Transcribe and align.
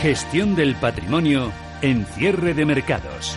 Gestión 0.00 0.54
del 0.54 0.74
patrimonio 0.76 1.50
en 1.82 2.06
cierre 2.06 2.54
de 2.54 2.64
mercados. 2.64 3.36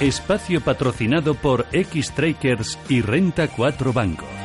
Espacio 0.00 0.60
patrocinado 0.62 1.34
por 1.34 1.66
X-Trakers 1.72 2.78
y 2.88 3.02
Renta 3.02 3.48
4 3.48 3.92
Banco. 3.92 4.39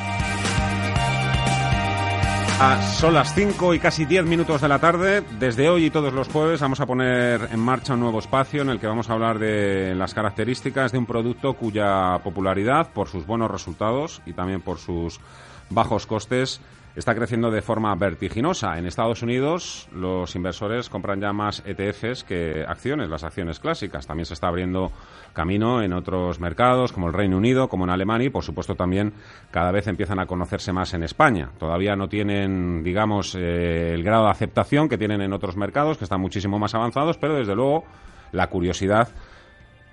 Ah, 2.58 2.80
son 2.80 3.12
las 3.12 3.34
5 3.34 3.74
y 3.74 3.78
casi 3.78 4.06
10 4.06 4.24
minutos 4.24 4.62
de 4.62 4.68
la 4.68 4.78
tarde. 4.78 5.22
Desde 5.38 5.68
hoy 5.68 5.84
y 5.84 5.90
todos 5.90 6.14
los 6.14 6.28
jueves 6.28 6.58
vamos 6.58 6.80
a 6.80 6.86
poner 6.86 7.50
en 7.52 7.60
marcha 7.60 7.92
un 7.92 8.00
nuevo 8.00 8.18
espacio 8.18 8.62
en 8.62 8.70
el 8.70 8.80
que 8.80 8.86
vamos 8.86 9.10
a 9.10 9.12
hablar 9.12 9.38
de 9.38 9.94
las 9.94 10.14
características 10.14 10.90
de 10.90 10.96
un 10.96 11.04
producto 11.04 11.52
cuya 11.52 12.18
popularidad, 12.24 12.94
por 12.94 13.08
sus 13.08 13.26
buenos 13.26 13.50
resultados 13.50 14.22
y 14.24 14.32
también 14.32 14.62
por 14.62 14.78
sus 14.78 15.20
bajos 15.68 16.06
costes, 16.06 16.62
está 16.96 17.14
creciendo 17.14 17.50
de 17.50 17.60
forma 17.60 17.94
vertiginosa. 17.94 18.78
En 18.78 18.86
Estados 18.86 19.22
Unidos 19.22 19.88
los 19.92 20.34
inversores 20.34 20.88
compran 20.88 21.20
ya 21.20 21.32
más 21.32 21.62
ETFs 21.66 22.24
que 22.24 22.64
acciones, 22.66 23.10
las 23.10 23.22
acciones 23.22 23.60
clásicas. 23.60 24.06
También 24.06 24.24
se 24.24 24.34
está 24.34 24.48
abriendo 24.48 24.90
camino 25.34 25.82
en 25.82 25.92
otros 25.92 26.40
mercados 26.40 26.92
como 26.92 27.08
el 27.08 27.12
Reino 27.12 27.36
Unido, 27.36 27.68
como 27.68 27.84
en 27.84 27.90
Alemania 27.90 28.28
y 28.28 28.30
por 28.30 28.42
supuesto 28.42 28.74
también 28.74 29.12
cada 29.50 29.70
vez 29.70 29.86
empiezan 29.86 30.18
a 30.18 30.26
conocerse 30.26 30.72
más 30.72 30.94
en 30.94 31.02
España. 31.02 31.50
Todavía 31.58 31.94
no 31.96 32.08
tienen, 32.08 32.82
digamos, 32.82 33.34
eh, 33.34 33.92
el 33.92 34.02
grado 34.02 34.24
de 34.24 34.30
aceptación 34.30 34.88
que 34.88 34.96
tienen 34.96 35.20
en 35.20 35.34
otros 35.34 35.56
mercados 35.56 35.98
que 35.98 36.04
están 36.04 36.20
muchísimo 36.22 36.58
más 36.58 36.74
avanzados, 36.74 37.18
pero 37.18 37.34
desde 37.34 37.54
luego 37.54 37.84
la 38.32 38.48
curiosidad 38.48 39.08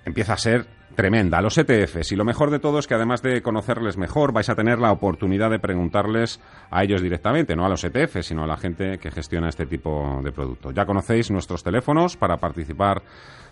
empieza 0.06 0.34
a 0.34 0.38
ser 0.38 0.68
tremenda. 0.96 1.42
Los 1.42 1.58
ETFs. 1.58 2.12
Y 2.12 2.16
lo 2.16 2.24
mejor 2.24 2.52
de 2.52 2.60
todo 2.60 2.80
es 2.80 2.88
que 2.88 2.94
además 2.94 3.22
de 3.22 3.42
conocerles 3.42 3.98
mejor, 3.98 4.32
vais 4.32 4.50
a 4.50 4.56
tener 4.56 4.80
la 4.80 4.92
oportunidad 4.92 5.50
de 5.50 5.60
preguntarles 5.60 6.40
a 6.70 6.84
ellos 6.84 7.02
directamente, 7.02 7.56
no 7.56 7.66
a 7.66 7.70
los 7.70 7.84
ETFs, 7.84 8.28
sino 8.28 8.44
a 8.44 8.48
la 8.48 8.58
gente 8.58 8.98
que 9.00 9.12
gestiona 9.12 9.50
este 9.50 9.66
tipo 9.66 10.22
de 10.24 10.32
productos. 10.32 10.74
Ya 10.74 10.86
conocéis 10.86 11.32
nuestros 11.32 11.64
teléfonos 11.64 12.18
para 12.18 12.38
participar 12.38 13.02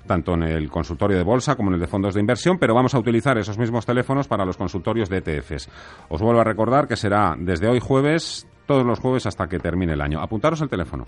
tanto 0.05 0.33
en 0.33 0.43
el 0.43 0.69
consultorio 0.69 1.17
de 1.17 1.23
bolsa 1.23 1.55
como 1.55 1.69
en 1.69 1.75
el 1.75 1.79
de 1.79 1.87
fondos 1.87 2.13
de 2.13 2.21
inversión, 2.21 2.57
pero 2.57 2.73
vamos 2.73 2.95
a 2.95 2.99
utilizar 2.99 3.37
esos 3.37 3.57
mismos 3.57 3.85
teléfonos 3.85 4.27
para 4.27 4.45
los 4.45 4.57
consultorios 4.57 5.09
de 5.09 5.17
ETFs. 5.17 5.69
Os 6.09 6.21
vuelvo 6.21 6.41
a 6.41 6.43
recordar 6.43 6.87
que 6.87 6.95
será 6.95 7.35
desde 7.37 7.67
hoy 7.67 7.79
jueves, 7.79 8.47
todos 8.65 8.85
los 8.85 8.99
jueves 8.99 9.25
hasta 9.25 9.47
que 9.47 9.59
termine 9.59 9.93
el 9.93 10.01
año. 10.01 10.19
Apuntaros 10.19 10.61
el 10.61 10.69
teléfono. 10.69 11.05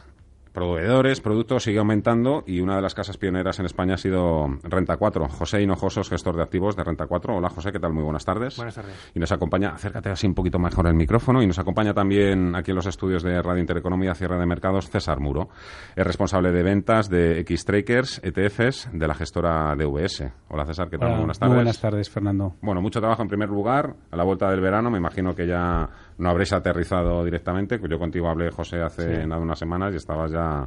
proveedores, 0.55 1.21
productos 1.21 1.65
sigue 1.65 1.79
aumentando 1.79 2.45
y 2.47 2.61
una 2.61 2.77
de 2.77 2.81
las 2.81 2.95
casas 2.95 3.19
pioneras 3.19 3.59
en 3.59 3.67
España 3.67 3.95
ha 3.95 3.99
sido 3.99 4.47
Renta 4.63 4.97
4. 4.97 5.29
José 5.29 5.61
Hinojosos, 5.61 6.09
gestor 6.09 6.37
de 6.37 6.43
activos 6.43 6.75
de 6.75 6.83
Renta 6.83 7.07
4. 7.07 7.37
Hola 7.37 7.51
José, 7.51 7.73
¿qué 7.73 7.79
tal? 7.79 7.93
Muy 7.93 8.03
buenas 8.03 8.25
tardes. 8.25 8.57
Buenas 8.57 8.75
tardes. 8.75 8.95
Y 9.15 9.21
nos 9.21 9.33
acompaña, 9.33 9.75
acércate 9.75 10.09
así 10.09 10.27
un 10.27 10.35
poquito 10.35 10.59
mejor 10.59 10.87
el 10.87 10.95
micrófono, 10.95 11.43
y 11.43 11.47
nos 11.47 11.59
acompaña 11.59 11.93
también 11.93 12.55
aquí 12.55 12.71
en 12.71 12.77
los 12.77 12.87
estudios 12.87 13.23
de 13.23 13.43
Radio 13.43 13.61
Intereconomía, 13.61 14.15
Cierre 14.15 14.39
de 14.39 14.47
Mercados, 14.47 14.89
César 14.89 15.21
Muro. 15.21 15.51
Es 15.95 16.07
responsable 16.07 16.53
de 16.53 16.63
ventas 16.63 17.11
de 17.11 17.41
X-Trakers, 17.41 18.23
ETFs, 18.25 18.89
de 18.95 19.07
la 19.07 19.15
gestora 19.15 19.75
DVS. 19.77 20.33
Hola 20.49 20.65
César, 20.65 20.89
¿qué 20.89 20.97
tal? 20.97 21.09
Hola, 21.09 21.17
muy 21.17 21.21
buenas 21.21 21.39
tardes. 21.39 21.51
Muy 21.51 21.65
buenas 21.65 21.81
tardes, 21.81 22.11
Fernando. 22.11 22.55
Bueno, 22.63 22.81
mucho 22.81 22.99
trabajo 22.99 23.21
en 23.21 23.29
primer 23.29 23.51
lugar. 23.51 23.95
A 24.11 24.17
la 24.17 24.25
vuelta 24.25 24.51
del 24.51 24.63
verano, 24.63 24.91
me 24.91 24.97
imagino 24.97 25.35
que 25.35 25.47
ya 25.47 25.89
no 26.23 26.31
habréis 26.31 26.53
aterrizado 26.53 27.25
directamente. 27.25 27.81
Yo 27.89 27.99
contigo 27.99 28.29
hablé, 28.29 28.51
José, 28.51 28.81
hace 28.81 29.27
nada 29.27 29.43
unas 29.43 29.59
semanas 29.59 29.93
y 29.93 29.97
estabas 29.97 30.31
ya 30.31 30.67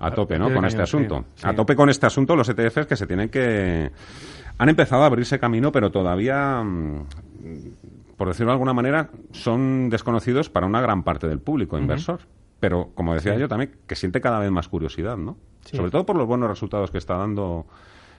a 0.00 0.10
tope, 0.10 0.38
¿no? 0.38 0.52
Con 0.52 0.64
este 0.64 0.82
asunto. 0.82 1.18
sí, 1.34 1.42
sí. 1.42 1.46
A 1.48 1.54
tope 1.54 1.76
con 1.76 1.88
este 1.90 2.06
asunto, 2.06 2.34
los 2.34 2.48
ETFs 2.48 2.86
que 2.86 2.96
se 2.96 3.06
tienen 3.06 3.28
que. 3.28 3.90
Han 4.58 4.68
empezado 4.70 5.02
a 5.02 5.06
abrirse 5.06 5.38
camino, 5.38 5.70
pero 5.70 5.90
todavía. 5.90 6.62
mm, 6.64 7.06
Por 8.16 8.28
decirlo 8.28 8.46
de 8.50 8.54
alguna 8.54 8.72
manera, 8.72 9.10
son 9.32 9.90
desconocidos 9.90 10.48
para 10.48 10.66
una 10.66 10.80
gran 10.80 11.02
parte 11.02 11.28
del 11.28 11.38
público 11.40 11.78
inversor. 11.78 12.20
Pero, 12.58 12.88
como 12.94 13.12
decía 13.14 13.34
Sí. 13.34 13.40
yo 13.40 13.48
también, 13.48 13.72
que 13.86 13.94
siente 13.94 14.22
cada 14.22 14.38
vez 14.38 14.50
más 14.50 14.66
curiosidad, 14.68 15.18
¿no? 15.18 15.36
Sí. 15.60 15.76
Sobre 15.76 15.90
todo 15.90 16.06
por 16.06 16.16
los 16.16 16.26
buenos 16.26 16.48
resultados 16.48 16.90
que 16.90 16.96
está 16.96 17.16
dando 17.18 17.66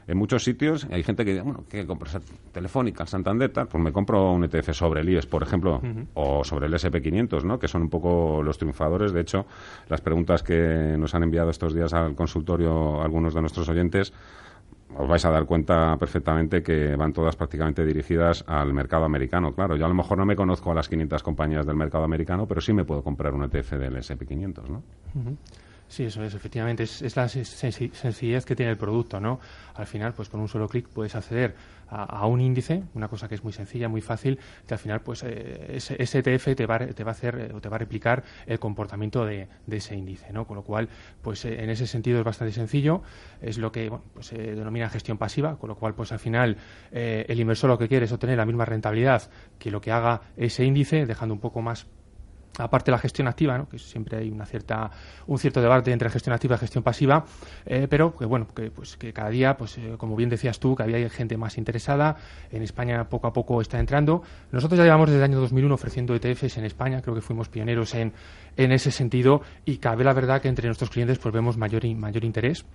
en 0.08 0.18
muchos 0.18 0.44
sitios. 0.44 0.88
Hay 0.90 1.04
gente 1.04 1.26
que 1.26 1.32
dice, 1.32 1.44
bueno, 1.44 1.66
¿qué 1.70 1.86
compras? 1.86 2.18
Telefónica, 2.52 3.06
Santander, 3.06 3.52
tal, 3.52 3.68
pues 3.68 3.84
me 3.84 3.92
compro 3.92 4.32
un 4.32 4.46
ETF 4.46 4.72
sobre 4.72 5.02
el 5.02 5.10
IES, 5.10 5.26
por 5.26 5.44
ejemplo, 5.44 5.82
o 6.14 6.44
sobre 6.44 6.68
el 6.68 6.74
SP500, 6.74 7.44
¿no? 7.44 7.60
Que 7.60 7.68
son 7.68 7.84
un 7.84 7.90
poco 7.90 8.42
los 8.42 8.58
triunfadores. 8.58 9.12
De 9.12 9.22
hecho, 9.22 9.46
las 9.90 10.02
preguntas 10.02 10.44
que 10.44 10.96
nos 10.98 11.14
han 11.14 11.24
enviado 11.24 11.50
estos 11.50 11.74
días 11.74 11.94
al 11.94 12.16
consultorio 12.16 13.02
algunos 13.02 13.34
de 13.34 13.42
nuestros 13.42 13.68
oyentes, 13.70 14.14
os 14.96 15.08
vais 15.08 15.24
a 15.26 15.30
dar 15.30 15.46
cuenta 15.46 15.98
perfectamente 15.98 16.64
que 16.64 16.96
van 16.96 17.12
todas 17.12 17.36
prácticamente 17.36 17.86
dirigidas 17.86 18.46
al 18.48 18.74
mercado 18.74 19.04
americano. 19.04 19.54
Claro, 19.54 19.76
yo 19.76 19.86
a 19.86 19.90
lo 19.90 19.94
mejor 19.94 20.18
no 20.18 20.26
me 20.26 20.36
conozco 20.36 20.72
a 20.72 20.76
las 20.76 20.88
500 20.88 21.22
compañías 21.22 21.66
del 21.66 21.76
mercado 21.76 22.06
americano, 22.06 22.48
pero 22.48 22.62
sí 22.62 22.72
me 22.72 22.86
puedo 22.86 23.04
comprar 23.04 23.34
un 23.34 23.44
ETF 23.44 23.74
del 23.74 23.98
SP500, 23.98 24.70
¿no? 24.70 24.84
Sí, 25.88 26.04
eso 26.04 26.22
es, 26.24 26.34
efectivamente, 26.34 26.84
es, 26.84 27.02
es 27.02 27.16
la 27.16 27.30
sencillez 27.30 28.46
que 28.46 28.56
tiene 28.56 28.72
el 28.72 28.78
producto, 28.78 29.20
¿no? 29.22 29.40
Al 29.76 29.88
final, 29.88 30.14
pues 30.14 30.28
con 30.28 30.42
un 30.42 30.50
solo 30.50 30.68
clic 30.68 30.88
puedes 30.90 31.16
acceder 31.16 31.56
a, 31.90 32.26
un 32.28 32.42
índice, 32.42 32.84
una 32.94 33.08
cosa 33.08 33.28
que 33.28 33.36
es 33.36 33.44
muy 33.44 33.54
sencilla, 33.54 33.88
muy 33.88 34.02
fácil, 34.02 34.38
que 34.68 34.74
al 34.74 34.80
final, 34.80 35.02
pues 35.02 35.24
eh, 35.24 35.78
ese, 35.78 36.20
ETF 36.20 36.56
te 36.56 36.66
va, 36.66 36.80
te 36.80 37.04
va 37.04 37.12
a 37.12 37.14
hacer 37.14 37.40
eh, 37.40 37.54
o 37.54 37.62
te 37.62 37.70
va 37.70 37.76
a 37.76 37.80
replicar 37.80 38.24
el 38.46 38.60
comportamiento 38.60 39.26
de, 39.26 39.48
de 39.66 39.78
ese 39.78 39.96
índice, 39.96 40.34
¿no? 40.34 40.46
Con 40.46 40.58
lo 40.58 40.64
cual, 40.64 40.90
pues 41.22 41.46
eh, 41.46 41.64
en 41.64 41.70
ese 41.70 41.88
sentido 41.88 42.20
es 42.20 42.26
bastante 42.26 42.54
sencillo, 42.54 43.02
es 43.42 43.58
lo 43.58 43.72
que 43.72 43.90
bueno, 43.90 44.04
pues, 44.14 44.28
se 44.28 44.38
denomina 44.38 44.90
gestión 44.90 45.18
pasiva, 45.18 45.58
con 45.58 45.70
lo 45.70 45.76
cual, 45.76 45.94
pues 45.96 46.12
al 46.12 46.20
final 46.20 46.58
el 46.92 47.40
inversor 47.40 47.70
lo 47.70 47.78
que 47.78 47.88
quiere 47.88 48.06
es 48.06 48.12
obtener 48.12 48.38
la 48.38 48.46
misma 48.46 48.66
rentabilidad 48.66 49.30
que 49.60 49.72
lo 49.72 49.82
que 49.82 49.92
haga 49.92 50.22
ese 50.36 50.66
índice, 50.66 51.06
dejando 51.06 51.34
un 51.34 51.40
poco 51.40 51.62
más 51.62 51.88
aparte 52.58 52.92
de 52.92 52.96
la 52.96 53.00
gestión 53.00 53.28
activa, 53.28 53.66
que 53.70 53.80
siempre 53.80 54.18
hay 54.18 54.30
una 54.30 54.46
cierta, 54.46 54.92
un 55.28 55.38
cierto 55.38 55.62
debate 55.62 55.92
entre 55.92 56.10
gestión 56.10 56.34
activa 56.34 56.56
y 56.56 56.60
gestión 56.60 56.84
pasiva, 56.84 57.26
eh, 57.66 57.88
pero 57.90 58.16
que 58.16 58.26
bueno, 58.26 58.48
que, 58.48 58.72
pues, 58.72 58.98
que 58.98 59.14
cada 59.14 59.30
día, 59.30 59.58
pues, 59.58 59.78
eh, 59.78 59.96
como 59.98 60.16
bien 60.16 60.30
decías 60.30 60.60
tú, 60.60 60.76
que 60.76 60.84
había 60.84 61.10
gente 61.10 61.38
más 61.38 61.58
interesada, 61.58 62.18
en 62.52 62.64
España 62.64 63.08
poco 63.10 63.28
a 63.28 63.34
poco 63.34 63.62
está 63.62 63.80
entrando. 63.80 64.24
Nosotros 64.52 64.78
ya 64.78 64.84
llevamos 64.84 65.10
desde 65.10 65.20
el 65.20 65.32
año 65.32 65.40
2001 65.40 65.74
ofreciendo 65.74 66.16
ETFs 66.16 66.58
en 66.58 66.66
España, 66.66 67.02
creo 67.02 67.16
que 67.16 67.22
fuimos 67.22 67.50
pioneros 67.50 67.94
en, 67.96 68.14
en 68.56 68.72
ese 68.72 68.92
sentido 68.92 69.42
y 69.66 69.78
cabe 69.78 70.04
la 70.04 70.14
verdad 70.14 70.42
que 70.42 70.48
entre 70.48 70.68
nuestros 70.68 70.90
clientes 70.90 71.20
pues 71.20 71.34
vemos 71.34 71.58
mayor, 71.58 71.86
mayor 71.96 72.24
interés 72.24 72.66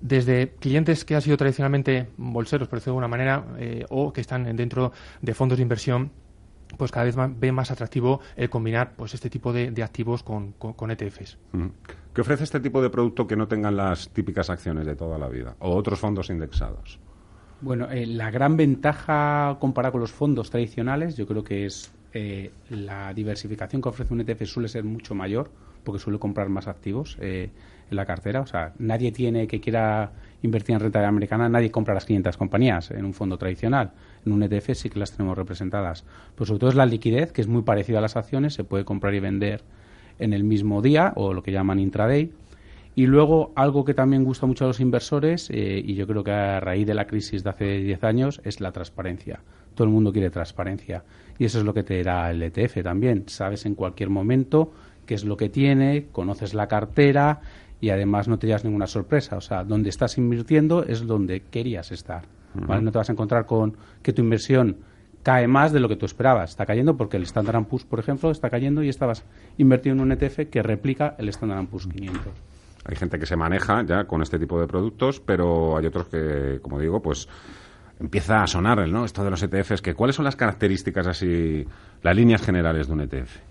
desde 0.00 0.50
clientes 0.60 1.04
que 1.04 1.14
han 1.14 1.22
sido 1.22 1.36
tradicionalmente 1.36 2.08
bolseros, 2.16 2.68
por 2.68 2.78
decirlo 2.78 3.00
de 3.00 3.04
alguna 3.04 3.08
manera, 3.08 3.44
eh, 3.58 3.84
o 3.90 4.12
que 4.12 4.20
están 4.20 4.44
dentro 4.56 4.92
de 5.20 5.34
fondos 5.34 5.58
de 5.58 5.62
inversión, 5.62 6.12
pues 6.76 6.90
cada 6.92 7.04
vez 7.04 7.16
más, 7.16 7.30
ven 7.38 7.54
más 7.54 7.70
atractivo 7.70 8.20
el 8.36 8.50
combinar 8.50 8.92
pues 8.96 9.14
este 9.14 9.30
tipo 9.30 9.52
de, 9.52 9.70
de 9.70 9.82
activos 9.82 10.22
con, 10.22 10.52
con- 10.52 10.74
con 10.74 10.90
ETFs. 10.90 11.38
Ujú. 11.52 11.72
¿Qué 12.12 12.20
ofrece 12.20 12.44
este 12.44 12.60
tipo 12.60 12.82
de 12.82 12.90
producto 12.90 13.26
que 13.26 13.36
no 13.36 13.48
tengan 13.48 13.76
las 13.76 14.08
típicas 14.10 14.50
acciones 14.50 14.86
de 14.86 14.94
toda 14.96 15.18
la 15.18 15.28
vida 15.28 15.56
o 15.60 15.74
otros 15.74 15.98
fondos 16.00 16.30
indexados? 16.30 16.98
Bueno, 17.60 17.90
eh, 17.90 18.06
la 18.06 18.30
gran 18.30 18.56
ventaja 18.56 19.56
comparada 19.60 19.92
con 19.92 20.00
los 20.00 20.12
fondos 20.12 20.50
tradicionales, 20.50 21.16
yo 21.16 21.26
creo 21.26 21.42
que 21.42 21.66
es 21.66 21.92
eh, 22.12 22.52
la 22.70 23.12
diversificación 23.14 23.82
que 23.82 23.88
ofrece 23.88 24.14
un 24.14 24.20
ETF 24.20 24.44
suele 24.46 24.68
ser 24.68 24.84
mucho 24.84 25.14
mayor 25.14 25.50
porque 25.84 25.98
suele 26.00 26.18
comprar 26.18 26.48
más 26.48 26.68
activos 26.68 27.16
eh, 27.20 27.50
en 27.90 27.96
la 27.96 28.04
cartera. 28.06 28.40
O 28.40 28.46
sea, 28.46 28.72
nadie 28.78 29.10
tiene 29.12 29.46
que 29.46 29.60
quiera 29.60 30.12
invertir 30.42 30.74
en 30.74 30.80
renta 30.80 31.06
americana, 31.06 31.48
nadie 31.48 31.70
compra 31.70 31.94
las 31.94 32.04
500 32.04 32.36
compañías 32.36 32.90
en 32.90 33.04
un 33.04 33.14
fondo 33.14 33.38
tradicional. 33.38 33.92
En 34.28 34.34
un 34.34 34.42
ETF 34.42 34.74
sí 34.74 34.90
que 34.90 34.98
las 34.98 35.12
tenemos 35.12 35.38
representadas. 35.38 36.04
Pues 36.34 36.48
sobre 36.48 36.60
todo 36.60 36.70
es 36.70 36.76
la 36.76 36.84
liquidez, 36.84 37.32
que 37.32 37.40
es 37.40 37.48
muy 37.48 37.62
parecida 37.62 37.98
a 37.98 38.02
las 38.02 38.16
acciones, 38.16 38.52
se 38.52 38.62
puede 38.62 38.84
comprar 38.84 39.14
y 39.14 39.20
vender 39.20 39.62
en 40.18 40.34
el 40.34 40.44
mismo 40.44 40.82
día 40.82 41.14
o 41.16 41.32
lo 41.32 41.42
que 41.42 41.50
llaman 41.50 41.78
intraday. 41.78 42.30
Y 42.94 43.06
luego 43.06 43.52
algo 43.54 43.86
que 43.86 43.94
también 43.94 44.24
gusta 44.24 44.44
mucho 44.44 44.64
a 44.64 44.68
los 44.68 44.80
inversores, 44.80 45.48
eh, 45.50 45.80
y 45.82 45.94
yo 45.94 46.06
creo 46.06 46.24
que 46.24 46.32
a 46.32 46.60
raíz 46.60 46.86
de 46.86 46.94
la 46.94 47.06
crisis 47.06 47.42
de 47.42 47.50
hace 47.50 47.78
10 47.78 48.04
años, 48.04 48.40
es 48.44 48.60
la 48.60 48.70
transparencia. 48.70 49.40
Todo 49.74 49.86
el 49.86 49.94
mundo 49.94 50.12
quiere 50.12 50.28
transparencia. 50.28 51.04
Y 51.38 51.46
eso 51.46 51.58
es 51.60 51.64
lo 51.64 51.72
que 51.72 51.84
te 51.84 52.02
da 52.02 52.30
el 52.30 52.42
ETF 52.42 52.82
también. 52.82 53.24
Sabes 53.28 53.64
en 53.64 53.76
cualquier 53.76 54.10
momento 54.10 54.72
qué 55.06 55.14
es 55.14 55.24
lo 55.24 55.38
que 55.38 55.48
tiene, 55.48 56.08
conoces 56.12 56.52
la 56.52 56.66
cartera 56.66 57.40
y 57.80 57.90
además 57.90 58.28
no 58.28 58.38
te 58.38 58.46
llevas 58.46 58.64
ninguna 58.64 58.88
sorpresa. 58.88 59.36
O 59.36 59.40
sea, 59.40 59.64
donde 59.64 59.88
estás 59.88 60.18
invirtiendo 60.18 60.84
es 60.84 61.06
donde 61.06 61.40
querías 61.50 61.92
estar. 61.92 62.24
No 62.54 62.92
te 62.92 62.98
vas 62.98 63.08
a 63.08 63.12
encontrar 63.12 63.46
con 63.46 63.76
que 64.02 64.12
tu 64.12 64.22
inversión 64.22 64.78
cae 65.22 65.46
más 65.46 65.72
de 65.72 65.80
lo 65.80 65.88
que 65.88 65.96
tú 65.96 66.06
esperabas. 66.06 66.50
Está 66.50 66.66
cayendo 66.66 66.96
porque 66.96 67.16
el 67.16 67.24
Standard 67.24 67.64
Poor's, 67.66 67.84
por 67.84 67.98
ejemplo, 67.98 68.30
está 68.30 68.50
cayendo 68.50 68.82
y 68.82 68.88
estabas 68.88 69.24
invertido 69.58 69.94
en 69.94 70.00
un 70.00 70.12
ETF 70.12 70.48
que 70.50 70.62
replica 70.62 71.14
el 71.18 71.28
Standard 71.28 71.66
Poor's 71.66 71.86
500. 71.86 72.32
Hay 72.84 72.96
gente 72.96 73.18
que 73.18 73.26
se 73.26 73.36
maneja 73.36 73.82
ya 73.84 74.04
con 74.04 74.22
este 74.22 74.38
tipo 74.38 74.58
de 74.60 74.66
productos, 74.66 75.20
pero 75.20 75.76
hay 75.76 75.86
otros 75.86 76.06
que, 76.08 76.58
como 76.62 76.78
digo, 76.78 77.02
pues 77.02 77.28
empieza 78.00 78.42
a 78.42 78.46
sonar 78.46 78.88
¿no? 78.88 79.04
esto 79.04 79.22
de 79.24 79.30
los 79.30 79.42
ETFs. 79.42 79.82
Que, 79.82 79.94
¿Cuáles 79.94 80.16
son 80.16 80.24
las 80.24 80.36
características 80.36 81.06
así, 81.06 81.66
las 82.02 82.16
líneas 82.16 82.40
generales 82.40 82.86
de 82.86 82.92
un 82.92 83.00
ETF? 83.02 83.47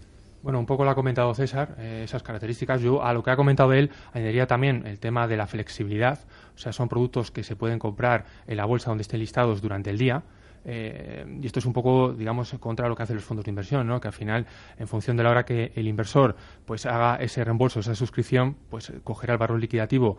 Bueno, 0.48 0.62
un 0.62 0.66
poco 0.66 0.86
lo 0.86 0.92
ha 0.92 0.96
comentado 0.96 1.34
César, 1.34 1.76
eh, 1.78 2.04
esas 2.06 2.24
características. 2.24 2.80
Yo 2.82 3.04
a 3.04 3.12
lo 3.12 3.22
que 3.22 3.32
ha 3.32 3.36
comentado 3.36 3.74
él 3.74 3.92
añadiría 4.14 4.48
también 4.48 4.88
el 4.88 4.98
tema 4.98 5.28
de 5.28 5.36
la 5.36 5.46
flexibilidad. 5.46 6.20
O 6.56 6.58
sea, 6.58 6.72
son 6.72 6.88
productos 6.88 7.32
que 7.32 7.44
se 7.44 7.58
pueden 7.58 7.80
comprar 7.80 8.24
en 8.48 8.56
la 8.56 8.64
bolsa 8.64 8.90
donde 8.90 9.02
estén 9.02 9.20
listados 9.20 9.62
durante 9.62 9.90
el 9.90 9.98
día. 9.98 10.24
Eh, 10.64 11.26
y 11.42 11.46
esto 11.46 11.60
es 11.60 11.66
un 11.66 11.74
poco, 11.74 12.14
digamos, 12.14 12.54
contra 12.62 12.88
lo 12.88 12.96
que 12.96 13.04
hacen 13.04 13.18
los 13.18 13.26
fondos 13.26 13.44
de 13.44 13.52
inversión, 13.52 13.86
¿no? 13.88 14.00
que 14.00 14.08
al 14.08 14.14
final, 14.14 14.46
en 14.80 14.88
función 14.88 15.18
de 15.18 15.24
la 15.24 15.32
hora 15.32 15.44
que 15.44 15.74
el 15.76 15.86
inversor 15.86 16.38
pues 16.66 16.86
haga 16.86 17.18
ese 17.18 17.44
reembolso, 17.44 17.82
esa 17.82 17.94
suscripción, 17.94 18.56
pues 18.70 18.94
cogerá 19.04 19.34
el 19.34 19.40
valor 19.40 19.60
liquidativo 19.60 20.16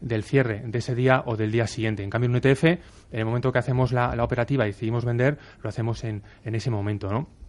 del 0.00 0.22
cierre 0.22 0.62
de 0.64 0.78
ese 0.78 0.94
día 0.94 1.24
o 1.26 1.36
del 1.36 1.50
día 1.50 1.66
siguiente. 1.66 2.04
En 2.04 2.10
cambio, 2.10 2.26
en 2.26 2.36
un 2.36 2.40
ETF, 2.40 2.64
en 2.64 2.78
el 3.10 3.24
momento 3.24 3.50
que 3.50 3.58
hacemos 3.58 3.90
la, 3.90 4.14
la 4.14 4.22
operativa 4.22 4.62
y 4.62 4.68
decidimos 4.68 5.04
vender, 5.04 5.38
lo 5.60 5.68
hacemos 5.68 6.04
en, 6.04 6.22
en 6.44 6.54
ese 6.54 6.70
momento, 6.70 7.10
¿no? 7.10 7.41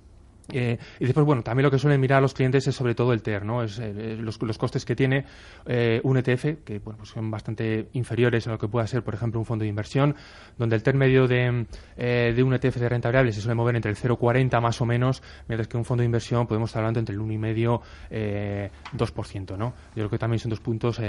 Eh, 0.54 0.78
y 1.00 1.06
después, 1.06 1.26
bueno, 1.26 1.42
también 1.42 1.64
lo 1.64 1.72
que 1.72 1.80
suelen 1.80 2.00
mirar 2.00 2.22
los 2.22 2.34
clientes 2.34 2.68
es 2.68 2.76
sobre 2.76 2.94
todo 2.94 3.12
el 3.12 3.24
TER, 3.24 3.44
¿no? 3.44 3.64
Es, 3.64 3.80
eh, 3.80 4.16
los, 4.20 4.38
costes 4.38 4.86
que 4.86 4.96
tiene 4.96 5.26
eh, 5.66 6.00
un 6.04 6.18
ETF, 6.18 6.64
que 6.64 6.80
bueno, 6.80 6.98
pues 6.98 7.10
son 7.10 7.32
bastante 7.32 7.90
inferiores 7.94 8.48
a 8.48 8.52
lo 8.52 8.60
que 8.60 8.68
pueda 8.68 8.86
ser, 8.86 9.04
por 9.04 9.16
ejemplo, 9.16 9.40
un 9.40 9.46
fondo 9.46 9.64
de 9.64 9.70
inversión, 9.70 10.16
donde 10.58 10.76
el 10.76 10.84
TER 10.84 10.96
medio 10.96 11.28
de, 11.28 11.66
de 11.98 12.44
un 12.44 12.54
ETF 12.54 12.78
de 12.78 12.90
renta 12.90 13.10
variable 13.10 13.32
se 13.32 13.42
suele 13.42 13.56
mover 13.56 13.76
entre 13.76 13.90
el 13.90 13.98
0,40 13.98 14.62
más 14.62 14.80
o 14.80 14.86
menos, 14.86 15.24
mientras 15.48 15.68
que 15.68 15.78
un 15.78 15.86
fondo 15.86 16.02
de 16.02 16.06
inversión 16.06 16.46
podemos 16.46 16.70
estar 16.70 16.82
hablando 16.82 17.00
entre 17.00 17.16
el 17.16 17.22
1,5 17.22 17.82
eh, 18.12 18.70
2%, 18.96 19.58
¿no? 19.58 19.74
Yo 19.90 19.94
creo 20.04 20.10
que 20.10 20.18
también 20.20 20.40
son 20.40 20.50
dos 20.50 20.60
puntos 20.60 21.02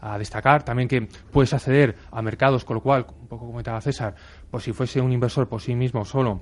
a 0.00 0.18
destacar. 0.18 0.62
También 0.62 0.88
que 0.88 1.08
puedes 1.30 1.52
acceder 1.52 1.96
a 2.10 2.22
mercados, 2.22 2.64
con 2.64 2.76
lo 2.76 2.82
cual, 2.82 3.06
un 3.20 3.28
poco 3.28 3.46
comentaba 3.46 3.80
César, 3.80 4.14
pues 4.50 4.64
si 4.64 4.72
fuese 4.72 5.00
un 5.00 5.12
inversor 5.12 5.48
por 5.48 5.60
sí 5.60 5.74
mismo 5.74 6.04
solo, 6.04 6.40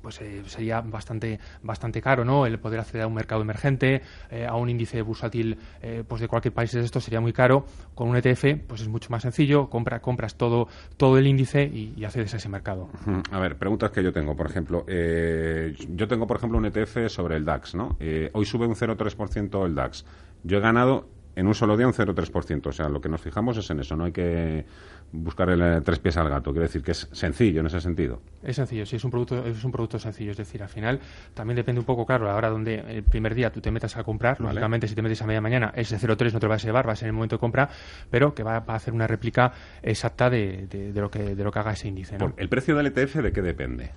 pues 0.00 0.20
eh, 0.20 0.42
sería 0.46 0.80
bastante 0.80 1.38
bastante 1.62 2.00
caro 2.00 2.24
no 2.24 2.46
el 2.46 2.58
poder 2.58 2.80
acceder 2.80 3.02
a 3.02 3.06
un 3.06 3.14
mercado 3.14 3.42
emergente 3.42 4.02
eh, 4.30 4.46
a 4.46 4.54
un 4.56 4.68
índice 4.68 5.02
bursátil 5.02 5.58
eh, 5.82 6.04
pues 6.06 6.20
de 6.20 6.28
cualquier 6.28 6.54
país 6.54 6.72
de 6.72 6.80
esto 6.80 7.00
sería 7.00 7.20
muy 7.20 7.32
caro. 7.32 7.66
Con 7.94 8.08
un 8.08 8.16
ETF 8.16 8.44
pues 8.66 8.82
es 8.82 8.88
mucho 8.88 9.10
más 9.10 9.22
sencillo. 9.22 9.68
Compra 9.68 10.00
compras 10.00 10.36
todo 10.36 10.68
todo 10.96 11.18
el 11.18 11.26
índice 11.26 11.64
y, 11.64 12.04
accedes 12.06 12.34
a 12.34 12.36
ese 12.36 12.48
mercado. 12.48 12.88
A 13.32 13.40
ver 13.40 13.56
preguntas 13.56 13.90
que 13.90 14.02
yo 14.02 14.12
tengo. 14.12 14.36
Por 14.36 14.46
ejemplo 14.46 14.86
yo 14.86 16.08
tengo 16.08 16.26
por 16.26 16.36
ejemplo 16.36 16.58
un 16.58 16.66
ETF 16.66 17.08
sobre 17.08 17.36
el 17.36 17.44
DAX 17.44 17.74
no 17.74 17.96
hoy 18.32 18.44
sube 18.44 18.66
un 18.66 18.74
0,3% 18.74 19.66
el 19.66 19.74
DAX. 19.74 20.04
Yo 20.44 20.58
he 20.58 20.60
ganado 20.60 21.08
en 21.36 21.46
un 21.46 21.54
solo 21.54 21.76
día 21.76 21.86
un 21.86 21.92
0,3%. 21.92 22.66
O 22.66 22.72
sea, 22.72 22.88
lo 22.88 23.00
que 23.00 23.08
nos 23.08 23.20
fijamos 23.20 23.56
es 23.58 23.70
en 23.70 23.80
eso. 23.80 23.94
No 23.94 24.04
hay 24.04 24.12
que 24.12 24.64
buscar 25.12 25.50
el, 25.50 25.82
tres 25.84 25.98
pies 25.98 26.16
al 26.16 26.30
gato. 26.30 26.50
Quiero 26.50 26.62
decir 26.62 26.82
que 26.82 26.92
es 26.92 27.08
sencillo 27.12 27.60
en 27.60 27.66
ese 27.66 27.80
sentido. 27.80 28.22
Es 28.42 28.56
sencillo, 28.56 28.86
sí, 28.86 28.96
es 28.96 29.04
un 29.04 29.10
producto, 29.10 29.44
es 29.44 29.62
un 29.62 29.70
producto 29.70 29.98
sencillo. 29.98 30.30
Es 30.30 30.38
decir, 30.38 30.62
al 30.62 30.70
final 30.70 30.98
también 31.34 31.56
depende 31.56 31.78
un 31.78 31.84
poco, 31.84 32.06
claro, 32.06 32.24
la 32.26 32.34
hora 32.34 32.48
donde 32.48 32.76
el 32.88 33.02
primer 33.02 33.34
día 33.34 33.52
tú 33.52 33.60
te 33.60 33.70
metas 33.70 33.96
a 33.98 34.02
comprar. 34.02 34.40
Lógicamente, 34.40 34.88
si 34.88 34.94
te 34.94 35.02
metes 35.02 35.20
a 35.20 35.26
media 35.26 35.42
mañana, 35.42 35.72
ese 35.76 35.98
0,3 35.98 36.32
no 36.32 36.40
te 36.40 36.46
lo 36.46 36.50
vas 36.50 36.64
a 36.64 36.66
llevar, 36.66 36.88
va 36.88 36.92
a 36.92 36.96
ser 36.96 37.06
en 37.06 37.10
el 37.10 37.14
momento 37.14 37.36
de 37.36 37.40
compra, 37.40 37.68
pero 38.10 38.34
que 38.34 38.42
va, 38.42 38.64
a 38.66 38.74
hacer 38.74 38.94
una 38.94 39.06
réplica 39.06 39.52
exacta 39.82 40.30
de, 40.30 40.66
de, 40.66 41.00
lo, 41.00 41.10
que, 41.10 41.34
de 41.34 41.44
lo 41.44 41.52
que 41.52 41.58
haga 41.58 41.72
ese 41.72 41.88
índice. 41.88 42.16
¿El 42.38 42.48
precio 42.48 42.74
del 42.74 42.86
ETF 42.86 43.16
de 43.16 43.32
qué 43.32 43.42
depende? 43.42 43.90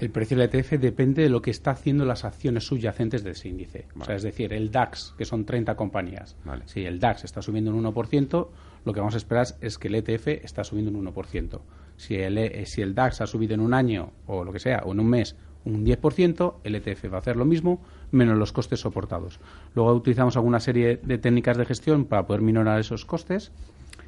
El 0.00 0.10
precio 0.10 0.36
del 0.36 0.48
ETF 0.48 0.72
depende 0.72 1.22
de 1.22 1.28
lo 1.28 1.40
que 1.40 1.52
está 1.52 1.70
haciendo 1.70 2.04
las 2.04 2.24
acciones 2.24 2.66
subyacentes 2.66 3.22
de 3.22 3.30
ese 3.30 3.48
índice. 3.48 3.86
O 3.98 4.04
sea, 4.04 4.16
es 4.16 4.24
decir, 4.24 4.52
el 4.52 4.72
DAX, 4.72 5.14
que 5.16 5.24
son 5.24 5.44
30 5.44 5.76
compañías. 5.76 6.36
Si 6.66 6.84
el 6.84 6.98
DAX 6.98 7.24
está 7.24 7.42
subiendo 7.42 7.70
un 7.72 7.84
1%, 7.84 8.48
lo 8.84 8.92
que 8.92 9.00
vamos 9.00 9.14
a 9.14 9.18
esperar 9.18 9.46
es 9.60 9.78
que 9.78 9.88
el 9.88 9.94
ETF 9.94 10.28
está 10.44 10.64
subiendo 10.64 10.90
un 10.98 11.06
1%. 11.06 11.60
Si 11.96 12.16
el, 12.16 12.38
e, 12.38 12.66
si 12.66 12.82
el 12.82 12.94
DAX 12.94 13.20
ha 13.20 13.26
subido 13.28 13.54
en 13.54 13.60
un 13.60 13.72
año 13.72 14.10
o 14.26 14.42
lo 14.42 14.52
que 14.52 14.58
sea, 14.58 14.82
o 14.84 14.92
en 14.92 15.00
un 15.00 15.08
mes, 15.08 15.36
un 15.64 15.86
10%, 15.86 16.54
el 16.64 16.74
ETF 16.74 17.12
va 17.12 17.16
a 17.16 17.20
hacer 17.20 17.36
lo 17.36 17.44
mismo, 17.44 17.80
menos 18.10 18.36
los 18.36 18.52
costes 18.52 18.80
soportados. 18.80 19.38
Luego 19.74 19.94
utilizamos 19.94 20.36
alguna 20.36 20.58
serie 20.58 20.98
de 21.02 21.18
técnicas 21.18 21.56
de 21.56 21.66
gestión 21.66 22.04
para 22.04 22.26
poder 22.26 22.42
minorar 22.42 22.80
esos 22.80 23.04
costes 23.04 23.52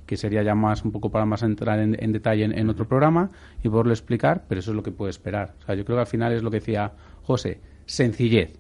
que 0.07 0.17
sería 0.17 0.43
ya 0.43 0.55
más 0.55 0.85
un 0.85 0.93
poco 0.93 1.11
para 1.11 1.27
más 1.27 1.43
entrar 1.43 1.81
en, 1.81 2.13
detalle 2.13 2.45
en, 2.45 2.71
otro 2.71 2.87
programa 2.87 3.31
y 3.63 3.69
poderlo 3.69 3.93
explicar, 3.93 4.45
pero 4.49 4.61
eso 4.61 4.71
es 4.71 4.77
lo 4.77 4.83
que 4.83 4.93
puede 4.93 5.11
esperar. 5.11 5.55
O 5.63 5.67
sea, 5.67 5.75
yo 5.75 5.85
creo 5.85 5.97
que 5.97 6.03
al 6.03 6.07
final 6.07 6.33
es 6.33 6.43
lo 6.43 6.51
que 6.51 6.61
decía 6.61 6.93
José, 7.23 7.61
sencillez. 7.85 8.53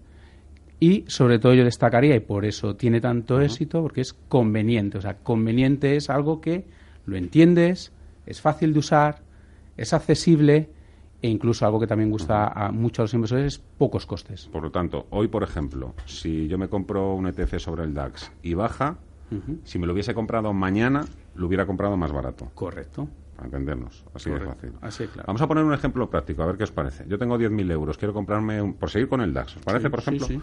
Y 0.79 1.05
sobre 1.07 1.39
todo 1.39 1.55
yo 1.55 1.65
destacaría, 1.65 2.17
y 2.17 2.21
por 2.21 2.45
eso 2.45 2.77
tiene 2.77 3.01
tanto 3.01 3.41
éxito, 3.41 3.81
porque 3.81 4.03
es 4.03 4.13
conveniente. 4.13 4.99
O 4.99 5.01
sea, 5.01 5.19
conveniente 5.19 5.97
es 5.97 6.11
algo 6.11 6.41
que 6.41 6.67
lo 7.07 7.17
entiendes, 7.17 7.93
es 8.27 8.41
fácil 8.41 8.73
de 8.73 8.81
usar, 8.81 9.23
es 9.77 9.93
accesible 9.93 10.69
e 11.23 11.29
incluso 11.29 11.65
algo 11.65 11.81
que 11.81 11.87
también 11.87 12.11
gusta 12.11 12.49
a 12.49 12.71
muchos 12.73 12.99
a 12.99 13.03
los 13.05 13.15
inversores 13.15 13.55
es 13.55 13.59
pocos 13.59 14.05
costes. 14.05 14.49
Por 14.53 14.63
lo 14.63 14.71
tanto, 14.71 15.07
hoy, 15.11 15.29
por 15.29 15.43
ejemplo, 15.43 15.95
si 16.05 16.47
yo 16.47 16.59
me 16.59 16.69
compro 16.69 17.15
un 17.15 17.27
ETF 17.27 17.59
sobre 17.59 17.85
el 17.85 17.95
DAX 17.95 18.31
y 18.43 18.55
baja, 18.55 18.99
si 19.65 19.79
me 19.79 19.87
lo 19.87 19.93
hubiese 19.93 20.15
comprado 20.15 20.53
mañana, 20.53 21.05
lo 21.37 21.47
hubiera 21.47 21.67
comprado 21.67 21.97
más 21.97 22.13
barato. 22.13 22.51
Correcto. 22.55 23.09
Para 23.35 23.47
entendernos, 23.47 24.05
así 24.15 24.31
de 24.31 24.41
fácil. 24.41 24.73
Vamos 25.27 25.43
a 25.43 25.47
poner 25.47 25.63
un 25.63 25.75
ejemplo 25.75 26.09
práctico, 26.09 26.43
a 26.43 26.47
ver 26.47 26.57
qué 26.57 26.65
os 26.65 26.73
parece. 26.73 27.05
Yo 27.07 27.19
tengo 27.19 27.37
10.000 27.37 27.71
euros, 27.71 27.99
quiero 27.99 28.15
comprarme, 28.15 28.63
un, 28.63 28.75
por 28.75 28.89
seguir 28.89 29.09
con 29.09 29.21
el 29.21 29.35
DAX, 29.35 29.59
¿os 29.59 29.63
parece, 29.63 29.91
por 29.91 29.99
ejemplo? 29.99 30.27
Sí, 30.27 30.41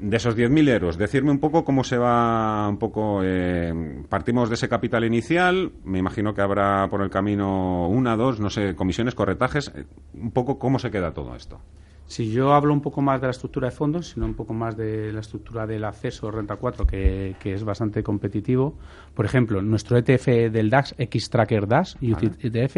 de 0.00 0.16
esos 0.16 0.36
10.000 0.36 0.68
euros, 0.68 0.98
decirme 0.98 1.30
un 1.30 1.38
poco 1.38 1.64
cómo 1.64 1.84
se 1.84 1.98
va, 1.98 2.68
un 2.68 2.78
poco, 2.78 3.20
eh, 3.22 4.02
partimos 4.08 4.48
de 4.48 4.54
ese 4.54 4.68
capital 4.68 5.04
inicial, 5.04 5.72
me 5.84 5.98
imagino 5.98 6.34
que 6.34 6.40
habrá 6.40 6.88
por 6.88 7.02
el 7.02 7.10
camino 7.10 7.88
una, 7.88 8.16
dos, 8.16 8.40
no 8.40 8.50
sé, 8.50 8.74
comisiones, 8.74 9.14
corretajes, 9.14 9.72
eh, 9.74 9.84
un 10.14 10.30
poco 10.30 10.58
cómo 10.58 10.78
se 10.78 10.90
queda 10.90 11.12
todo 11.12 11.36
esto. 11.36 11.60
Si 12.06 12.32
yo 12.32 12.54
hablo 12.54 12.72
un 12.72 12.80
poco 12.80 13.02
más 13.02 13.20
de 13.20 13.28
la 13.28 13.30
estructura 13.30 13.68
de 13.68 13.70
fondos, 13.70 14.08
sino 14.08 14.26
un 14.26 14.34
poco 14.34 14.52
más 14.52 14.76
de 14.76 15.12
la 15.12 15.20
estructura 15.20 15.64
del 15.64 15.84
acceso 15.84 16.28
renta 16.32 16.56
4, 16.56 16.84
que, 16.84 17.36
es 17.44 17.62
bastante 17.62 18.02
competitivo. 18.02 18.74
Por 19.14 19.26
ejemplo, 19.26 19.62
nuestro 19.62 19.96
ETF 19.96 20.26
del 20.50 20.70
DAX, 20.70 20.96
X-Tracker 20.98 21.68
DAX, 21.68 21.96
ETF, 22.00 22.76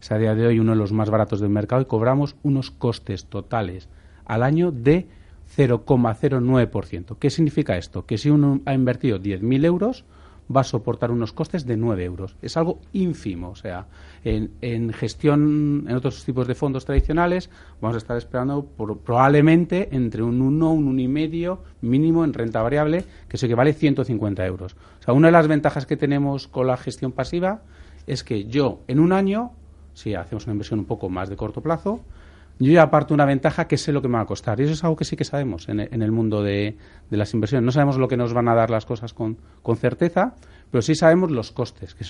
es 0.00 0.10
a 0.10 0.18
día 0.18 0.34
de 0.34 0.48
hoy 0.48 0.58
uno 0.58 0.72
de 0.72 0.78
los 0.78 0.90
más 0.90 1.10
baratos 1.10 1.40
del 1.40 1.50
mercado 1.50 1.82
y 1.82 1.84
cobramos 1.84 2.34
unos 2.42 2.72
costes 2.72 3.26
totales 3.26 3.88
al 4.24 4.42
año 4.42 4.72
de 4.72 5.06
0,09%. 5.56 7.16
¿Qué 7.18 7.30
significa 7.30 7.76
esto? 7.76 8.06
Que 8.06 8.18
si 8.18 8.30
uno 8.30 8.60
ha 8.64 8.74
invertido 8.74 9.18
10.000 9.18 9.64
euros, 9.64 10.04
va 10.54 10.62
a 10.62 10.64
soportar 10.64 11.10
unos 11.10 11.32
costes 11.32 11.66
de 11.66 11.76
9 11.76 12.04
euros. 12.04 12.36
Es 12.42 12.56
algo 12.56 12.80
ínfimo. 12.92 13.50
O 13.50 13.56
sea, 13.56 13.86
en, 14.24 14.92
gestión, 14.92 15.86
en 15.88 15.96
otros 15.96 16.24
tipos 16.24 16.46
de 16.46 16.54
fondos 16.54 16.84
tradicionales, 16.84 17.50
vamos 17.80 17.94
a 17.96 17.98
estar 17.98 18.16
esperando 18.16 18.64
por, 18.64 18.98
probablemente 18.98 19.88
entre 19.92 20.22
un 20.22 20.40
1, 20.40 20.72
un 20.72 20.96
1,5 20.96 21.58
mínimo 21.82 22.24
en 22.24 22.32
renta 22.32 22.62
variable, 22.62 23.04
que 23.28 23.38
que 23.38 23.54
vale 23.54 23.72
150 23.72 24.46
euros. 24.46 24.76
O 25.00 25.02
sea, 25.02 25.14
una 25.14 25.28
de 25.28 25.32
las 25.32 25.48
ventajas 25.48 25.86
que 25.86 25.96
tenemos 25.96 26.48
con 26.48 26.66
la 26.66 26.76
gestión 26.76 27.12
pasiva 27.12 27.62
es 28.06 28.24
que 28.24 28.44
yo, 28.44 28.80
en 28.88 29.00
un 29.00 29.12
año, 29.12 29.52
si 29.94 30.14
hacemos 30.14 30.46
una 30.46 30.52
inversión 30.52 30.80
un 30.80 30.86
poco 30.86 31.08
más 31.08 31.28
de 31.28 31.36
corto 31.36 31.60
plazo, 31.60 32.00
yo 32.62 32.72
ya 32.72 32.82
aparto 32.82 33.14
una 33.14 33.24
ventaja 33.24 33.66
que 33.66 33.76
sé 33.76 33.92
lo 33.92 34.02
que 34.02 34.08
me 34.08 34.14
va 34.14 34.22
a 34.22 34.26
costar. 34.26 34.60
Y 34.60 34.64
eso 34.64 34.72
es 34.72 34.84
algo 34.84 34.96
que 34.96 35.04
sí 35.04 35.16
que 35.16 35.24
sabemos 35.24 35.68
en, 35.68 35.80
el 35.80 36.12
mundo 36.12 36.42
de, 36.42 36.76
las 37.10 37.32
inversiones. 37.34 37.64
No 37.64 37.72
sabemos 37.72 37.98
lo 37.98 38.08
que 38.08 38.16
nos 38.16 38.32
van 38.32 38.48
a 38.48 38.54
dar 38.54 38.70
las 38.70 38.86
cosas 38.86 39.14
con, 39.14 39.36
certeza, 39.76 40.34
pero 40.70 40.82
sí 40.82 40.94
sabemos 40.94 41.30
los 41.30 41.52
costes, 41.52 41.94
que 41.94 42.04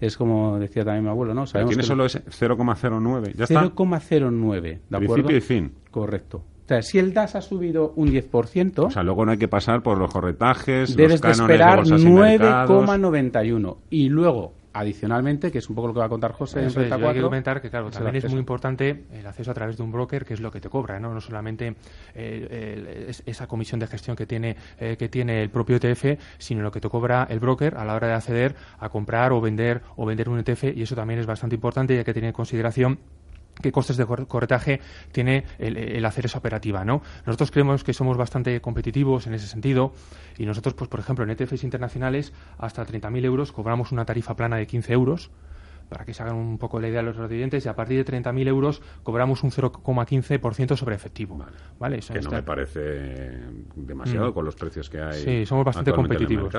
es, 0.00 0.16
como 0.16 0.58
decía 0.58 0.84
también 0.84 1.04
mi 1.04 1.10
abuelo, 1.10 1.34
¿no? 1.34 1.46
Sabemos 1.46 1.70
tiene 1.70 1.84
solo 1.84 2.06
ese 2.06 2.24
0,09, 2.24 3.34
ya 3.34 3.46
0,09, 3.46 4.60
¿de 4.60 4.80
acuerdo? 4.90 5.14
Principio 5.14 5.36
y 5.36 5.40
fin. 5.40 5.72
Correcto. 5.90 6.44
O 6.64 6.66
sea, 6.66 6.80
si 6.80 6.98
el 6.98 7.12
DAS 7.12 7.34
ha 7.34 7.42
subido 7.42 7.92
un 7.96 8.08
10%... 8.08 8.86
O 8.86 8.90
sea, 8.90 9.02
luego 9.02 9.26
no 9.26 9.32
hay 9.32 9.38
que 9.38 9.48
pasar 9.48 9.82
por 9.82 9.98
los 9.98 10.10
corretajes, 10.10 10.96
debes 10.96 11.22
los 11.22 11.36
de 11.36 11.42
esperar 11.42 11.80
9,91. 11.80 13.76
Y 13.90 14.08
luego, 14.08 14.54
adicionalmente, 14.74 15.50
que 15.50 15.58
es 15.58 15.68
un 15.70 15.76
poco 15.76 15.88
lo 15.88 15.94
que 15.94 16.00
va 16.00 16.06
a 16.06 16.08
contar 16.10 16.32
José 16.32 16.62
en 16.62 16.74
Renta 16.74 16.96
4... 16.96 17.08
Hay 17.08 17.14
que 17.14 17.22
comentar 17.22 17.62
que, 17.62 17.70
claro, 17.70 17.90
también 17.90 18.16
es 18.16 18.28
muy 18.28 18.38
importante 18.38 19.04
el 19.12 19.26
acceso 19.26 19.50
a 19.50 19.54
través 19.54 19.76
de 19.76 19.82
un 19.82 19.92
broker, 19.92 20.24
que 20.24 20.34
es 20.34 20.40
lo 20.40 20.50
que 20.50 20.60
te 20.60 20.68
cobra, 20.68 20.98
¿no? 21.00 21.14
No 21.14 21.20
solamente 21.20 21.76
eh, 22.14 23.12
esa 23.24 23.46
comisión 23.46 23.80
de 23.80 23.86
gestión 23.86 24.16
que 24.16 24.26
tiene, 24.26 24.56
eh, 24.78 24.96
que 24.98 25.08
tiene 25.08 25.42
el 25.42 25.50
propio 25.50 25.76
ETF, 25.76 26.20
sino 26.38 26.62
lo 26.62 26.72
que 26.72 26.80
te 26.80 26.88
cobra 26.88 27.26
el 27.30 27.38
broker 27.38 27.76
a 27.76 27.84
la 27.84 27.94
hora 27.94 28.08
de 28.08 28.14
acceder 28.14 28.56
a 28.78 28.88
comprar 28.88 29.32
o 29.32 29.40
vender, 29.40 29.82
o 29.96 30.04
vender 30.04 30.28
un 30.28 30.38
ETF, 30.40 30.64
y 30.76 30.82
eso 30.82 30.94
también 30.94 31.20
es 31.20 31.26
bastante 31.26 31.54
importante 31.54 31.94
y 31.94 31.98
hay 31.98 32.04
que 32.04 32.14
tener 32.14 32.28
en 32.28 32.34
consideración 32.34 32.98
qué 33.64 33.72
costes 33.72 33.96
de 33.96 34.04
corretaje 34.04 34.80
tiene 35.10 35.44
el, 35.58 36.04
hacer 36.04 36.26
esa 36.26 36.38
operativa, 36.38 36.84
¿no? 36.84 37.00
Nosotros 37.24 37.50
creemos 37.50 37.82
que 37.82 37.94
somos 37.94 38.18
bastante 38.18 38.60
competitivos 38.60 39.26
en 39.26 39.32
ese 39.32 39.46
sentido 39.46 39.94
y 40.36 40.44
nosotros, 40.44 40.74
pues 40.74 40.90
por 40.90 41.00
ejemplo, 41.00 41.24
en 41.24 41.30
ETFs 41.30 41.64
internacionales 41.64 42.34
hasta 42.58 42.86
30.000 42.86 43.24
euros 43.24 43.52
cobramos 43.52 43.90
una 43.90 44.04
tarifa 44.04 44.36
plana 44.36 44.56
de 44.56 44.66
15 44.66 44.92
euros 44.92 45.30
para 45.88 46.04
que 46.04 46.12
se 46.12 46.22
hagan 46.22 46.36
un 46.36 46.58
poco 46.58 46.78
la 46.78 46.88
idea 46.88 47.00
de 47.00 47.06
los 47.06 47.16
residentes 47.16 47.64
y 47.64 47.68
a 47.68 47.74
partir 47.74 48.04
de 48.04 48.12
30.000 48.12 48.48
euros 48.48 48.82
cobramos 49.02 49.42
un 49.42 49.50
0,15% 49.50 50.76
sobre 50.76 50.94
efectivo. 50.94 51.42
¿vale? 51.78 52.00
que 52.00 52.20
no 52.20 52.30
me 52.30 52.42
parece 52.42 53.40
demasiado 53.76 54.30
mm. 54.30 54.34
con 54.34 54.44
los 54.44 54.56
precios 54.56 54.90
que 54.90 55.00
hay. 55.00 55.22
Sí, 55.22 55.46
somos 55.46 55.64
bastante 55.64 55.92
competitivos. 55.92 56.54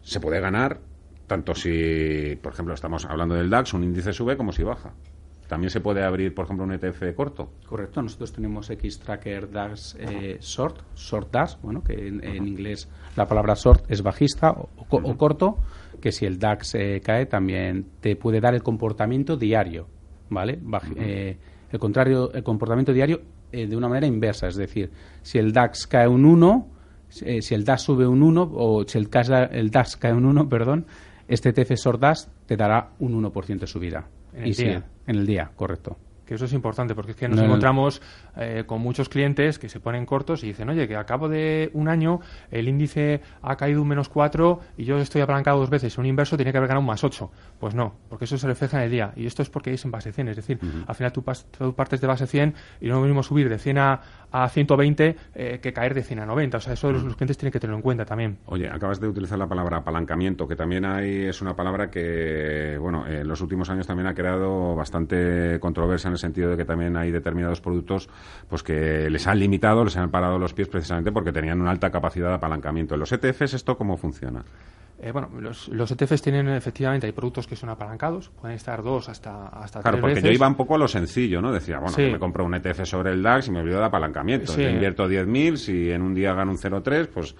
Se 0.00 0.18
puede 0.18 0.40
ganar 0.40 0.80
tanto 1.26 1.54
si, 1.54 2.36
por 2.42 2.54
ejemplo, 2.54 2.74
estamos 2.74 3.04
hablando 3.04 3.34
del 3.34 3.50
DAX, 3.50 3.74
un 3.74 3.84
índice 3.84 4.12
sube 4.12 4.36
como 4.36 4.50
si 4.50 4.64
baja. 4.64 4.94
También 5.50 5.70
se 5.70 5.80
puede 5.80 6.04
abrir, 6.04 6.32
por 6.32 6.44
ejemplo, 6.44 6.64
un 6.64 6.70
ETF 6.70 7.12
corto. 7.16 7.50
Correcto, 7.66 8.00
nosotros 8.00 8.32
tenemos 8.32 8.70
X-Tracker 8.70 9.50
DAX 9.50 9.96
eh, 9.98 10.38
Short, 10.40 10.94
Short 10.94 11.32
DAX, 11.32 11.58
bueno, 11.60 11.82
que 11.82 12.06
en, 12.06 12.46
inglés 12.46 12.88
la 13.16 13.26
palabra 13.26 13.54
short 13.54 13.84
es 13.90 14.00
bajista 14.00 14.52
o, 14.52 15.16
corto, 15.16 15.58
que 16.00 16.12
si 16.12 16.24
el 16.24 16.38
DAX 16.38 16.76
eh, 16.76 17.00
cae 17.04 17.26
también 17.26 17.84
te 17.98 18.14
puede 18.14 18.40
dar 18.40 18.54
el 18.54 18.62
comportamiento 18.62 19.36
diario, 19.36 19.88
¿vale? 20.28 20.60
Eh, 20.94 21.36
el 21.72 21.78
contrario, 21.80 22.32
el 22.32 22.44
comportamiento 22.44 22.92
diario 22.92 23.20
de 23.50 23.76
una 23.76 23.88
manera 23.88 24.06
inversa, 24.06 24.46
es 24.46 24.54
decir, 24.54 24.92
si 25.22 25.38
el 25.38 25.52
DAX 25.52 25.88
cae 25.88 26.06
un 26.06 26.26
1, 26.26 26.68
si 27.08 27.54
el 27.56 27.64
DAX 27.64 27.82
sube 27.82 28.06
un 28.06 28.22
1 28.22 28.52
o 28.54 28.84
si 28.86 28.98
el, 28.98 29.08
el 29.50 29.70
DAX 29.72 29.96
cae 29.96 30.12
un 30.12 30.26
1, 30.26 30.48
perdón, 30.48 30.86
este 31.26 31.48
ETF 31.48 31.72
Short 31.74 32.00
DAX 32.00 32.28
te 32.46 32.56
dará 32.56 32.90
un 33.00 33.20
1% 33.20 33.58
de 33.58 33.66
subida. 33.66 34.06
En 34.32 34.44
el 34.44 34.54
día. 34.54 34.84
en 35.06 35.16
el 35.16 35.26
día, 35.26 35.50
correcto 35.56 35.96
que 36.30 36.36
eso 36.36 36.44
es 36.44 36.52
importante 36.52 36.94
porque 36.94 37.10
es 37.10 37.16
que 37.16 37.28
nos 37.28 37.40
encontramos 37.40 38.00
eh, 38.36 38.64
con 38.66 38.80
muchos 38.80 39.08
clientes 39.08 39.58
que 39.58 39.68
se 39.68 39.80
ponen 39.80 40.06
cortos 40.06 40.44
y 40.44 40.48
dicen, 40.48 40.68
oye, 40.68 40.86
que 40.88 40.96
a 40.96 41.04
cabo 41.04 41.28
de 41.28 41.70
un 41.74 41.88
año 41.88 42.20
el 42.50 42.68
índice 42.68 43.20
ha 43.42 43.56
caído 43.56 43.82
un 43.82 43.88
menos 43.88 44.08
4 44.08 44.60
y 44.76 44.84
yo 44.84 44.98
estoy 44.98 45.20
apalancado 45.22 45.58
dos 45.58 45.70
veces, 45.70 45.96
un 45.98 46.06
inverso 46.06 46.36
tiene 46.36 46.52
que 46.52 46.58
haber 46.58 46.68
ganado 46.68 46.80
un 46.80 46.86
más 46.86 47.04
8. 47.04 47.30
Pues 47.58 47.74
no, 47.74 47.94
porque 48.08 48.24
eso 48.24 48.38
se 48.38 48.46
refleja 48.46 48.78
en 48.78 48.84
el 48.84 48.90
día 48.90 49.12
y 49.16 49.26
esto 49.26 49.42
es 49.42 49.50
porque 49.50 49.72
es 49.72 49.84
en 49.84 49.90
base 49.90 50.12
100, 50.12 50.28
es 50.28 50.36
decir, 50.36 50.58
al 50.86 50.94
final 50.94 51.12
tú, 51.12 51.22
partes 51.22 52.00
de 52.00 52.06
base 52.06 52.26
100 52.26 52.54
y 52.80 52.88
no 52.88 52.94
es 52.94 53.00
lo 53.00 53.06
mismo 53.06 53.22
subir 53.22 53.48
de 53.48 53.58
100 53.58 53.78
a, 53.78 54.00
a 54.32 54.48
120 54.48 55.16
eh, 55.34 55.58
que 55.62 55.72
caer 55.72 55.94
de 55.94 56.02
100 56.02 56.20
a 56.20 56.26
90. 56.26 56.56
O 56.56 56.60
sea, 56.60 56.72
eso 56.74 56.92
los, 56.92 57.02
clientes 57.16 57.36
tienen 57.36 57.52
que 57.52 57.60
tenerlo 57.60 57.76
en 57.76 57.82
cuenta 57.82 58.04
también. 58.04 58.38
Oye, 58.46 58.68
acabas 58.68 59.00
de 59.00 59.08
utilizar 59.08 59.38
la 59.38 59.48
palabra 59.48 59.78
apalancamiento, 59.78 60.46
que 60.46 60.56
también 60.56 60.84
hay, 60.84 61.26
es 61.26 61.40
una 61.42 61.54
palabra 61.54 61.90
que, 61.90 62.76
bueno, 62.80 63.06
en 63.06 63.26
los 63.26 63.40
últimos 63.40 63.68
años 63.70 63.86
también 63.86 64.06
ha 64.06 64.14
creado 64.14 64.74
bastante 64.74 65.58
controversia 65.60 66.08
en 66.08 66.12
el 66.12 66.18
sentido 66.18 66.50
de 66.50 66.56
que 66.56 66.64
también 66.64 66.96
hay 66.96 67.10
determinados 67.10 67.60
productos 67.60 68.08
pues 68.48 68.62
que 68.62 69.08
les 69.10 69.26
han 69.26 69.38
limitado, 69.38 69.84
les 69.84 69.96
han 69.96 70.10
parado 70.10 70.38
los 70.38 70.54
pies 70.54 70.68
precisamente 70.68 71.12
porque 71.12 71.32
tenían 71.32 71.60
una 71.60 71.70
alta 71.70 71.90
capacidad 71.90 72.28
de 72.28 72.34
apalancamiento. 72.34 72.94
¿En 72.94 73.00
los 73.00 73.12
ETFs 73.12 73.54
esto 73.54 73.76
cómo 73.76 73.96
funciona? 73.96 74.44
Eh, 75.02 75.12
bueno, 75.12 75.30
los, 75.40 75.68
los, 75.68 75.90
ETFs 75.90 76.20
tienen 76.20 76.48
efectivamente, 76.48 77.06
hay 77.06 77.12
productos 77.12 77.46
que 77.46 77.56
son 77.56 77.70
apalancados, 77.70 78.28
pueden 78.28 78.56
estar 78.56 78.82
dos 78.82 79.08
hasta, 79.08 79.48
hasta 79.48 79.80
claro, 79.80 79.98
porque 79.98 80.20
yo 80.20 80.30
iba 80.30 80.46
un 80.46 80.56
poco 80.56 80.74
a 80.74 80.78
lo 80.78 80.88
sencillo, 80.88 81.40
¿no? 81.40 81.52
Decía, 81.52 81.78
bueno, 81.78 81.96
me 81.96 82.18
compro 82.18 82.44
un 82.44 82.54
ETF 82.54 82.84
sobre 82.84 83.12
el 83.12 83.22
DAX 83.22 83.48
y 83.48 83.50
me 83.50 83.60
olvido 83.60 83.78
de 83.78 83.86
apalancamiento. 83.86 84.54
Yo 84.54 84.68
invierto 84.68 85.08
10.000, 85.08 85.56
si 85.56 85.90
en 85.90 86.02
un 86.02 86.14
día 86.14 86.34
gano 86.34 86.50
un 86.50 86.58
0,3, 86.58 87.08
pues 87.08 87.34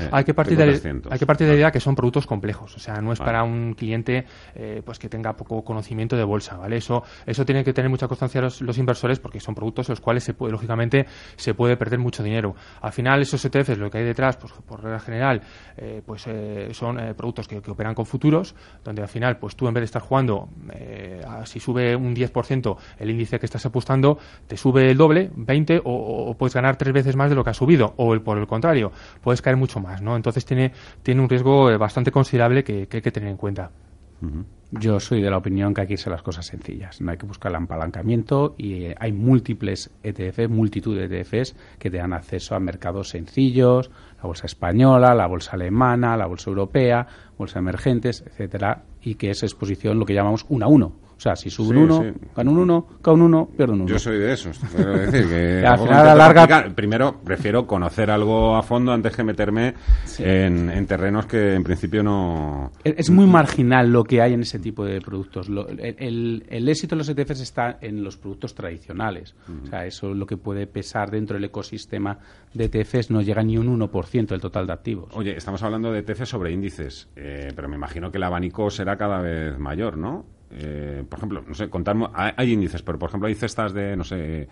eh, 0.00 0.08
hay, 0.12 0.24
que 0.24 0.34
partir 0.34 0.56
de, 0.56 0.64
hay 1.10 1.18
que 1.18 1.26
partir 1.26 1.46
de 1.46 1.52
la 1.52 1.58
idea 1.58 1.70
que 1.70 1.80
son 1.80 1.94
productos 1.94 2.26
complejos, 2.26 2.76
o 2.76 2.78
sea, 2.78 3.00
no 3.00 3.12
es 3.12 3.18
para 3.18 3.42
un 3.42 3.74
cliente 3.74 4.26
eh, 4.54 4.82
pues 4.84 4.98
que 4.98 5.08
tenga 5.08 5.34
poco 5.34 5.64
conocimiento 5.64 6.16
de 6.16 6.24
bolsa, 6.24 6.56
¿vale? 6.56 6.76
Eso 6.76 7.02
eso 7.26 7.44
tiene 7.44 7.64
que 7.64 7.72
tener 7.72 7.90
mucha 7.90 8.06
constancia 8.06 8.40
los, 8.40 8.60
los 8.60 8.76
inversores 8.76 9.18
porque 9.18 9.40
son 9.40 9.54
productos 9.54 9.88
en 9.88 9.92
los 9.92 10.00
cuales 10.00 10.24
se 10.24 10.34
puede, 10.34 10.52
lógicamente 10.52 11.06
se 11.36 11.54
puede 11.54 11.76
perder 11.76 11.98
mucho 11.98 12.22
dinero. 12.22 12.54
Al 12.80 12.92
final 12.92 13.22
esos 13.22 13.44
ETFs 13.44 13.78
lo 13.78 13.90
que 13.90 13.98
hay 13.98 14.04
detrás, 14.04 14.36
pues 14.36 14.52
por 14.66 14.82
regla 14.82 15.00
general, 15.00 15.42
eh, 15.76 16.02
pues 16.04 16.26
son 16.72 16.87
productos 17.16 17.48
que, 17.48 17.58
operan 17.58 17.94
con 17.94 18.06
futuros, 18.06 18.54
donde 18.84 19.02
al 19.02 19.08
final 19.08 19.38
pues 19.38 19.56
tú 19.56 19.68
en 19.68 19.74
vez 19.74 19.82
de 19.82 19.86
estar 19.86 20.02
jugando 20.02 20.48
si 21.44 21.60
sube 21.60 21.94
un 21.96 22.14
10% 22.14 22.76
el 22.98 23.10
índice 23.10 23.38
que 23.38 23.46
estás 23.46 23.64
apostando, 23.66 24.18
te 24.46 24.56
sube 24.56 24.90
el 24.90 24.96
doble, 24.96 25.30
20 25.34 25.82
o, 25.84 26.34
puedes 26.38 26.54
ganar 26.54 26.76
tres 26.76 26.92
veces 26.92 27.16
más 27.16 27.30
de 27.30 27.36
lo 27.36 27.44
que 27.44 27.50
ha 27.50 27.54
subido 27.54 27.94
o 27.96 28.14
el, 28.14 28.22
por 28.22 28.38
el 28.38 28.46
contrario, 28.46 28.92
puedes 29.22 29.42
caer 29.42 29.56
mucho 29.56 29.80
más, 29.80 30.02
¿no? 30.02 30.16
Entonces 30.16 30.44
tiene, 30.44 30.72
tiene 31.02 31.20
un 31.20 31.28
riesgo 31.28 31.70
eh, 31.70 31.76
bastante 31.76 32.10
considerable 32.10 32.64
que, 32.64 32.88
hay 32.90 33.02
que 33.02 33.12
tener 33.12 33.30
en 33.30 33.36
cuenta. 33.36 33.70
Yo 34.70 35.00
soy 35.00 35.22
de 35.22 35.30
la 35.30 35.38
opinión 35.38 35.72
que 35.72 35.80
hay 35.80 35.86
que 35.86 35.94
irse 35.94 36.10
las 36.10 36.22
cosas 36.22 36.44
sencillas. 36.44 37.00
No 37.00 37.10
hay 37.10 37.16
que 37.16 37.24
buscar 37.24 37.50
el 37.50 37.56
apalancamiento 37.56 38.54
y 38.58 38.84
eh, 38.84 38.94
hay 39.00 39.12
múltiples 39.12 39.90
ETF, 40.02 40.50
multitud 40.50 40.94
de 40.94 41.04
ETFs 41.06 41.56
que 41.78 41.90
te 41.90 41.96
dan 41.96 42.12
acceso 42.12 42.54
a 42.54 42.60
mercados 42.60 43.08
sencillos, 43.08 43.90
la 44.18 44.24
bolsa 44.24 44.44
española, 44.44 45.14
la 45.14 45.26
bolsa 45.26 45.52
alemana, 45.52 46.18
la 46.18 46.26
bolsa 46.26 46.50
europea, 46.50 47.06
bolsa 47.38 47.60
emergentes, 47.60 48.22
etcétera, 48.26 48.84
y 49.00 49.14
que 49.14 49.30
es 49.30 49.42
exposición 49.42 49.98
lo 49.98 50.04
que 50.04 50.12
llamamos 50.12 50.44
uno 50.50 50.66
a 50.66 50.68
uno. 50.68 51.07
O 51.18 51.20
sea, 51.20 51.34
si 51.34 51.50
sube 51.50 51.76
un 51.76 51.90
1, 51.90 52.14
gana 52.36 52.48
un 52.48 52.58
1, 52.58 52.86
cae 53.02 53.14
un 53.14 53.22
1, 53.22 53.48
pierde 53.56 53.72
un 53.72 53.80
1. 53.80 53.90
Yo 53.90 53.98
soy 53.98 54.18
de 54.18 54.32
esos. 54.32 54.60
Decir 54.72 55.28
que 55.28 55.66
al 55.66 55.76
final, 55.76 56.08
a 56.10 56.14
larga... 56.14 56.72
Primero, 56.72 57.20
prefiero 57.24 57.66
conocer 57.66 58.08
algo 58.08 58.54
a 58.54 58.62
fondo 58.62 58.92
antes 58.92 59.16
que 59.16 59.24
meterme 59.24 59.74
en, 60.20 60.70
en, 60.70 60.86
terrenos 60.86 61.26
que 61.26 61.54
en 61.54 61.64
principio 61.64 62.04
no... 62.04 62.70
Es 62.84 63.10
muy 63.10 63.26
marginal 63.26 63.90
lo 63.90 64.04
que 64.04 64.22
hay 64.22 64.34
en 64.34 64.42
ese 64.42 64.60
tipo 64.60 64.84
de 64.84 65.00
productos. 65.00 65.48
el, 65.48 66.46
el, 66.48 66.68
éxito 66.68 66.94
de 66.94 66.98
los 66.98 67.08
ETFs 67.08 67.40
está 67.40 67.78
en 67.80 68.04
los 68.04 68.16
productos 68.16 68.54
tradicionales. 68.54 69.34
O 69.64 69.66
sea, 69.66 69.86
eso 69.86 70.12
es 70.12 70.16
lo 70.16 70.24
que 70.24 70.36
puede 70.36 70.68
pesar 70.68 71.10
dentro 71.10 71.34
del 71.34 71.46
ecosistema 71.46 72.16
de 72.54 72.66
ETFs. 72.66 73.10
No 73.10 73.22
llega 73.22 73.42
ni 73.42 73.58
un 73.58 73.76
1% 73.76 74.28
del 74.28 74.40
total 74.40 74.68
de 74.68 74.72
activos. 74.72 75.10
Oye, 75.16 75.36
estamos 75.36 75.64
hablando 75.64 75.90
de 75.90 75.98
ETFs 75.98 76.28
sobre 76.28 76.52
índices, 76.52 77.08
eh, 77.16 77.48
pero 77.56 77.68
me 77.68 77.74
imagino 77.74 78.12
que 78.12 78.18
el 78.18 78.22
abanico 78.22 78.70
será 78.70 78.96
cada 78.96 79.20
vez 79.20 79.58
mayor, 79.58 79.96
¿no? 79.96 80.37
Eh, 80.50 81.04
por 81.08 81.18
ejemplo, 81.18 81.44
no 81.46 81.54
sé, 81.54 81.68
contarme, 81.68 82.06
hay, 82.14 82.52
índices, 82.52 82.82
pero 82.82 82.98
por 82.98 83.10
ejemplo 83.10 83.28
hay 83.28 83.34
cestas 83.34 83.72
de, 83.72 83.96
no 83.96 84.04
sé, 84.04 84.48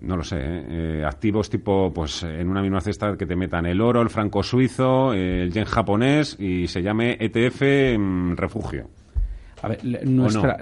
no 0.00 0.16
lo 0.16 0.24
sé, 0.24 0.38
eh, 0.40 1.04
activos 1.06 1.48
tipo, 1.48 1.92
pues 1.92 2.24
en 2.24 2.48
una 2.48 2.60
misma 2.60 2.80
cesta 2.80 3.16
que 3.16 3.26
te 3.26 3.36
metan 3.36 3.66
el 3.66 3.80
oro, 3.80 4.02
el 4.02 4.10
franco 4.10 4.42
suizo, 4.42 5.12
el 5.12 5.52
yen 5.52 5.64
japonés 5.64 6.36
y 6.40 6.66
se 6.66 6.82
llame 6.82 7.16
ETF 7.20 7.98
mm, 7.98 8.34
refugio. 8.34 8.88
A 9.62 9.68
ver, 9.68 10.04
nuestra, 10.04 10.58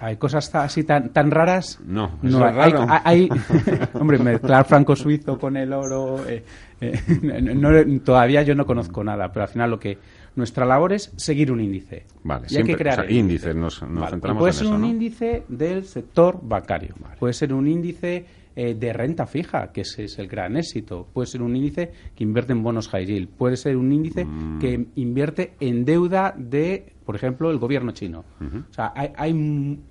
hay 0.00 0.16
cosas 0.16 0.52
así 0.54 0.84
tan, 0.84 1.10
tan 1.10 1.30
raras. 1.30 1.78
No, 1.84 2.18
no 2.22 2.44
hay, 2.44 2.72
hay, 3.04 3.28
hombre, 3.92 4.18
mezclar 4.18 4.64
franco 4.64 4.96
suizo 4.96 5.38
con 5.38 5.58
el 5.58 5.72
oro. 5.74 6.24
Eh, 6.26 6.42
todavía 8.04 8.42
yo 8.42 8.54
no 8.54 8.64
conozco 8.64 9.04
nada, 9.04 9.30
pero 9.30 9.42
al 9.42 9.48
final 9.50 9.70
lo 9.70 9.78
que 9.78 9.98
nuestra 10.36 10.64
labor 10.64 10.92
es 10.92 11.12
seguir 11.16 11.52
un 11.52 11.60
índice. 11.60 12.06
Vale, 12.22 12.46
y 12.48 12.56
hay 12.56 12.64
que 12.64 12.76
crear 12.76 13.10
índice. 13.10 13.54
Nos, 13.54 13.78
centramos 13.78 14.38
puede 14.38 14.52
ser 14.52 14.68
un 14.68 14.84
índice 14.84 15.44
del 15.48 15.84
sector 15.84 16.38
bancario, 16.42 16.94
puede 17.18 17.34
ser 17.34 17.52
un 17.52 17.66
índice 17.68 18.24
eh, 18.56 18.74
de 18.74 18.92
renta 18.92 19.26
fija, 19.26 19.70
que 19.72 19.82
ese 19.82 20.04
es 20.04 20.18
el 20.18 20.26
gran 20.26 20.56
éxito. 20.56 21.06
Puede 21.12 21.26
ser 21.26 21.40
un 21.40 21.54
índice 21.54 21.92
que 22.16 22.24
invierte 22.24 22.52
en 22.52 22.62
bonos 22.62 22.88
high 22.88 23.06
yield. 23.06 23.28
Puede 23.28 23.56
ser 23.56 23.76
un 23.76 23.92
índice 23.92 24.24
mm. 24.24 24.58
que 24.58 24.86
invierte 24.96 25.54
en 25.60 25.84
deuda 25.84 26.34
de, 26.36 26.92
por 27.06 27.14
ejemplo, 27.14 27.50
el 27.50 27.58
gobierno 27.58 27.92
chino. 27.92 28.24
O 28.40 28.72
sea, 28.72 28.92
hay, 28.94 29.30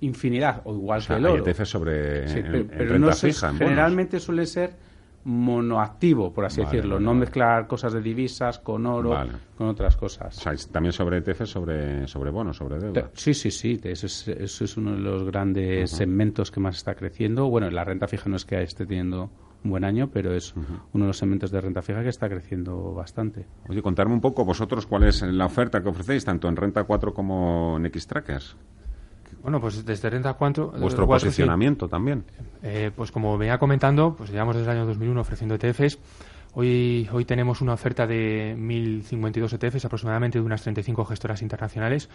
infinidad, 0.00 0.60
o 0.64 0.74
igual 0.74 1.04
que 1.06 1.14
el 1.14 1.26
oro. 1.26 1.44
Hay 1.46 1.66
sobre 1.66 2.64
pero, 2.64 2.98
no 2.98 3.12
fija, 3.12 3.54
generalmente 3.54 4.20
suele 4.20 4.46
ser 4.46 4.74
monoactivo, 5.24 6.32
por 6.32 6.46
así 6.46 6.62
decirlo, 6.62 6.98
no 6.98 7.14
mezclar 7.14 7.66
cosas 7.66 7.92
de 7.92 8.00
divisas 8.00 8.58
con 8.58 8.86
oro, 8.86 9.16
con 9.56 9.68
otras 9.68 9.96
cosas. 9.96 10.42
también 10.72 10.92
sobre 10.92 11.18
ETF, 11.18 11.44
sobre, 11.44 12.06
sobre 12.08 12.30
bonos, 12.30 12.56
sobre 12.56 12.78
deuda. 12.78 13.10
Sí, 13.14 13.34
sí, 13.34 13.50
sí, 13.50 13.78
eso 13.84 14.06
es, 14.06 14.28
eso 14.28 14.64
es 14.64 14.76
uno 14.76 14.92
de 14.92 14.98
los 14.98 15.24
grandes 15.24 15.90
segmentos 15.90 16.50
que 16.50 16.60
más 16.60 16.76
está 16.76 16.94
creciendo. 16.94 17.48
Bueno, 17.48 17.70
la 17.70 17.84
renta 17.84 18.06
fija 18.06 18.28
no 18.30 18.36
es 18.36 18.44
que 18.44 18.62
esté 18.62 18.86
teniendo 18.86 19.30
un 19.62 19.70
buen 19.70 19.84
año, 19.84 20.08
pero 20.10 20.34
es 20.34 20.54
uno 20.54 21.04
de 21.04 21.08
los 21.08 21.18
segmentos 21.18 21.50
de 21.50 21.60
renta 21.60 21.82
fija 21.82 22.02
que 22.02 22.08
está 22.08 22.28
creciendo 22.28 22.94
bastante. 22.94 23.46
Oye, 23.68 23.82
contarme 23.82 24.14
un 24.14 24.20
poco 24.20 24.44
vosotros 24.44 24.86
cuál 24.86 25.04
es 25.04 25.22
la 25.22 25.46
oferta 25.46 25.82
que 25.82 25.88
ofrecéis, 25.88 26.24
tanto 26.24 26.48
en 26.48 26.56
Renta 26.56 26.84
4 26.84 27.12
como 27.12 27.76
en 27.76 27.86
X-Trackers. 27.86 28.56
Bueno, 29.42 29.60
pues 29.60 29.84
desde 29.84 30.10
Renta 30.10 30.34
4... 30.34 30.72
Vuestro 30.78 31.06
posicionamiento 31.06 31.88
también. 31.88 32.24
pues 32.94 33.10
como 33.10 33.36
venía 33.38 33.58
comentando, 33.58 34.14
pues 34.16 34.30
llevamos 34.30 34.56
desde 34.56 34.70
el 34.70 34.78
año 34.78 34.86
2001 34.86 35.20
ofreciendo 35.20 35.54
ETFs 35.54 35.98
Hoy, 36.52 37.08
hoy 37.12 37.24
tenemos 37.24 37.60
una 37.60 37.74
oferta 37.74 38.08
de 38.08 38.56
1.052 38.58 39.52
ETFs, 39.52 39.84
aproximadamente 39.84 40.40
de 40.40 40.44
unas 40.44 40.60
35 40.62 41.04
gestoras 41.04 41.42
internacionales, 41.42 42.08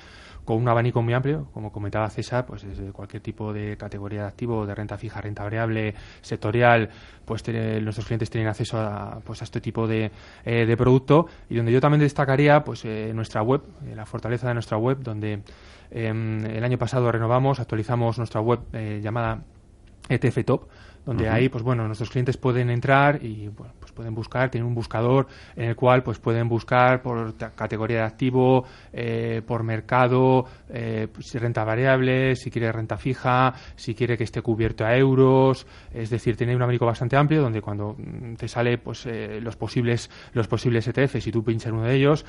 con 0.44 0.58
un 0.58 0.68
abanico 0.68 1.02
muy 1.02 1.14
amplio, 1.14 1.48
como 1.54 1.72
comentaba 1.72 2.10
César, 2.10 2.46
pues 2.46 2.64
desde 2.64 2.92
cualquier 2.92 3.24
tipo 3.24 3.54
de 3.54 3.78
categoría 3.78 4.24
de 4.24 4.28
activo, 4.28 4.66
de 4.66 4.76
renta 4.76 4.98
fija, 4.98 5.22
renta 5.22 5.44
variable, 5.44 5.96
sectorial, 6.22 6.90
pues 7.24 7.48
nuestros 7.82 8.08
clientes 8.08 8.30
tienen 8.30 8.50
acceso 8.50 8.78
a, 8.78 9.22
pues 9.24 9.40
a 9.42 9.46
este 9.46 9.62
tipo 9.62 9.88
de, 9.88 10.12
eh, 10.44 10.66
de 10.66 10.78
producto. 10.78 11.28
Y 11.50 11.56
donde 11.56 11.72
yo 11.72 11.80
también 11.80 12.02
destacaría, 12.02 12.62
pues 12.62 12.84
eh, 12.84 13.14
nuestra 13.16 13.42
web, 13.42 13.62
eh, 13.86 13.96
la 13.96 14.06
fortaleza 14.06 14.50
de 14.50 14.54
nuestra 14.54 14.78
web, 14.78 14.98
donde 15.02 15.44
em, 15.92 16.46
el 16.46 16.64
año 16.64 16.78
pasado 16.78 17.10
renovamos, 17.10 17.62
actualizamos 17.62 18.18
nuestra 18.18 18.42
web 18.42 18.60
llamada 19.02 19.46
ETF 20.10 20.44
Top, 20.44 20.68
donde 21.06 21.30
ahí, 21.30 21.50
pues 21.50 21.64
bueno, 21.64 21.86
nuestros 21.86 22.10
clientes 22.10 22.36
pueden 22.36 22.70
entrar 22.70 23.24
y 23.24 23.50
pues 23.50 23.72
pueden 23.96 24.14
buscar, 24.14 24.52
tienen 24.52 24.68
un 24.68 24.76
buscador 24.76 25.28
en 25.56 25.70
el 25.70 25.76
cual 25.76 26.04
pues 26.04 26.20
pueden 26.20 26.48
buscar 26.48 27.02
por 27.02 27.36
categoría 27.56 27.98
de 27.98 28.04
activo, 28.04 28.66
eh, 28.94 29.42
por 29.46 29.64
mercado, 29.64 30.46
eh, 30.70 31.08
si 31.20 31.40
renta 31.40 31.64
variable, 31.64 32.36
si 32.36 32.52
quiere 32.52 32.72
renta 32.72 32.98
fija, 32.98 33.54
si 33.76 33.96
quiere 33.96 34.18
que 34.18 34.26
esté 34.26 34.42
cubierto 34.42 34.86
a 34.86 34.96
euros, 34.96 35.66
es 35.94 36.10
decir, 36.10 36.36
tiene 36.38 36.56
un 36.56 36.62
abanico 36.62 36.86
bastante 36.86 37.16
amplio 37.16 37.42
donde 37.42 37.62
cuando 37.62 37.96
mm, 37.98 38.36
te 38.36 38.48
sale 38.48 38.78
pues 38.78 39.06
eh, 39.06 39.40
los 39.42 39.56
posibles 39.56 40.10
los 40.34 40.48
posibles 40.48 40.88
ETFs 40.88 41.28
y 41.28 41.32
tú 41.32 41.44
pinchas 41.44 41.72
uno 41.72 41.84
de 41.84 41.96
ellos, 41.96 42.26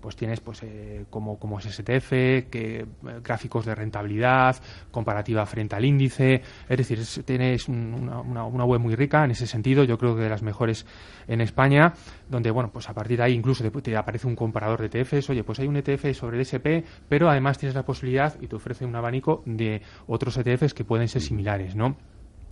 pues 0.00 0.16
tienes 0.16 0.40
pues 0.40 0.62
eh, 0.62 1.04
como, 1.10 1.38
como 1.38 1.60
SSTF, 1.60 2.10
que, 2.50 2.80
eh, 2.80 2.86
gráficos 3.22 3.66
de 3.66 3.74
rentabilidad, 3.74 4.56
comparativa 4.90 5.44
frente 5.46 5.76
al 5.76 5.84
índice, 5.84 6.42
es 6.68 6.76
decir, 6.76 7.24
tienes 7.24 7.68
una, 7.68 8.20
una, 8.20 8.64
web 8.64 8.80
muy 8.80 8.94
rica 8.94 9.24
en 9.24 9.32
ese 9.32 9.46
sentido, 9.46 9.84
yo 9.84 9.98
creo 9.98 10.16
que 10.16 10.22
de 10.22 10.28
las 10.28 10.42
mejores 10.42 10.86
en 11.28 11.40
España, 11.40 11.92
donde 12.28 12.50
bueno, 12.50 12.70
pues 12.72 12.88
a 12.88 12.94
partir 12.94 13.18
de 13.18 13.24
ahí 13.24 13.32
incluso 13.34 13.68
te, 13.70 13.96
aparece 13.96 14.26
un 14.26 14.36
comparador 14.36 14.88
de 14.88 15.00
ETFs, 15.00 15.30
oye, 15.30 15.44
pues 15.44 15.58
hay 15.60 15.68
un 15.68 15.76
ETF 15.76 16.12
sobre 16.14 16.36
el 16.36 16.42
SP, 16.46 16.84
pero 17.08 17.28
además 17.28 17.58
tienes 17.58 17.74
la 17.74 17.84
posibilidad 17.84 18.36
y 18.40 18.46
te 18.46 18.56
ofrece 18.56 18.84
un 18.84 18.96
abanico 18.96 19.42
de 19.46 19.82
otros 20.06 20.36
ETFs 20.36 20.74
que 20.74 20.84
pueden 20.84 21.08
ser 21.08 21.22
similares, 21.22 21.76
¿no? 21.76 21.96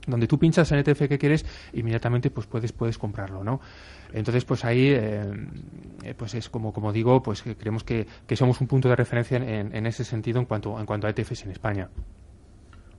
Donde 0.09 0.27
tú 0.27 0.39
pinchas 0.39 0.73
el 0.73 0.81
ETF 0.81 1.09
que 1.09 1.19
quieres, 1.19 1.47
inmediatamente 1.73 2.31
pues 2.31 2.47
puedes, 2.47 2.73
puedes 2.73 2.99
comprarlo, 2.99 3.45
¿no? 3.45 3.61
Entonces, 4.13 4.45
pues 4.45 4.65
ahí, 4.65 4.89
eh, 4.91 6.15
pues 6.17 6.35
es 6.35 6.49
como, 6.49 6.73
como 6.73 6.93
digo, 6.93 7.23
pues 7.23 7.43
creemos 7.43 7.85
que, 7.85 8.07
somos 8.35 8.61
un 8.61 8.67
punto 8.67 8.89
de 8.89 8.97
referencia 8.97 9.37
en, 9.37 9.87
ese 9.87 10.05
sentido 10.05 10.41
en 10.41 10.47
cuanto, 10.47 10.79
en 10.81 10.87
cuanto 10.87 11.07
a 11.07 11.11
ETFs 11.11 11.45
en 11.45 11.51
España. 11.51 11.89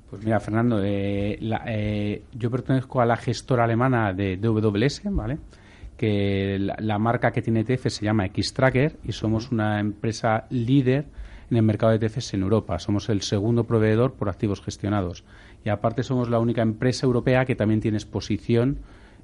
Pues 0.09 0.23
mira, 0.23 0.39
Fernando, 0.39 0.83
eh, 0.83 1.37
eh, 1.67 2.23
yo 2.33 2.49
pertenezco 2.49 3.01
a 3.01 3.05
la 3.05 3.15
gestora 3.15 3.63
alemana 3.63 4.13
de 4.13 4.37
DWS, 4.37 5.01
¿vale? 5.11 5.37
Que 5.97 6.57
la, 6.59 6.97
marca 6.97 7.31
que 7.31 7.41
tiene 7.41 7.59
ETF 7.61 7.87
se 7.89 8.05
llama 8.05 8.27
Xtracker 8.27 8.97
y 9.03 9.11
somos 9.11 9.51
una 9.51 9.79
empresa 9.79 10.45
líder 10.49 11.05
en 11.51 11.57
el 11.57 11.63
mercado 11.63 11.97
de 11.97 12.05
ETFs 12.05 12.33
en 12.33 12.41
Europa. 12.41 12.79
Somos 12.79 13.09
el 13.09 13.21
segundo 13.21 13.65
proveedor 13.65 14.13
por 14.13 14.29
activos 14.29 14.61
gestionados. 14.61 15.23
Y 15.65 15.69
aparte 15.69 16.03
somos 16.03 16.29
la 16.29 16.39
única 16.39 16.61
empresa 16.61 17.05
europea 17.05 17.45
que 17.45 17.55
también 17.55 17.81
tiene 17.81 17.97
exposición 17.97 18.79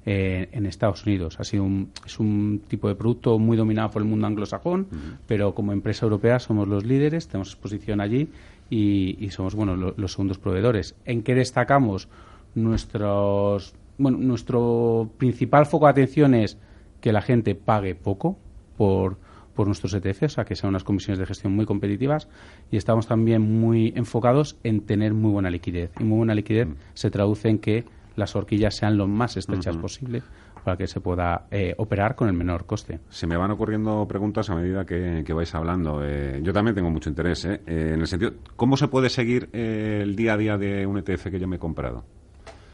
eh, 0.08 0.48
en 0.52 0.66
Estados 0.66 1.04
Unidos. 1.04 1.40
Ha 1.40 1.44
sido 1.44 1.64
un, 1.64 1.90
es 2.06 2.20
un 2.20 2.62
tipo 2.68 2.86
de 2.88 2.94
producto 2.94 3.40
muy 3.40 3.56
dominado 3.56 3.90
por 3.90 4.02
el 4.02 4.08
mundo 4.08 4.28
anglosajón, 4.28 4.86
pero 5.26 5.54
como 5.54 5.72
empresa 5.72 6.06
europea 6.06 6.38
somos 6.38 6.68
los 6.68 6.84
líderes, 6.84 7.26
tenemos 7.26 7.48
exposición 7.48 8.00
allí 8.00 8.28
y, 8.70 9.28
somos 9.30 9.56
bueno 9.56 9.74
los 9.96 10.12
segundos 10.12 10.38
proveedores. 10.38 10.94
¿En 11.06 11.22
qué 11.24 11.34
destacamos? 11.34 12.08
Nuestros, 12.54 13.74
bueno, 13.98 14.18
nuestro 14.18 15.10
principal 15.18 15.66
foco 15.66 15.86
de 15.86 15.90
atención 15.90 16.34
es 16.34 16.56
que 17.00 17.12
la 17.12 17.20
gente 17.20 17.56
pague 17.56 17.96
poco 17.96 18.38
por, 18.76 19.18
por 19.56 19.66
nuestros 19.66 19.92
ETFs, 19.94 20.34
sea, 20.34 20.44
que 20.44 20.54
sean 20.54 20.70
unas 20.70 20.84
comisiones 20.84 21.18
de 21.18 21.26
gestión 21.26 21.56
muy 21.56 21.66
competitivas 21.66 22.28
y 22.70 22.76
estamos 22.76 23.08
también 23.08 23.42
muy 23.42 23.92
enfocados 23.96 24.56
en 24.62 24.82
tener 24.82 25.14
muy 25.14 25.32
buena 25.32 25.50
liquidez. 25.50 25.90
Y 25.98 26.04
muy 26.04 26.18
buena 26.18 26.34
liquidez 26.34 26.68
se 26.94 27.10
traduce 27.10 27.48
en 27.48 27.58
que 27.58 27.84
las 28.14 28.36
horquillas 28.36 28.76
sean 28.76 28.96
lo 28.96 29.08
más 29.08 29.36
estrechas 29.36 29.76
posible 29.76 30.22
para 30.64 30.76
que 30.76 30.86
se 30.86 31.00
pueda 31.00 31.46
eh, 31.50 31.74
operar 31.78 32.16
con 32.16 32.28
el 32.28 32.34
menor 32.34 32.66
coste. 32.66 32.98
Se 33.08 33.26
me 33.26 33.36
van 33.36 33.52
ocurriendo 33.52 34.06
preguntas 34.08 34.50
a 34.50 34.56
medida 34.56 34.84
que, 34.84 35.32
vais 35.32 35.54
hablando. 35.54 36.00
Eh, 36.02 36.40
yo 36.42 36.52
también 36.52 36.74
tengo 36.74 36.90
mucho 36.90 37.08
interés, 37.08 37.44
eh, 37.44 37.60
en 37.66 38.00
el 38.00 38.06
sentido, 38.06 38.32
¿cómo 38.56 38.76
se 38.76 38.88
puede 38.88 39.08
seguir 39.08 39.48
el 39.52 40.16
día 40.16 40.34
a 40.34 40.36
día 40.36 40.58
de 40.58 40.86
un 40.86 40.98
ETF 40.98 41.30
que 41.30 41.38
yo 41.38 41.46
me 41.46 41.56
he 41.56 41.58
comprado? 41.60 42.04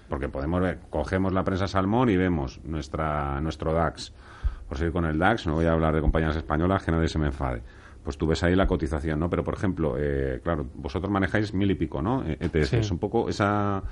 Porque 0.08 0.28
podemos 0.28 0.60
ver, 0.60 0.78
cogemos 0.90 1.32
la 1.32 1.44
prensa 1.44 1.66
Salmón 1.66 2.08
y 2.08 2.16
vemos 2.16 2.60
nuestra, 2.64 3.40
nuestro 3.40 3.72
DAX. 3.72 4.12
Por 4.72 4.78
seguir 4.78 4.94
con 4.94 5.04
el 5.04 5.18
DAX, 5.18 5.46
no 5.46 5.52
voy 5.52 5.66
a 5.66 5.72
hablar 5.72 5.94
de 5.94 6.00
compañías 6.00 6.34
españolas, 6.34 6.82
que 6.82 6.90
nadie 6.90 7.06
se 7.06 7.18
me 7.18 7.26
enfade 7.26 7.60
pues 8.02 8.16
tú 8.16 8.26
ves 8.26 8.42
ahí 8.42 8.56
la 8.56 8.66
cotización, 8.66 9.20
¿no? 9.20 9.28
Pero, 9.28 9.44
por 9.44 9.52
ejemplo, 9.52 9.96
claro, 10.42 10.64
vosotros 10.76 11.12
manejáis 11.12 11.52
mil 11.52 11.70
y 11.70 11.74
pico, 11.74 12.00
¿no? 12.00 12.24
ETFs. 12.26 12.72
Es 12.72 12.90
un 12.90 12.96
poco 12.96 13.28
esa 13.28 13.82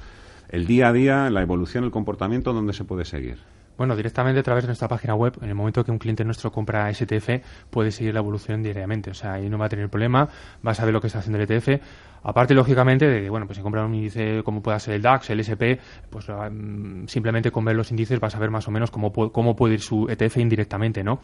el 0.49 0.67
día 0.67 0.89
a 0.89 0.93
día, 0.95 1.29
la 1.29 1.43
evolución, 1.43 1.85
el 1.85 1.91
comportamiento, 1.91 2.55
¿dónde 2.55 2.73
se 2.73 2.85
puede 2.85 3.05
seguir? 3.05 3.37
Bueno, 3.81 3.97
directamente 3.97 4.41
a 4.41 4.43
través 4.43 4.65
de 4.65 4.69
nuestra 4.69 4.89
página 4.89 5.15
web, 5.15 5.39
en 5.41 5.49
el 5.49 5.55
momento 5.55 5.83
que 5.83 5.91
un 5.91 5.97
cliente 5.97 6.23
nuestro 6.23 6.53
compra 6.53 6.93
STF, 6.93 7.41
puede 7.71 7.91
seguir 7.91 8.13
la 8.13 8.21
evolución 8.21 8.63
diariamente. 8.63 9.11
O 9.11 9.15
sea, 9.15 9.33
ahí 9.33 9.49
no 9.49 9.57
va 9.57 9.65
a 9.65 9.69
tener 9.71 9.89
problema, 9.89 10.29
va 10.67 10.73
a 10.73 10.75
saber 10.75 10.93
lo 10.93 11.01
que 11.01 11.07
está 11.07 11.21
haciendo 11.21 11.39
el 11.39 11.51
ETF. 11.51 11.83
Aparte, 12.23 12.53
lógicamente, 12.53 13.07
de 13.07 13.31
bueno, 13.31 13.47
pues 13.47 13.57
si 13.57 13.63
compra 13.63 13.83
un 13.83 13.95
índice 13.95 14.43
como 14.45 14.61
pueda 14.61 14.79
ser 14.79 14.97
el 14.97 15.01
DAX, 15.01 15.31
el 15.31 15.41
SP, 15.41 15.81
pues 16.11 16.27
mm, 16.29 17.07
simplemente 17.07 17.51
con 17.51 17.65
ver 17.65 17.75
los 17.75 17.91
índices 17.91 18.21
va 18.23 18.27
a 18.27 18.31
saber 18.31 18.51
más 18.51 18.69
o 18.69 18.71
menos 18.71 18.91
cómo, 18.91 19.13
cómo 19.33 19.57
puede 19.57 19.73
ir 19.73 19.81
su 19.81 20.07
ETF 20.11 20.37
indirectamente, 20.37 21.03
¿no? 21.03 21.21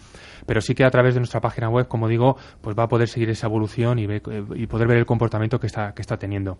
Pero 0.47 0.63
sí 0.63 0.75
que 0.75 0.87
a 0.87 0.91
través 0.91 1.13
de 1.13 1.21
nuestra 1.21 1.43
página 1.43 1.69
web, 1.69 1.89
como 1.89 2.09
digo, 2.09 2.39
pues 2.63 2.75
va 2.75 2.85
a 2.85 2.89
poder 2.89 3.09
seguir 3.09 3.29
esa 3.29 3.49
evolución 3.49 3.99
y, 3.99 4.05
y 4.05 4.67
poder 4.67 4.89
ver 4.89 4.97
el 4.97 5.05
comportamiento 5.05 5.61
que 5.61 5.67
está, 5.67 5.93
que 5.93 6.01
está 6.01 6.17
teniendo. 6.17 6.57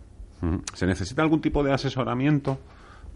¿Se 0.75 0.85
necesita 0.85 1.23
algún 1.23 1.41
tipo 1.41 1.63
de 1.63 1.73
asesoramiento 1.73 2.59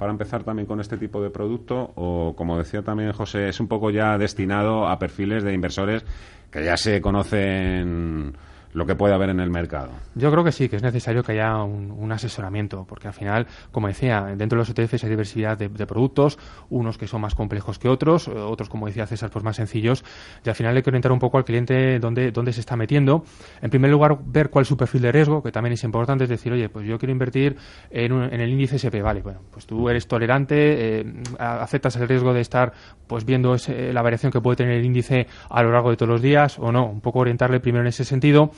para 0.02 0.14
empezar 0.14 0.44
también 0.44 0.66
con 0.66 0.80
este 0.80 0.98
tipo 0.98 1.22
de 1.22 1.30
producto 1.30 1.92
o, 1.94 2.34
como 2.36 2.58
decía 2.58 2.82
también 2.82 3.12
José, 3.12 3.50
es 3.50 3.60
un 3.60 3.68
poco 3.68 3.92
ya 3.92 4.18
destinado 4.18 4.88
a 4.88 4.98
perfiles 4.98 5.44
de 5.44 5.54
inversores 5.54 6.04
que 6.50 6.66
ya 6.66 6.76
se 6.76 7.00
conocen 7.02 8.36
lo 8.74 8.86
que 8.86 8.96
puede 8.96 9.14
haber 9.14 9.30
en 9.30 9.40
el 9.40 9.50
mercado. 9.50 9.90
Yo 10.16 10.32
creo 10.32 10.44
que 10.44 10.52
sí, 10.52 10.70
que 10.70 10.76
es 10.76 10.84
necesario 10.84 11.24
que 11.24 11.34
haya 11.34 11.64
un, 11.64 12.12
asesoramiento, 12.12 12.86
porque 12.88 13.08
al 13.08 13.14
final, 13.14 13.48
como 13.72 13.88
decía, 13.88 14.22
dentro 14.36 14.58
de 14.58 14.68
los 14.68 14.70
ETFs 14.70 15.04
hay 15.04 15.10
diversidad 15.10 15.58
de, 15.58 15.70
productos, 15.70 16.38
unos 16.70 16.98
que 16.98 17.08
son 17.08 17.22
más 17.22 17.36
complejos 17.36 17.80
que 17.80 17.88
otros, 17.88 18.28
otros, 18.28 18.70
como 18.70 18.88
decía 18.88 19.08
César, 19.08 19.30
pues 19.30 19.46
más 19.46 19.56
sencillos, 19.56 20.04
y 20.44 20.50
al 20.50 20.56
final 20.56 20.76
hay 20.76 20.84
que 20.84 20.90
orientar 20.90 21.12
un 21.12 21.20
poco 21.20 21.38
al 21.38 21.46
cliente 21.46 22.00
dónde, 22.00 22.32
dónde 22.32 22.52
se 22.54 22.60
está 22.60 22.76
metiendo. 22.76 23.24
En 23.62 23.70
primer 23.70 23.92
lugar, 23.92 24.18
ver 24.26 24.50
cuál 24.50 24.64
es 24.64 24.68
su 24.68 24.76
perfil 24.76 25.02
de 25.04 25.12
riesgo, 25.12 25.42
que 25.42 25.52
también 25.52 25.74
es 25.74 25.84
importante, 25.84 26.26
es 26.26 26.30
decir, 26.30 26.52
oye, 26.52 26.68
pues 26.70 26.86
yo 26.86 27.00
quiero 27.00 27.12
invertir 27.12 27.56
en, 27.90 28.12
en 28.12 28.42
el 28.42 28.50
índice 28.50 28.76
SP, 28.76 29.02
vale, 29.02 29.22
bueno, 29.22 29.40
pues 29.52 29.66
tú 29.66 29.90
eres 29.90 30.08
tolerante, 30.08 31.00
eh, 31.00 31.14
aceptas 31.40 31.96
el 31.96 32.08
riesgo 32.08 32.34
de 32.34 32.42
estar 32.42 32.74
pues 33.08 33.26
viendo 33.26 33.56
la 33.68 34.02
variación 34.02 34.32
que 34.32 34.40
puede 34.40 34.58
tener 34.58 34.78
el 34.78 34.86
índice 34.86 35.28
a 35.50 35.64
lo 35.64 35.72
largo 35.72 35.90
de 35.90 35.98
todos 35.98 36.10
los 36.10 36.22
días 36.22 36.58
o 36.60 36.72
no, 36.72 36.86
un 36.86 37.02
poco 37.02 37.20
orientarle 37.20 37.60
primero 37.60 37.84
en 37.84 37.88
ese 37.88 38.06
sentido 38.06 38.52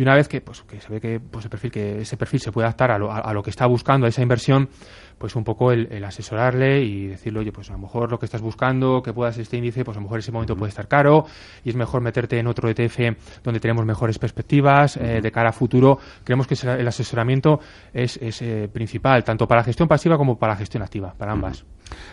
y 0.00 0.02
una 0.02 0.14
vez 0.14 0.28
que, 0.28 0.40
pues, 0.40 0.62
que 0.62 0.80
se 0.80 0.90
ve 0.90 0.98
que, 0.98 1.20
pues, 1.20 1.44
el 1.44 1.50
perfil, 1.50 1.70
que 1.70 2.00
ese 2.00 2.16
perfil 2.16 2.40
se 2.40 2.50
puede 2.50 2.64
adaptar 2.64 2.90
a 2.90 2.98
lo, 2.98 3.12
a, 3.12 3.34
lo 3.34 3.42
que 3.42 3.50
está 3.50 3.66
buscando, 3.66 4.06
a 4.06 4.08
esa 4.08 4.22
inversión, 4.22 4.70
pues 5.18 5.36
un 5.36 5.44
poco 5.44 5.72
el, 5.72 6.02
asesorarle 6.02 6.80
y 6.82 7.08
decirle, 7.08 7.40
oye, 7.40 7.52
pues 7.52 7.68
a 7.68 7.74
lo 7.74 7.80
mejor 7.80 8.10
lo 8.10 8.18
que 8.18 8.24
estás 8.24 8.40
buscando, 8.40 9.02
que 9.02 9.12
puedas 9.12 9.36
este 9.36 9.58
índice, 9.58 9.84
pues 9.84 9.98
a 9.98 10.00
lo 10.00 10.04
mejor 10.04 10.20
ese 10.20 10.32
momento 10.32 10.56
puede 10.56 10.70
estar 10.70 10.88
caro 10.88 11.26
y 11.62 11.68
es 11.68 11.76
mejor 11.76 12.00
meterte 12.00 12.38
en 12.38 12.46
otro 12.46 12.70
ETF 12.70 13.42
donde 13.44 13.60
tenemos 13.60 13.84
mejores 13.84 14.18
perspectivas 14.18 14.96
eh, 14.96 15.20
de 15.20 15.30
cara 15.30 15.50
a 15.50 15.52
futuro. 15.52 15.98
Creemos 16.24 16.46
que 16.46 16.54
el 16.66 16.88
asesoramiento 16.88 17.60
es, 17.92 18.16
es 18.22 18.40
eh, 18.40 18.70
principal, 18.72 19.22
tanto 19.22 19.46
para 19.46 19.60
la 19.60 19.64
gestión 19.64 19.86
pasiva 19.86 20.16
como 20.16 20.38
para 20.38 20.54
la 20.54 20.56
gestión 20.56 20.82
activa, 20.82 21.12
para 21.12 21.32
ambas. 21.32 21.66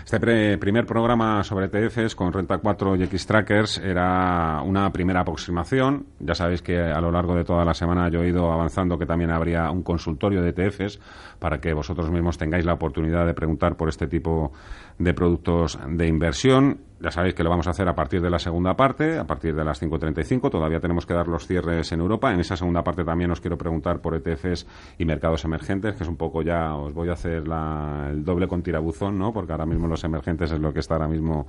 Este 0.04 0.58
primer 0.58 0.86
programa 0.86 1.44
sobre 1.44 1.66
ETFs 1.66 2.16
con 2.16 2.32
Renta 2.32 2.58
4 2.58 2.96
y 2.96 3.04
X-Trackers 3.04 3.80
era 3.80 4.62
una 4.64 4.92
primera 4.92 5.22
aproximación. 5.22 6.08
Ya 6.20 6.34
sabéis 6.34 6.62
que 6.62 6.80
a 6.80 7.00
lo 7.02 7.12
largo 7.12 7.36
de 7.36 7.44
toda 7.44 7.66
la 7.66 7.74
semana 7.78 8.10
yo 8.10 8.24
he 8.24 8.30
ido 8.30 8.52
avanzando 8.52 8.98
que 8.98 9.06
también 9.06 9.32
habría 9.32 9.72
un 9.72 9.84
consultorio 9.84 10.42
de 10.42 10.50
ETFs 10.50 11.00
para 11.40 11.60
que 11.60 11.74
vosotros 11.74 12.12
mismos 12.12 12.38
tengáis 12.38 12.66
la 12.66 12.74
oportunidad 12.74 13.26
de 13.26 13.34
preguntar 13.34 13.78
por 13.78 13.88
este 13.88 14.08
tipo 14.08 14.52
de 15.00 15.14
productos 15.14 15.80
de 15.88 16.08
inversión. 16.08 16.80
Ya 17.00 17.12
sabéis 17.12 17.36
que 17.36 17.44
lo 17.44 17.52
vamos 17.52 17.68
a 17.68 17.70
hacer 17.70 17.88
a 17.88 17.94
partir 17.94 18.22
de 18.22 18.30
la 18.32 18.40
segunda 18.40 18.76
parte, 18.76 19.20
a 19.20 19.26
partir 19.26 19.56
de 19.56 19.64
las 19.64 19.80
5.35. 19.82 20.50
Todavía 20.50 20.80
tenemos 20.80 21.06
que 21.06 21.14
dar 21.14 21.28
los 21.28 21.46
cierres 21.46 21.92
en 21.92 22.00
Europa. 22.00 22.34
En 22.34 22.40
esa 22.40 22.58
segunda 22.58 22.84
parte 22.84 23.04
también 23.04 23.30
os 23.30 23.40
quiero 23.40 23.56
preguntar 23.56 24.02
por 24.02 24.16
ETFs 24.16 24.66
y 24.98 25.06
mercados 25.06 25.46
emergentes, 25.46 25.96
que 25.96 26.04
es 26.04 26.10
un 26.10 26.18
poco 26.18 26.42
ya, 26.42 26.74
os 26.76 26.94
voy 26.94 27.10
a 27.10 27.14
hacer 27.14 27.44
el 27.44 28.26
doble 28.26 28.48
con 28.48 28.64
tirabuzón, 28.64 29.20
¿no? 29.20 29.32
Porque 29.32 29.52
ahora 29.52 29.68
mismo 29.68 29.88
los 29.88 30.04
emergentes 30.04 30.52
es 30.52 30.60
lo 30.60 30.74
que 30.74 30.80
está 30.80 30.96
ahora 30.96 31.08
mismo 31.08 31.46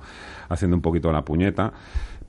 haciendo 0.49 0.75
un 0.75 0.83
poquito 0.83 1.11
la 1.11 1.23
puñeta. 1.23 1.73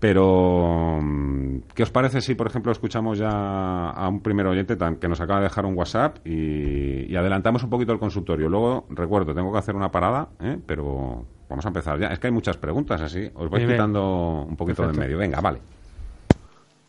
Pero, 0.00 0.98
mm, 1.02 1.58
¿qué 1.74 1.82
os 1.82 1.90
parece 1.90 2.22
si, 2.22 2.34
por 2.34 2.46
ejemplo, 2.46 2.72
escuchamos 2.72 3.18
ya 3.18 3.90
a 3.90 4.08
un 4.08 4.22
primer 4.22 4.46
oyente 4.46 4.76
que 4.98 5.08
nos 5.08 5.20
acaba 5.20 5.40
de 5.40 5.44
dejar 5.44 5.66
un 5.66 5.76
WhatsApp 5.76 6.26
y, 6.26 7.14
adelantamos 7.14 7.62
un 7.62 7.70
poquito 7.70 7.92
el 7.92 7.98
consultorio? 7.98 8.48
Luego, 8.48 8.86
recuerdo, 8.88 9.34
tengo 9.34 9.52
que 9.52 9.58
hacer 9.58 9.76
una 9.76 9.90
parada, 9.90 10.28
¿eh? 10.40 10.58
pero 10.66 11.26
vamos 11.50 11.64
a 11.66 11.68
empezar 11.68 12.00
ya. 12.00 12.08
Es 12.08 12.18
que 12.18 12.28
hay 12.28 12.32
muchas 12.32 12.56
preguntas 12.56 12.98
así. 13.02 13.30
Os 13.34 13.50
voy 13.50 13.66
quitando 13.66 14.46
un 14.48 14.56
poquito 14.56 14.86
de 14.86 14.98
medio. 14.98 15.18
Venga, 15.18 15.38
vale. 15.42 15.60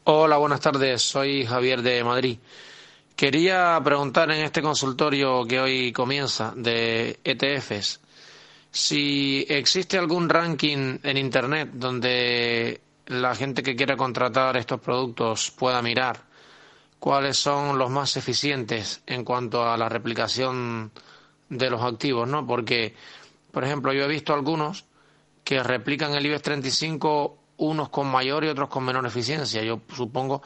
Hola, 0.06 0.38
buenas 0.38 0.62
tardes. 0.62 1.02
Soy 1.02 1.46
Javier 1.46 1.82
de 1.82 2.04
Madrid. 2.06 2.38
Quería 3.14 3.78
preguntar 3.84 4.32
en 4.32 4.46
este 4.46 4.62
consultorio 4.62 5.46
que 5.46 5.60
hoy 5.60 5.92
comienza 5.92 6.54
de 6.56 7.20
ETFs 7.26 8.00
si 8.72 9.46
existe 9.50 9.98
algún 9.98 10.30
ranking 10.30 10.98
en 11.04 11.18
Internet 11.18 11.72
donde 11.74 12.80
la 13.12 13.36
gente 13.36 13.62
que 13.62 13.76
quiera 13.76 13.98
contratar 13.98 14.56
estos 14.56 14.80
productos 14.80 15.52
pueda 15.52 15.82
mirar 15.82 16.24
cuáles 16.98 17.38
son 17.38 17.78
los 17.78 17.90
más 17.90 18.16
eficientes 18.16 19.04
en 19.06 19.26
cuanto 19.26 19.70
a 19.70 19.76
la 19.76 19.90
replicación 19.90 20.92
de 21.50 21.70
los 21.70 21.82
activos, 21.82 22.28
¿no? 22.30 22.48
Porque, 22.48 22.96
por 23.52 23.66
ejemplo, 23.66 23.92
yo 23.92 24.06
he 24.06 24.08
visto 24.08 24.34
algunos 24.34 24.86
que 25.44 25.62
replican 25.62 26.14
el 26.14 26.26
IBEX 26.26 26.42
35 26.42 27.38
unos 27.58 27.90
con 27.90 28.08
mayor 28.08 28.46
y 28.46 28.48
otros 28.48 28.70
con 28.70 28.86
menor 28.86 29.06
eficiencia. 29.06 29.62
Yo 29.62 29.82
supongo 29.94 30.42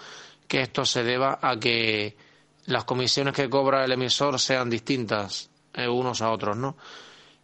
que 0.48 0.62
esto 0.62 0.86
se 0.86 1.04
deba 1.04 1.38
a 1.42 1.60
que 1.60 2.18
las 2.66 2.84
comisiones 2.86 3.36
que 3.36 3.48
cobra 3.48 3.86
el 3.86 3.92
emisor 3.92 4.40
sean 4.40 4.72
distintas 4.72 5.52
eh, 5.72 5.88
unos 5.88 6.24
a 6.24 6.32
otros, 6.32 6.58
¿no? 6.58 6.76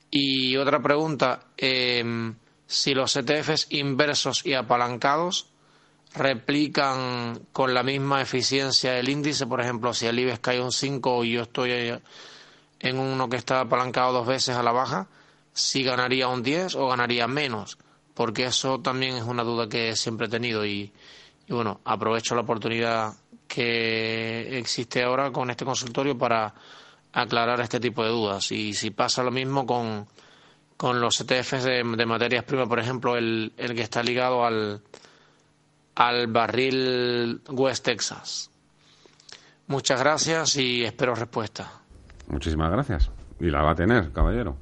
Y 0.10 0.57
otra 0.57 0.81
pregunta, 0.81 1.47
eh, 1.55 2.34
si 2.71 2.93
los 2.93 3.17
ETFs 3.17 3.67
inversos 3.69 4.45
y 4.45 4.53
apalancados 4.53 5.47
replican 6.15 7.41
con 7.51 7.73
la 7.73 7.84
misma 7.84 8.21
eficiencia 8.21 8.97
el 8.97 9.10
índice, 9.10 9.45
por 9.45 9.60
ejemplo, 9.60 9.93
si 9.93 10.05
el 10.05 10.17
IBEX 10.17 10.39
cae 10.39 10.62
un 10.62 10.71
5 10.71 11.25
y 11.25 11.34
yo 11.34 11.41
estoy 11.41 11.99
en 12.79 12.97
uno 12.97 13.27
que 13.27 13.36
está 13.36 13.60
apalancado 13.60 14.13
dos 14.13 14.27
veces 14.27 14.55
a 14.55 14.63
la 14.63 14.71
baja, 14.71 15.07
si 15.51 15.84
ganaría 15.84 16.29
un 16.29 16.43
10 16.43 16.75
o 16.75 16.88
ganaría 16.88 17.27
menos, 17.27 17.77
porque 18.13 18.45
eso 18.45 18.79
también 18.79 19.15
es 19.15 19.23
una 19.23 19.43
duda 19.43 19.67
que 19.67 19.97
siempre 19.97 20.27
he 20.27 20.29
tenido 20.29 20.65
y, 20.65 20.93
y 21.47 21.53
bueno, 21.53 21.81
aprovecho 21.84 22.36
la 22.36 22.41
oportunidad 22.41 23.15
que 23.49 24.57
existe 24.57 25.03
ahora 25.03 25.29
con 25.31 25.49
este 25.49 25.65
consultorio 25.65 26.17
para 26.17 26.53
aclarar 27.12 27.60
este 27.60 27.81
tipo 27.81 28.01
de 28.01 28.12
dudas. 28.12 28.49
Y 28.53 28.73
si 28.73 28.91
pasa 28.91 29.23
lo 29.23 29.31
mismo 29.31 29.65
con 29.65 30.07
con 30.81 30.99
los 30.99 31.21
ETFs 31.21 31.63
de, 31.63 31.83
materias 31.83 32.43
primas, 32.43 32.67
por 32.67 32.79
ejemplo, 32.79 33.15
el, 33.15 33.53
el 33.55 33.75
que 33.75 33.83
está 33.83 34.01
ligado 34.01 34.43
al, 34.43 34.81
al 35.93 36.25
barril 36.25 37.39
West 37.49 37.85
Texas. 37.85 38.49
Muchas 39.67 39.99
gracias 39.99 40.55
y 40.55 40.83
espero 40.83 41.13
respuesta. 41.13 41.71
Muchísimas 42.29 42.71
gracias. 42.71 43.11
Y 43.39 43.51
la 43.51 43.61
va 43.61 43.73
a 43.73 43.75
tener, 43.75 44.11
caballero. 44.11 44.57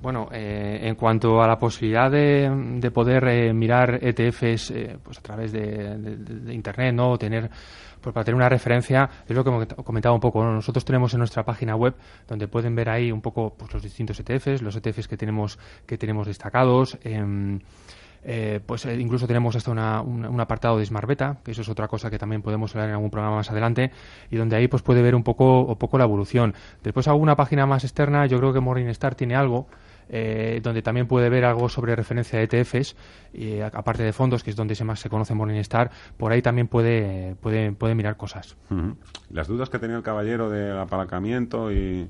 Bueno, 0.00 0.28
eh, 0.30 0.80
en 0.82 0.94
cuanto 0.94 1.42
a 1.42 1.46
la 1.46 1.58
posibilidad 1.58 2.10
de, 2.10 2.50
de 2.78 2.90
poder 2.90 3.26
eh, 3.28 3.52
mirar 3.52 3.98
ETFs 4.02 4.70
eh, 4.70 4.98
pues 5.02 5.18
a 5.18 5.22
través 5.22 5.52
de, 5.52 6.52
Internet, 6.52 6.94
¿no? 6.94 7.16
tener 7.16 7.50
pues 8.00 8.12
para 8.12 8.24
tener 8.24 8.36
una 8.36 8.48
referencia, 8.48 9.08
es 9.26 9.34
lo 9.34 9.42
que 9.42 9.74
comentaba 9.82 10.14
un 10.14 10.20
poco. 10.20 10.44
Nosotros 10.44 10.84
tenemos 10.84 11.12
en 11.14 11.18
nuestra 11.18 11.44
página 11.44 11.74
web 11.74 11.94
donde 12.28 12.46
pueden 12.46 12.76
ver 12.76 12.88
ahí 12.88 13.10
un 13.10 13.20
poco 13.20 13.54
pues, 13.56 13.72
los 13.72 13.82
distintos 13.82 14.20
ETFs, 14.20 14.62
los 14.62 14.76
ETFs 14.76 15.08
que 15.08 15.16
tenemos, 15.16 15.58
que 15.86 15.98
tenemos 15.98 16.26
destacados. 16.26 16.96
Eh, 18.28 18.58
pues 18.66 18.84
eh, 18.86 18.96
incluso 18.98 19.28
tenemos 19.28 19.54
hasta 19.54 19.70
un 19.70 20.40
apartado 20.40 20.78
de 20.78 20.84
Smart 20.84 21.06
Beta, 21.06 21.38
que 21.44 21.52
eso 21.52 21.62
es 21.62 21.68
otra 21.68 21.86
cosa 21.86 22.10
que 22.10 22.18
también 22.18 22.42
podemos 22.42 22.74
hablar 22.74 22.88
en 22.88 22.94
algún 22.96 23.10
programa 23.10 23.36
más 23.36 23.50
adelante, 23.52 23.92
y 24.30 24.36
donde 24.36 24.56
ahí 24.56 24.66
pues 24.66 24.82
puede 24.82 25.00
ver 25.00 25.14
un 25.14 25.22
poco, 25.22 25.62
un 25.62 25.76
poco 25.76 25.96
la 25.96 26.04
evolución. 26.04 26.52
Después 26.82 27.06
alguna 27.06 27.36
página 27.36 27.66
más 27.66 27.84
externa, 27.84 28.26
yo 28.26 28.38
creo 28.38 28.52
que 28.52 28.58
Morningstar 28.58 29.14
tiene 29.14 29.36
algo, 29.36 29.68
eh, 30.08 30.60
donde 30.60 30.82
también 30.82 31.06
puede 31.06 31.28
ver 31.28 31.44
algo 31.44 31.68
sobre 31.68 31.94
referencia 31.94 32.40
de 32.40 32.46
ETFs, 32.46 32.96
y, 33.32 33.60
aparte 33.60 34.02
de 34.02 34.12
fondos, 34.12 34.42
que 34.42 34.50
es 34.50 34.56
donde 34.56 34.74
se 34.74 34.82
más 34.82 34.98
se 34.98 35.08
conoce 35.08 35.32
Morningstar, 35.32 35.92
por 36.16 36.32
ahí 36.32 36.42
también 36.42 36.66
puede, 36.66 37.36
puede, 37.36 37.70
puede 37.70 37.94
mirar 37.94 38.16
cosas. 38.16 38.56
Las 39.30 39.46
dudas 39.46 39.70
que 39.70 39.78
tenía 39.78 39.96
el 39.96 40.02
caballero 40.02 40.50
del 40.50 40.76
apalancamiento 40.76 41.70
y... 41.70 42.08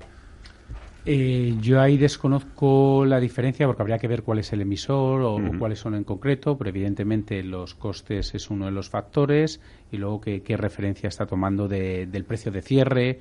Eh, 1.09 1.55
yo 1.61 1.81
ahí 1.81 1.97
desconozco 1.97 3.05
la 3.05 3.21
diferencia 3.21 3.65
porque 3.65 3.81
habría 3.81 3.99
que 3.99 4.09
ver 4.09 4.25
cuál 4.25 4.41
es 4.41 4.53
el 4.53 4.63
emisor 4.63 5.23
o, 5.23 5.39
cuáles 5.57 5.79
son 5.79 5.95
en 5.95 6.03
concreto, 6.03 6.59
pero 6.59 6.71
evidentemente 6.71 7.45
los 7.45 7.77
costes 7.77 8.35
es 8.35 8.51
uno 8.51 8.65
de 8.65 8.73
los 8.73 8.91
factores 8.91 9.61
y 9.93 9.99
luego 9.99 10.21
qué, 10.21 10.57
referencia 10.57 11.09
está 11.09 11.25
tomando 11.25 11.69
del 11.69 12.25
precio 12.25 12.51
de 12.51 12.61
cierre, 12.61 13.21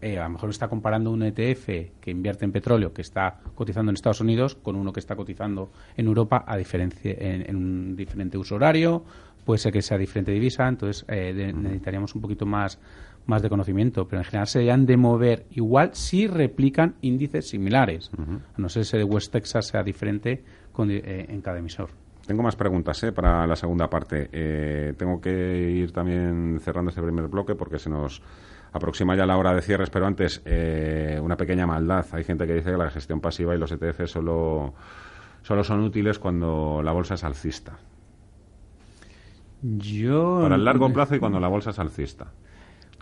eh, 0.00 0.18
a 0.18 0.24
lo 0.24 0.30
mejor 0.30 0.50
está 0.50 0.66
comparando 0.66 1.12
un 1.12 1.22
ETF 1.22 1.68
que 2.00 2.10
invierte 2.10 2.44
en 2.44 2.50
petróleo 2.50 2.92
que 2.92 3.02
está 3.02 3.38
cotizando 3.54 3.90
en 3.90 3.94
Estados 3.94 4.20
Unidos 4.20 4.56
con 4.56 4.74
uno 4.74 4.92
que 4.92 4.98
está 4.98 5.14
cotizando 5.14 5.70
en 5.96 6.06
Europa 6.06 6.44
a 6.44 6.56
diferencia 6.56 7.14
en, 7.16 7.54
un 7.54 7.94
diferente 7.94 8.38
uso 8.38 8.56
horario, 8.56 9.04
puede 9.44 9.58
ser 9.58 9.72
que 9.72 9.82
sea 9.82 9.98
diferente 9.98 10.32
divisa, 10.32 10.66
entonces 10.66 11.04
eh, 11.06 11.52
necesitaríamos 11.54 12.12
un 12.16 12.22
poquito 12.22 12.44
más 12.44 12.80
más 13.30 13.42
de 13.42 13.48
conocimiento, 13.48 14.06
pero 14.06 14.20
en 14.20 14.24
general 14.24 14.46
se 14.46 14.70
han 14.70 14.84
de 14.84 14.98
mover 14.98 15.46
igual 15.50 15.90
si 15.94 16.26
replican 16.26 16.96
índices 17.00 17.48
similares, 17.48 18.10
a 18.18 18.60
no 18.60 18.68
ser 18.68 18.82
ese 18.82 18.98
de 18.98 19.04
West 19.04 19.32
Texas 19.32 19.68
sea 19.68 19.82
diferente 19.82 20.44
eh, 20.88 21.26
en 21.28 21.40
cada 21.40 21.58
emisor. 21.58 21.88
Tengo 22.26 22.42
más 22.42 22.56
preguntas 22.56 23.02
¿eh? 23.02 23.12
para 23.12 23.46
la 23.46 23.56
segunda 23.56 23.88
parte. 23.88 24.94
tengo 24.96 25.20
que 25.20 25.70
ir 25.70 25.92
también 25.92 26.58
cerrando 26.60 26.90
este 26.90 27.02
primer 27.02 27.28
bloque 27.28 27.54
porque 27.54 27.78
se 27.78 27.90
nos 27.90 28.22
aproxima 28.72 29.16
ya 29.16 29.26
la 29.26 29.36
hora 29.36 29.54
de 29.54 29.62
cierres, 29.62 29.90
pero 29.90 30.06
antes 30.06 30.42
eh, 30.44 31.18
una 31.22 31.36
pequeña 31.36 31.66
maldad. 31.66 32.06
Hay 32.12 32.24
gente 32.24 32.46
que 32.46 32.54
dice 32.54 32.70
que 32.70 32.76
la 32.76 32.90
gestión 32.90 33.20
pasiva 33.20 33.54
y 33.54 33.58
los 33.58 33.72
ETF 33.72 34.06
solo, 34.06 34.74
solo 35.42 35.64
son 35.64 35.80
útiles 35.80 36.18
cuando 36.18 36.80
la 36.82 36.92
bolsa 36.92 37.14
es 37.14 37.24
alcista. 37.24 37.78
Yo... 39.62 40.40
Para 40.42 40.54
el 40.54 40.64
largo 40.64 40.90
plazo 40.92 41.16
y 41.16 41.18
cuando 41.18 41.40
la 41.40 41.48
bolsa 41.48 41.70
es 41.70 41.78
alcista. 41.78 42.32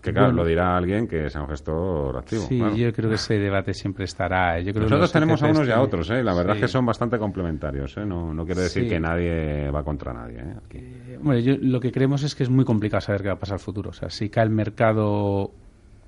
Que 0.01 0.13
claro, 0.13 0.33
lo 0.33 0.45
dirá 0.45 0.77
alguien 0.77 1.09
que 1.09 1.29
sea 1.29 1.43
un 1.43 1.49
gestor 1.49 2.17
activo. 2.17 2.43
Sí, 2.43 2.59
yo 2.77 2.93
creo 2.93 3.09
que 3.09 3.17
ese 3.17 3.39
debate 3.39 3.75
siempre 3.75 4.05
estará. 4.05 4.61
Yo 4.61 4.73
creo 4.73 4.85
Nosotros 4.85 5.13
tenemos 5.13 5.43
a 5.43 5.47
unos 5.49 5.67
y 5.67 5.71
a 5.73 5.81
otros, 5.81 6.09
¿eh? 6.11 6.23
la 6.23 6.35
verdad 6.35 6.57
es 6.57 6.63
que 6.63 6.69
son 6.69 6.87
bastante 6.87 7.19
complementarios. 7.19 7.97
¿eh? 7.97 8.05
No, 8.07 8.33
no 8.33 8.45
quiere 8.45 8.63
decir 8.63 8.89
que 8.89 9.01
nadie 9.01 9.71
va 9.71 9.83
contra 9.83 10.13
nadie. 10.13 10.39
¿eh? 10.39 10.55
eh 10.71 11.19
bueno, 11.21 11.41
yo, 11.41 11.57
lo 11.61 11.81
que 11.81 11.91
creemos 11.91 12.23
es 12.23 12.35
que 12.35 12.45
es 12.45 12.51
muy 12.51 12.65
complicado 12.65 13.01
saber 13.01 13.23
qué 13.23 13.29
va 13.29 13.35
a 13.35 13.39
pasar 13.39 13.55
al 13.55 13.61
futuro. 13.61 13.91
O 13.91 13.93
sea, 13.93 14.09
si 14.09 14.29
cae 14.29 14.45
el 14.45 14.51
mercado, 14.51 15.51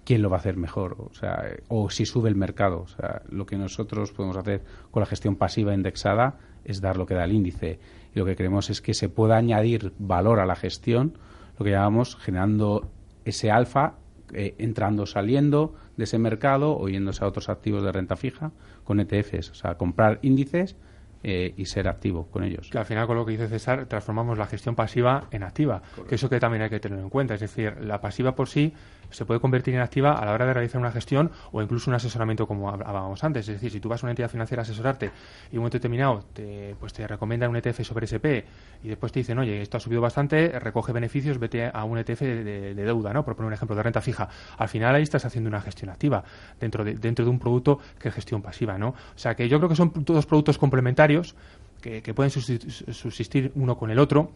¿quién 0.05 0.23
lo 0.23 0.31
va 0.31 0.37
a 0.37 0.41
hacer 0.41 0.57
mejor? 0.57 0.97
O, 0.99 1.13
sea, 1.13 1.45
o 1.69 1.91
si 1.91 2.07
sube 2.07 2.29
el 2.29 2.37
mercado. 2.37 2.83
O 2.83 2.89
sea, 2.89 3.23
lo 3.29 3.45
que 3.45 3.57
nosotros 3.57 4.13
podemos 4.13 4.37
hacer 4.37 4.63
con 4.93 5.01
la 5.01 5.07
gestión 5.07 5.35
pasiva 5.35 5.75
indexada 5.75 6.39
es 6.65 6.81
dar 6.81 6.97
lo 6.97 7.07
que 7.07 7.15
da 7.15 7.25
el 7.25 7.33
índice. 7.33 7.81
Y 8.15 8.19
lo 8.21 8.25
que 8.25 8.37
creemos 8.37 8.71
es 8.71 8.81
que 8.81 8.95
se 8.95 9.09
pueda 9.09 9.37
añadir 9.37 9.93
valor 9.99 10.39
a 10.39 10.47
la 10.47 10.55
gestión, 10.55 11.19
lo 11.59 11.65
que 11.65 11.73
llamamos 11.73 12.17
generando 12.17 12.89
ese 13.31 13.51
alfa 13.51 13.95
eh, 14.33 14.55
entrando, 14.59 15.07
saliendo 15.07 15.75
de 15.97 16.05
ese 16.05 16.19
mercado 16.19 16.79
o 16.79 16.89
yéndose 16.89 17.25
a 17.25 17.27
otros 17.27 17.49
activos 17.49 17.83
de 17.83 17.91
renta 17.91 18.17
fija 18.17 18.53
con 18.85 19.01
ETFs, 19.01 19.51
o 19.51 19.55
sea, 19.55 19.77
comprar 19.77 20.19
índices 20.23 20.77
eh, 21.23 21.53
y 21.57 21.67
ser 21.67 21.89
activo 21.89 22.29
con 22.31 22.45
ellos. 22.45 22.71
Que 22.71 22.79
al 22.79 22.87
final, 22.87 23.07
con 23.07 23.17
lo 23.17 23.27
que 23.27 23.33
dice 23.33 23.49
César, 23.49 23.87
transformamos 23.87 24.39
la 24.39 24.47
gestión 24.47 24.75
pasiva 24.75 25.29
en 25.31 25.43
activa, 25.43 25.83
que 26.09 26.15
eso 26.15 26.31
que 26.31 26.41
también 26.41 26.63
hay 26.63 26.71
que 26.71 26.81
tener 26.81 26.99
en 26.99 27.11
cuenta. 27.11 27.35
Es 27.35 27.41
decir, 27.41 27.77
la 27.83 28.01
pasiva 28.01 28.35
por 28.35 28.49
sí 28.49 28.73
se 29.11 29.25
puede 29.25 29.41
convertir 29.41 29.75
en 29.75 29.81
activa 29.81 30.13
a 30.13 30.25
la 30.25 30.33
hora 30.33 30.47
de 30.47 30.55
realizar 30.55 30.81
una 30.81 30.93
gestión 30.93 31.31
o 31.53 31.63
incluso 31.63 31.91
un 31.91 31.95
asesoramiento 31.95 32.47
como 32.47 32.71
hablábamos 32.71 33.23
antes. 33.25 33.49
Es 33.49 33.55
decir, 33.55 33.71
si 33.71 33.81
tú 33.81 33.89
vas 33.89 34.03
a 34.03 34.07
una 34.07 34.13
entidad 34.13 34.31
financiera 34.31 34.63
a 34.63 34.65
asesorarte 34.65 35.11
y 35.51 35.57
un 35.57 35.63
momento 35.63 35.79
determinado 35.79 36.25
te, 36.33 36.75
pues 36.79 36.93
te 36.93 37.07
recomiendan 37.07 37.51
un 37.51 37.57
ETF 37.57 37.83
sobre 37.83 38.07
SP 38.07 38.45
y 38.83 38.89
después 38.89 39.13
te 39.13 39.21
dicen, 39.21 39.39
oye, 39.39 39.61
esto 39.63 39.77
ha 39.77 39.81
subido 39.81 40.01
bastante, 40.01 40.59
recoge 40.59 40.93
beneficios, 40.93 41.39
vete 41.39 41.71
a 41.73 41.85
un 41.85 41.99
ETF 41.99 42.21
de, 42.21 42.75
deuda, 42.75 43.13
¿no? 43.13 43.25
Por 43.25 43.37
poner 43.37 43.49
un 43.49 43.55
ejemplo 43.55 43.77
de 43.77 43.83
renta 43.83 44.01
fija. 44.01 44.29
Al 44.57 44.69
final 44.69 44.95
ahí 44.95 45.03
estás 45.03 45.25
haciendo 45.25 45.49
una 45.49 45.61
gestión 45.61 45.91
activa 45.91 46.25
dentro 46.59 46.85
de, 46.85 46.95
dentro 46.95 47.25
de 47.25 47.31
un 47.31 47.39
producto 47.39 47.79
que 47.99 48.09
es 48.09 48.15
gestión 48.15 48.43
pasiva, 48.43 48.79
¿no? 48.79 48.89
O 48.89 49.19
sea 49.19 49.35
que 49.35 49.49
yo 49.49 49.59
creo 49.59 49.69
que 49.69 49.77
son 49.77 50.05
todos 50.05 50.27
productos 50.27 50.59
complementarios 50.59 51.35
que, 51.81 52.03
que 52.03 52.15
pueden 52.15 52.31
subsistir 52.31 53.53
uno 53.55 53.77
con 53.77 53.91
el 53.91 53.99
otro 53.99 54.33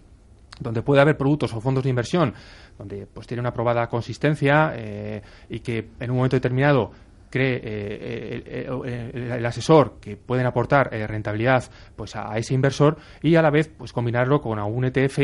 donde 0.60 0.82
puede 0.82 1.00
haber 1.00 1.16
productos 1.16 1.52
o 1.52 1.60
fondos 1.60 1.84
de 1.84 1.90
inversión 1.90 2.34
donde 2.78 3.06
pues 3.06 3.26
tiene 3.26 3.40
una 3.40 3.52
probada 3.52 3.88
consistencia 3.88 4.72
eh, 4.74 5.22
y 5.48 5.60
que 5.60 5.90
en 6.00 6.10
un 6.10 6.16
momento 6.16 6.36
determinado 6.36 6.90
cree 7.30 7.56
eh, 7.56 8.66
eh, 8.66 9.10
el, 9.14 9.44
asesor 9.46 9.98
que 10.00 10.16
pueden 10.16 10.46
aportar 10.46 10.90
rentabilidad 10.90 11.64
pues 11.96 12.14
a, 12.14 12.36
ese 12.38 12.54
inversor 12.54 12.96
y 13.22 13.34
a 13.34 13.42
la 13.42 13.50
vez 13.50 13.68
pues 13.68 13.92
combinarlo 13.92 14.40
con 14.40 14.58
algún 14.58 14.84
ETF 14.84 15.18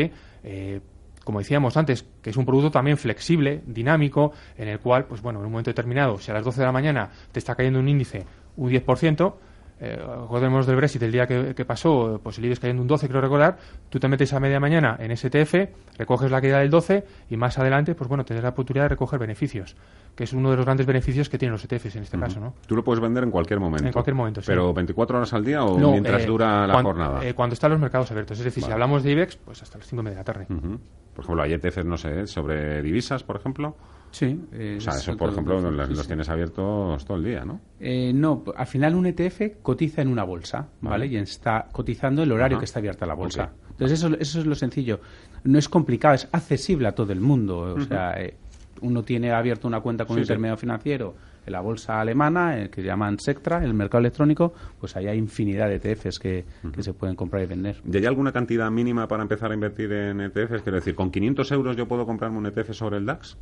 como 1.23 1.37
decíamos 1.37 1.77
antes, 1.77 2.03
que 2.21 2.31
es 2.31 2.35
un 2.35 2.45
producto 2.47 2.71
también 2.71 2.97
flexible, 2.97 3.61
dinámico, 3.67 4.31
en 4.57 4.69
el 4.69 4.79
cual, 4.79 5.05
pues 5.05 5.21
bueno, 5.21 5.37
en 5.39 5.45
un 5.45 5.51
momento 5.51 5.69
determinado, 5.69 6.17
si 6.17 6.31
a 6.31 6.33
las 6.33 6.43
12 6.43 6.61
de 6.61 6.65
la 6.65 6.71
mañana 6.71 7.11
te 7.31 7.37
está 7.37 7.53
cayendo 7.53 7.79
un 7.79 7.87
índice 7.87 8.25
un 8.57 8.71
10%, 8.71 9.33
eh, 9.81 9.97
del 9.97 10.75
Brexit 10.75 11.01
el 11.01 11.11
día 11.11 11.25
que, 11.25 11.65
pasó, 11.65 12.19
pues 12.21 12.37
el 12.37 12.45
IBEX 12.45 12.59
cayendo 12.59 12.83
un 12.83 12.87
12, 12.87 13.07
creo 13.07 13.19
recordar, 13.19 13.57
tú 13.89 13.99
te 13.99 14.07
metes 14.07 14.31
a 14.33 14.39
media 14.39 14.59
mañana 14.59 14.95
en 14.99 15.15
STF, 15.15 15.55
recoges 15.97 16.29
la 16.29 16.39
caída 16.39 16.59
del 16.59 16.69
12 16.69 17.03
y 17.31 17.37
más 17.37 17.57
adelante, 17.57 17.95
pues 17.95 18.07
bueno, 18.07 18.23
tendrás 18.23 18.43
la 18.43 18.49
oportunidad 18.49 18.85
de 18.85 18.89
recoger 18.89 19.19
beneficios, 19.19 19.75
que 20.15 20.25
es 20.25 20.33
uno 20.33 20.51
de 20.51 20.57
los 20.57 20.65
grandes 20.65 20.85
beneficios 20.85 21.29
que 21.29 21.39
tienen 21.39 21.53
los 21.53 21.63
ETFs 21.63 21.95
en 21.95 22.03
este 22.03 22.19
caso, 22.19 22.39
¿no? 22.39 22.53
Tú 22.67 22.75
lo 22.75 22.83
puedes 22.83 23.01
vender 23.01 23.23
en 23.23 23.31
cualquier 23.31 23.59
momento. 23.59 23.87
En 23.87 23.93
cualquier 23.93 24.15
momento, 24.15 24.41
sí. 24.41 24.47
¿Pero 24.47 24.71
24 24.71 25.17
horas 25.17 25.33
al 25.33 25.43
día 25.43 25.63
o 25.63 25.77
mientras 25.77 26.21
eh, 26.21 26.25
dura 26.27 26.67
la 26.67 26.81
jornada? 26.83 27.25
Eh, 27.25 27.33
cuando 27.33 27.55
están 27.55 27.71
los 27.71 27.79
mercados 27.79 28.11
abiertos. 28.11 28.37
Es 28.37 28.45
decir, 28.45 28.63
si 28.63 28.71
hablamos 28.71 29.01
de 29.01 29.11
IBEX, 29.11 29.37
pues 29.37 29.63
hasta 29.63 29.79
las 29.79 29.87
5 29.87 30.03
de 30.03 30.15
la 30.15 30.23
tarde. 30.23 30.45
Por 30.45 31.25
ejemplo, 31.25 31.41
hay 31.41 31.53
ETFs, 31.53 31.85
no 31.85 31.97
sé, 31.97 32.27
sobre 32.27 32.83
divisas, 32.83 33.23
por 33.23 33.35
ejemplo. 33.35 33.75
Sí. 34.11 34.37
o 34.77 34.81
sea, 34.81 34.93
eso, 34.93 35.15
por 35.15 35.29
ejemplo, 35.31 35.71
los, 35.71 36.07
tienes 36.07 36.29
abiertos 36.29 37.03
todo 37.05 37.17
el 37.17 37.23
día, 37.23 37.45
¿no? 37.45 37.61
Eh, 37.79 38.11
no, 38.13 38.43
al 38.55 38.67
final 38.67 38.95
un 38.95 39.05
ETF 39.07 39.61
cotiza 39.61 40.01
en 40.01 40.09
una 40.09 40.23
bolsa, 40.23 40.67
¿vale? 40.81 41.07
Y 41.07 41.15
está 41.15 41.67
cotizando 41.71 42.21
el 42.23 42.31
horario 42.31 42.59
que 42.59 42.65
está 42.65 42.79
abierta 42.79 43.05
la 43.05 43.15
bolsa. 43.15 43.51
Entonces, 43.71 43.99
eso, 43.99 44.15
eso 44.19 44.39
es 44.39 44.45
lo 44.45 44.55
sencillo. 44.55 44.99
No 45.43 45.57
es 45.57 45.67
complicado, 45.67 46.13
es 46.13 46.27
accesible 46.31 46.87
a 46.87 46.91
todo 46.91 47.13
el 47.13 47.21
mundo. 47.21 47.75
O 47.75 47.81
sea, 47.81 48.21
eh, 48.21 48.35
uno 48.81 49.03
tiene 49.03 49.31
abierto 49.31 49.67
una 49.67 49.79
cuenta 49.79 50.05
con 50.05 50.17
un 50.17 50.21
intermedio 50.21 50.57
financiero 50.57 51.15
en 51.45 51.53
la 51.53 51.61
bolsa 51.61 51.99
alemana, 51.99 52.57
el 52.57 52.69
que 52.69 52.83
llaman 52.83 53.19
Sectra, 53.19 53.63
el 53.63 53.73
mercado 53.73 53.99
electrónico, 53.99 54.53
pues 54.79 54.95
ahí 54.95 55.07
hay 55.07 55.17
infinidad 55.17 55.69
de 55.69 55.75
ETFs 55.75 56.19
que, 56.19 56.45
que, 56.71 56.83
se 56.83 56.93
pueden 56.93 57.15
comprar 57.15 57.43
y 57.43 57.47
vender. 57.47 57.81
¿Y 57.91 57.97
hay 57.97 58.05
alguna 58.05 58.31
cantidad 58.31 58.69
mínima 58.69 59.07
para 59.07 59.23
empezar 59.23 59.51
a 59.51 59.53
invertir 59.53 59.91
en 59.91 60.21
ETFs? 60.21 60.61
Quiero 60.61 60.75
decir, 60.75 60.93
¿con 60.93 61.09
500 61.09 61.51
euros 61.51 61.75
yo 61.75 61.87
puedo 61.87 62.05
comprarme 62.05 62.37
un 62.37 62.45
ETF 62.45 62.73
sobre 62.73 62.97
el 62.97 63.05
DAX? 63.05 63.37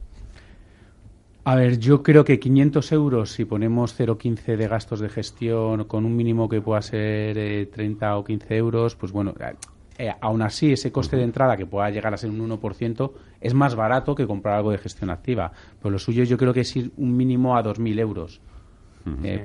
A 1.46 1.56
ver, 1.56 1.80
yo 1.80 2.04
creo 2.04 2.26
que 2.26 2.40
500 2.40 2.92
euros, 2.92 3.32
si 3.32 3.46
ponemos 3.46 3.98
0,15 3.98 4.58
de 4.58 4.68
gastos 4.68 5.00
de 5.00 5.10
gestión 5.10 5.86
con 5.86 6.06
un 6.06 6.16
mínimo 6.16 6.50
que 6.50 6.62
pueda 6.62 6.82
ser 6.82 7.70
30 7.70 8.06
eh, 8.06 8.12
o 8.12 8.24
15 8.24 8.58
euros, 8.58 8.96
pues 8.96 9.12
bueno, 9.12 9.34
eh, 9.40 9.56
eh, 9.98 10.14
aún 10.20 10.42
así 10.42 10.74
ese 10.74 10.92
coste 10.92 11.16
de 11.16 11.24
entrada 11.24 11.56
que 11.56 11.66
pueda 11.66 11.90
llegar 11.90 12.14
a 12.14 12.18
ser 12.18 12.30
un 12.30 12.48
1% 12.50 13.12
es 13.42 13.54
más 13.54 13.76
barato 13.76 14.16
que 14.16 14.28
comprar 14.28 14.58
algo 14.58 14.72
de 14.72 14.78
gestión 14.78 15.10
activa. 15.10 15.52
Pero 15.82 15.92
lo 15.92 16.00
suyo 16.00 16.24
yo 16.24 16.38
creo 16.38 16.54
que 16.54 16.62
es 16.62 16.76
ir 16.76 16.92
un 16.98 17.16
mínimo 17.16 17.56
a 17.56 17.64
2.000 17.64 18.00
euros. 18.00 18.42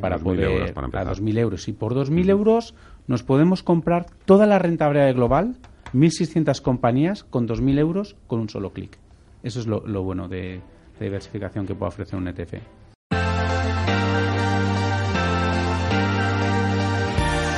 para 0.01 0.19
poder 0.19 0.75
a 0.77 1.05
2.000 1.05 1.39
euros. 1.39 1.69
Y 1.69 1.73
por 1.73 1.95
2.000 1.95 2.29
euros 2.29 2.75
nos 3.07 3.23
podemos 3.23 3.63
comprar 3.63 4.07
toda 4.25 4.47
la 4.47 4.59
rentabilidad 4.59 5.15
global 5.15 5.57
1.600 5.95 6.61
compañías 6.61 7.23
con 7.23 7.47
2.000 7.49 7.79
euros 7.79 8.17
con 8.27 8.41
un 8.41 8.49
solo 8.49 8.73
clic. 8.73 8.99
Eso 9.43 9.61
es 9.61 9.67
lo 9.67 10.03
bueno 10.03 10.29
de, 10.29 10.61
de 10.99 11.07
diversificación 11.07 11.67
que 11.67 11.75
puede 11.75 11.89
ofrecer 11.89 12.19
un 12.19 12.29
ETF. 12.29 12.55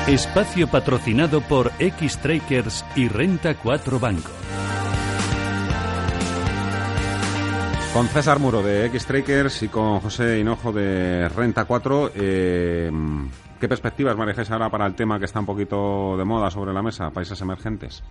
Espacio 0.08 0.68
patrocinado 0.68 1.40
por 1.40 1.72
X-Trakers 1.80 2.84
y 2.94 3.08
Renta 3.08 3.56
4 3.56 3.98
Banco. 3.98 4.30
Con 7.92 8.06
César 8.06 8.38
Muro 8.38 8.62
de 8.62 8.86
X-Trakers 8.86 9.64
y 9.64 9.68
con 9.68 9.98
José 9.98 10.38
Hinojo 10.38 10.70
de 10.70 11.28
Renta 11.28 11.64
4, 11.64 12.12
eh, 12.14 12.92
¿qué 13.58 13.68
perspectivas 13.68 14.16
manejáis 14.16 14.48
ahora 14.52 14.70
para 14.70 14.86
el 14.86 14.94
tema 14.94 15.18
que 15.18 15.24
está 15.24 15.40
un 15.40 15.46
poquito 15.46 16.16
de 16.16 16.24
moda 16.24 16.52
sobre 16.52 16.72
la 16.72 16.82
mesa, 16.82 17.10
países 17.10 17.40
emergentes? 17.40 18.04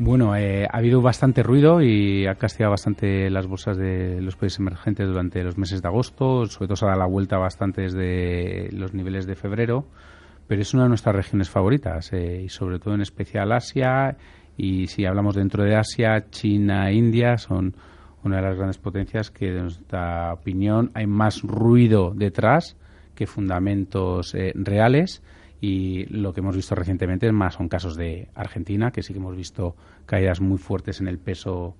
Bueno, 0.00 0.36
eh, 0.36 0.64
ha 0.70 0.76
habido 0.76 1.02
bastante 1.02 1.42
ruido 1.42 1.82
y 1.82 2.24
ha 2.28 2.36
castigado 2.36 2.70
bastante 2.70 3.28
las 3.30 3.48
bolsas 3.48 3.76
de 3.76 4.20
los 4.20 4.36
países 4.36 4.60
emergentes 4.60 5.08
durante 5.08 5.42
los 5.42 5.58
meses 5.58 5.82
de 5.82 5.88
agosto. 5.88 6.46
Sobre 6.46 6.68
todo 6.68 6.76
se 6.76 6.84
ha 6.84 6.88
dado 6.88 7.00
la 7.00 7.06
vuelta 7.06 7.36
bastante 7.36 7.82
desde 7.82 8.70
los 8.70 8.94
niveles 8.94 9.26
de 9.26 9.34
febrero, 9.34 9.86
pero 10.46 10.62
es 10.62 10.72
una 10.72 10.84
de 10.84 10.90
nuestras 10.90 11.16
regiones 11.16 11.50
favoritas 11.50 12.12
eh, 12.12 12.42
y 12.44 12.48
sobre 12.48 12.78
todo 12.78 12.94
en 12.94 13.00
especial 13.00 13.50
Asia. 13.50 14.16
Y 14.56 14.86
si 14.86 15.04
hablamos 15.04 15.34
dentro 15.34 15.64
de 15.64 15.74
Asia, 15.74 16.30
China 16.30 16.92
India 16.92 17.36
son 17.36 17.74
una 18.22 18.36
de 18.36 18.42
las 18.42 18.56
grandes 18.56 18.78
potencias 18.78 19.32
que, 19.32 19.50
de 19.50 19.62
nuestra 19.62 20.32
opinión, 20.32 20.92
hay 20.94 21.08
más 21.08 21.42
ruido 21.42 22.12
detrás 22.14 22.76
que 23.16 23.26
fundamentos 23.26 24.32
eh, 24.36 24.52
reales 24.54 25.22
y 25.60 26.06
lo 26.06 26.32
que 26.32 26.40
hemos 26.40 26.54
visto 26.54 26.74
recientemente 26.74 27.30
más 27.32 27.54
son 27.54 27.68
casos 27.68 27.96
de 27.96 28.28
Argentina, 28.34 28.90
que 28.90 29.02
sí 29.02 29.12
que 29.12 29.18
hemos 29.18 29.36
visto 29.36 29.74
caídas 30.06 30.40
muy 30.40 30.58
fuertes 30.58 31.00
en 31.00 31.08
el 31.08 31.18
peso 31.18 31.74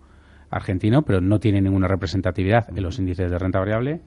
argentino, 0.51 1.03
pero 1.03 1.21
no 1.21 1.39
tiene 1.39 1.61
ninguna 1.61 1.89
representatividad 1.89 2.69
en 2.77 2.83
los 2.83 2.99
índices 2.99 3.31
de 3.31 3.39
renta 3.39 3.59
variable. 3.59 4.01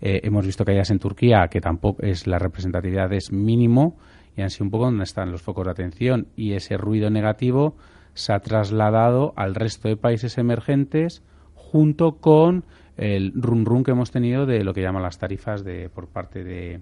Eh, 0.00 0.20
hemos 0.22 0.46
visto 0.46 0.64
caídas 0.64 0.90
en 0.90 0.98
Turquía, 0.98 1.48
que 1.50 1.60
tampoco 1.60 2.02
es 2.02 2.26
la 2.26 2.38
representatividad 2.38 3.12
es 3.12 3.32
mínimo 3.32 3.98
y 4.36 4.42
han 4.42 4.50
sido 4.50 4.64
un 4.66 4.70
poco 4.70 4.84
donde 4.84 5.04
están 5.04 5.32
los 5.32 5.42
focos 5.42 5.64
de 5.66 5.72
atención 5.72 6.28
y 6.36 6.52
ese 6.52 6.76
ruido 6.76 7.10
negativo 7.10 7.76
se 8.14 8.32
ha 8.32 8.40
trasladado 8.40 9.32
al 9.36 9.54
resto 9.54 9.88
de 9.88 9.96
países 9.96 10.38
emergentes 10.38 11.22
junto 11.54 12.16
con 12.16 12.64
el 12.96 13.32
run 13.34 13.64
run 13.64 13.84
que 13.84 13.90
hemos 13.90 14.10
tenido 14.10 14.46
de 14.46 14.64
lo 14.64 14.72
que 14.72 14.82
llaman 14.82 15.02
las 15.02 15.18
tarifas 15.18 15.64
de 15.64 15.88
por 15.88 16.08
parte 16.08 16.44
de, 16.44 16.80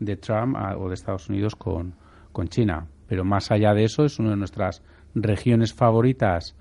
de 0.00 0.16
Trump 0.16 0.56
o 0.78 0.88
de 0.88 0.94
Estados 0.94 1.28
Unidos 1.28 1.56
con, 1.56 1.94
con 2.32 2.48
China. 2.48 2.86
Pero 3.06 3.24
más 3.24 3.50
allá 3.50 3.74
de 3.74 3.84
eso, 3.84 4.04
es 4.04 4.18
una 4.18 4.30
de 4.30 4.36
nuestras 4.36 4.82
regiones 5.14 5.72
favoritas 5.72 6.54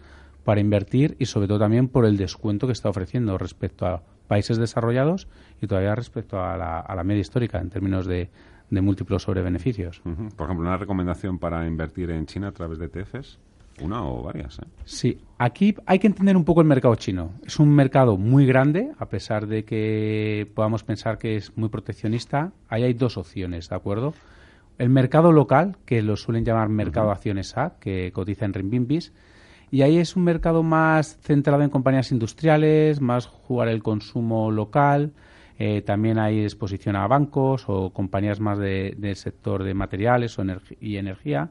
para 0.43 0.62
invertir 0.62 1.15
y 1.19 1.26
sobre 1.26 1.47
todo 1.47 1.60
también 1.60 1.89
por 1.89 2.06
el 2.06 2.17
descuento 2.17 2.67
que 2.67 2.73
está 2.73 2.89
ofreciendo 2.89 3.38
respecto 3.38 3.86
a 3.86 4.02
países 4.28 4.58
desarrollados 4.58 5.28
y 5.62 5.67
todavía 5.67 5.95
respecto 5.95 6.41
a 6.41 6.58
la, 6.58 6.80
a 6.80 6.95
la 6.95 7.04
media 7.04 7.21
histórica 7.21 7.60
en 7.60 7.69
términos 7.69 8.06
de, 8.06 8.30
de 8.69 8.82
múltiplos 8.82 9.23
sobre 9.23 9.41
beneficios. 9.41 10.00
Por 10.00 10.45
ejemplo, 10.45 10.67
una 10.67 10.78
recomendación 10.78 11.39
para 11.39 11.65
invertir 11.67 12.12
en 12.12 12.26
China 12.26 12.50
a 12.50 12.52
través 12.52 12.80
de 12.80 12.86
ETFs. 12.86 13.39
Una 13.81 14.03
o 14.03 14.23
varias, 14.23 14.59
¿eh? 14.59 14.65
Sí, 14.85 15.19
aquí 15.37 15.75
hay 15.85 15.99
que 15.99 16.07
entender 16.07 16.35
un 16.35 16.43
poco 16.43 16.61
el 16.61 16.67
mercado 16.67 16.95
chino. 16.95 17.33
Es 17.45 17.59
un 17.59 17.69
mercado 17.69 18.17
muy 18.17 18.45
grande, 18.45 18.91
a 18.97 19.07
pesar 19.07 19.47
de 19.47 19.65
que 19.65 20.51
podamos 20.55 20.83
pensar 20.83 21.17
que 21.17 21.35
es 21.35 21.55
muy 21.55 21.69
proteccionista. 21.69 22.51
Ahí 22.69 22.83
hay 22.83 22.93
dos 22.93 23.17
opciones, 23.17 23.69
¿de 23.69 23.75
acuerdo? 23.75 24.13
El 24.77 24.89
mercado 24.89 25.31
local, 25.31 25.77
que 25.85 26.01
lo 26.01 26.15
suelen 26.15 26.45
llamar 26.45 26.69
mercado 26.69 27.07
de 27.07 27.13
acciones 27.13 27.57
A, 27.57 27.77
que 27.79 28.11
cotiza 28.11 28.45
en 28.45 28.53
renminbis, 28.53 29.13
y 29.69 29.81
ahí 29.81 29.97
es 29.97 30.15
un 30.15 30.23
mercado 30.23 30.63
más 30.63 31.17
centrado 31.21 31.61
en 31.61 31.69
compañías 31.69 32.11
industriales, 32.11 33.01
más 33.01 33.25
jugar 33.27 33.67
el 33.67 33.83
consumo 33.83 34.49
local. 34.49 35.11
Eh, 35.59 35.81
también 35.81 36.19
hay 36.19 36.43
exposición 36.43 36.95
a 36.95 37.07
bancos 37.07 37.65
o 37.67 37.89
compañías 37.91 38.39
más 38.39 38.59
del 38.59 39.15
sector 39.15 39.63
de 39.63 39.73
materiales 39.73 40.37
o 40.39 40.45
y 40.79 40.97
energía. 40.97 41.49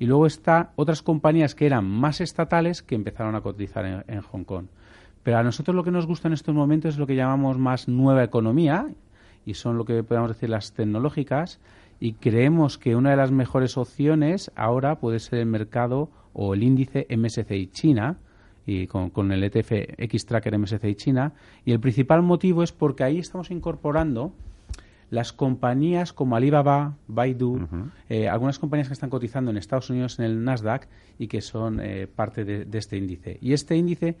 Y 0.00 0.06
luego 0.06 0.24
está 0.24 0.72
otras 0.76 1.02
compañías 1.02 1.54
que 1.54 1.66
eran 1.66 1.84
más 1.84 2.22
estatales 2.22 2.82
que 2.82 2.94
empezaron 2.94 3.34
a 3.34 3.42
cotizar 3.42 4.04
en, 4.08 4.22
Hong 4.22 4.44
Kong. 4.44 4.64
Pero 5.22 5.36
a 5.36 5.42
nosotros 5.42 5.76
lo 5.76 5.84
que 5.84 5.90
nos 5.90 6.06
gusta 6.06 6.26
en 6.26 6.32
estos 6.32 6.54
momentos 6.54 6.94
es 6.94 6.98
lo 6.98 7.06
que 7.06 7.14
llamamos 7.14 7.58
más 7.58 7.86
nueva 7.86 8.24
economía 8.24 8.88
y 9.44 9.52
son 9.52 9.76
lo 9.76 9.84
que 9.84 10.02
podemos 10.02 10.30
decir 10.30 10.48
las 10.48 10.72
tecnológicas 10.72 11.60
y 12.00 12.14
creemos 12.14 12.78
que 12.78 12.96
una 12.96 13.10
de 13.10 13.16
las 13.16 13.30
mejores 13.30 13.76
opciones 13.76 14.50
ahora 14.56 15.00
puede 15.00 15.18
ser 15.18 15.40
el 15.40 15.46
mercado 15.46 16.08
o 16.32 16.54
el 16.54 16.62
índice 16.62 17.06
MSCI 17.14 17.66
China 17.66 18.16
y 18.64 18.86
con, 18.86 19.10
con 19.10 19.32
el 19.32 19.44
ETF 19.44 19.72
X-Tracker 19.98 20.58
MSCI 20.58 20.94
China 20.94 21.34
y 21.66 21.72
el 21.72 21.80
principal 21.80 22.22
motivo 22.22 22.62
es 22.62 22.72
porque 22.72 23.04
ahí 23.04 23.18
estamos 23.18 23.50
incorporando 23.50 24.32
las 25.10 25.32
compañías 25.32 26.12
como 26.12 26.36
Alibaba, 26.36 26.96
Baidu, 27.08 27.66
eh, 28.08 28.28
algunas 28.28 28.58
compañías 28.58 28.88
que 28.88 28.94
están 28.94 29.10
cotizando 29.10 29.50
en 29.50 29.56
Estados 29.56 29.90
Unidos 29.90 30.18
en 30.18 30.24
el 30.24 30.44
Nasdaq 30.44 30.88
y 31.18 31.26
que 31.26 31.40
son 31.40 31.80
eh, 31.80 32.06
parte 32.06 32.44
de, 32.44 32.78
este 32.78 32.96
índice. 32.96 33.36
Y 33.40 33.52
este 33.52 33.76
índice, 33.76 34.16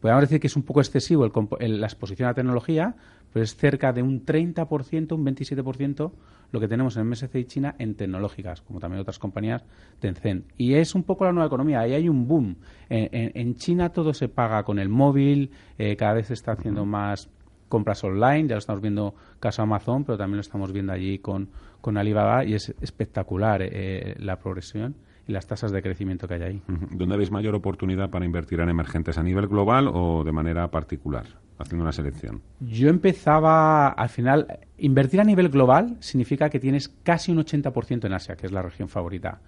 podemos 0.00 0.22
decir 0.22 0.38
que 0.38 0.46
es 0.46 0.56
un 0.56 0.62
poco 0.62 0.80
excesivo 0.80 1.24
el, 1.58 1.80
la 1.80 1.86
exposición 1.86 2.28
a 2.28 2.34
tecnología, 2.34 2.94
pero 3.32 3.42
es 3.42 3.56
cerca 3.56 3.92
de 3.92 4.02
un 4.02 4.24
30%, 4.24 5.12
un 5.12 5.24
27% 5.24 6.12
lo 6.52 6.60
que 6.60 6.68
tenemos 6.68 6.96
en 6.96 7.08
MSCI 7.08 7.44
China 7.44 7.74
en 7.78 7.94
tecnológicas, 7.96 8.60
como 8.60 8.78
también 8.78 9.00
otras 9.00 9.18
compañías 9.18 9.64
Tencent. 9.98 10.46
Y 10.56 10.74
es 10.74 10.94
un 10.94 11.02
poco 11.02 11.24
la 11.24 11.32
nueva 11.32 11.46
economía, 11.48 11.80
ahí 11.80 11.92
hay 11.92 12.08
un 12.08 12.28
boom. 12.28 12.56
En, 12.88 13.54
China 13.56 13.88
todo 13.90 14.14
se 14.14 14.28
paga 14.28 14.62
con 14.62 14.78
el 14.78 14.88
móvil, 14.88 15.50
eh, 15.76 15.96
cada 15.96 16.14
vez 16.14 16.28
se 16.28 16.34
está 16.34 16.52
haciendo 16.52 16.84
más 16.84 17.28
compras 17.68 18.02
online, 18.04 18.48
ya 18.48 18.54
lo 18.54 18.58
estamos 18.58 18.82
viendo 18.82 19.14
caso 19.40 19.62
Amazon, 19.62 20.04
pero 20.04 20.18
también 20.18 20.36
lo 20.36 20.42
estamos 20.42 20.72
viendo 20.72 20.92
allí 20.92 21.18
con, 21.18 21.48
con 21.80 21.96
Alibaba 21.96 22.44
y 22.44 22.54
es 22.54 22.74
espectacular 22.80 23.60
eh, 23.62 24.14
la 24.18 24.38
progresión 24.38 24.94
y 25.28 25.32
las 25.32 25.46
tasas 25.46 25.72
de 25.72 25.82
crecimiento 25.82 26.28
que 26.28 26.34
hay 26.34 26.42
ahí. 26.42 26.62
¿Dónde 26.66 27.16
veis 27.16 27.30
mayor 27.30 27.54
oportunidad 27.54 28.10
para 28.10 28.24
invertir 28.24 28.60
en 28.60 28.68
emergentes? 28.68 29.18
¿A 29.18 29.22
nivel 29.22 29.48
global 29.48 29.88
o 29.92 30.22
de 30.24 30.32
manera 30.32 30.70
particular? 30.70 31.26
Haciendo 31.58 31.84
una 31.84 31.92
selección. 31.92 32.42
Yo 32.60 32.90
empezaba, 32.90 33.88
al 33.88 34.10
final, 34.10 34.58
invertir 34.76 35.20
a 35.20 35.24
nivel 35.24 35.48
global 35.48 35.96
significa 36.00 36.50
que 36.50 36.60
tienes 36.60 36.88
casi 37.02 37.32
un 37.32 37.38
80% 37.38 38.04
en 38.04 38.12
Asia, 38.12 38.36
que 38.36 38.46
es 38.46 38.52
la 38.52 38.60
región 38.60 38.88
favorita. 38.88 39.40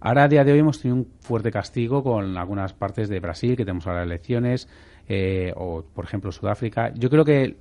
Ahora, 0.00 0.24
a 0.24 0.28
día 0.28 0.44
de 0.44 0.52
hoy, 0.52 0.60
hemos 0.60 0.80
tenido 0.80 0.96
un 0.96 1.08
fuerte 1.18 1.50
castigo 1.50 2.04
con 2.04 2.36
algunas 2.36 2.72
partes 2.72 3.08
de 3.08 3.18
Brasil, 3.18 3.56
que 3.56 3.64
tenemos 3.64 3.88
ahora 3.88 4.04
elecciones, 4.04 4.68
eh, 5.08 5.52
o 5.56 5.82
por 5.82 6.04
ejemplo 6.04 6.30
Sudáfrica. 6.32 6.92
Yo 6.94 7.08
creo 7.10 7.24
que 7.24 7.56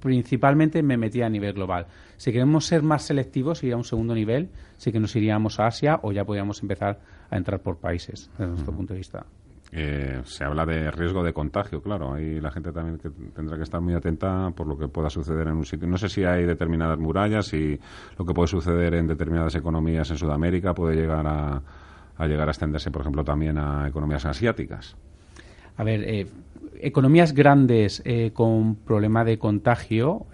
principalmente 0.00 0.82
me 0.82 0.96
metía 0.96 1.26
a 1.26 1.28
nivel 1.28 1.54
global. 1.54 1.86
Si 2.16 2.32
queremos 2.32 2.66
ser 2.66 2.82
más 2.82 3.02
selectivos, 3.02 3.62
iría 3.62 3.74
a 3.74 3.78
un 3.78 3.84
segundo 3.84 4.14
nivel, 4.14 4.50
sí 4.76 4.92
que 4.92 5.00
nos 5.00 5.14
iríamos 5.16 5.60
a 5.60 5.66
Asia 5.66 6.00
o 6.02 6.12
ya 6.12 6.24
podríamos 6.24 6.62
empezar 6.62 7.00
a 7.30 7.36
entrar 7.36 7.60
por 7.60 7.78
países, 7.78 8.30
desde 8.32 8.48
nuestro 8.48 8.72
punto 8.72 8.92
de 8.94 8.98
vista. 8.98 9.26
Eh, 9.72 10.22
se 10.24 10.44
habla 10.44 10.64
de 10.64 10.90
riesgo 10.90 11.24
de 11.24 11.32
contagio, 11.32 11.82
claro. 11.82 12.14
Ahí 12.14 12.40
la 12.40 12.50
gente 12.50 12.72
también 12.72 12.98
tendrá 13.34 13.56
que 13.56 13.64
estar 13.64 13.80
muy 13.80 13.94
atenta 13.94 14.50
por 14.54 14.66
lo 14.66 14.78
que 14.78 14.88
pueda 14.88 15.10
suceder 15.10 15.48
en 15.48 15.54
un 15.54 15.64
sitio. 15.64 15.88
No 15.88 15.98
sé 15.98 16.08
si 16.08 16.24
hay 16.24 16.44
determinadas 16.44 16.98
murallas 16.98 17.52
y 17.52 17.78
lo 18.16 18.24
que 18.24 18.32
puede 18.32 18.48
suceder 18.48 18.94
en 18.94 19.06
determinadas 19.06 19.54
economías 19.56 20.10
en 20.10 20.18
Sudamérica 20.18 20.72
puede 20.72 20.94
llegar 20.94 21.26
a, 21.26 21.60
llegar 22.26 22.48
a 22.48 22.52
extenderse, 22.52 22.90
por 22.90 23.02
ejemplo, 23.02 23.24
también 23.24 23.58
a 23.58 23.88
economías 23.88 24.24
asiáticas. 24.24 24.96
A 25.76 25.84
ver, 25.84 26.04
eh, 26.04 26.26
economías 26.80 27.34
grandes 27.34 28.02
eh, 28.04 28.30
con 28.32 28.76
problema 28.76 29.24
de 29.24 29.38
contagio, 29.38 30.26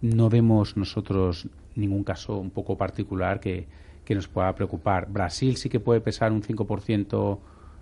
no 0.00 0.30
vemos 0.30 0.76
nosotros 0.76 1.48
ningún 1.74 2.04
caso 2.04 2.36
un 2.38 2.50
poco 2.50 2.76
particular 2.76 3.40
que, 3.40 3.66
que 4.08 4.14
nos 4.14 4.26
pueda 4.26 4.54
preocupar. 4.54 5.06
Brasil 5.10 5.58
sí 5.58 5.68
que 5.68 5.80
puede 5.80 6.00
pesar 6.00 6.32
un 6.32 6.42
5% 6.42 7.38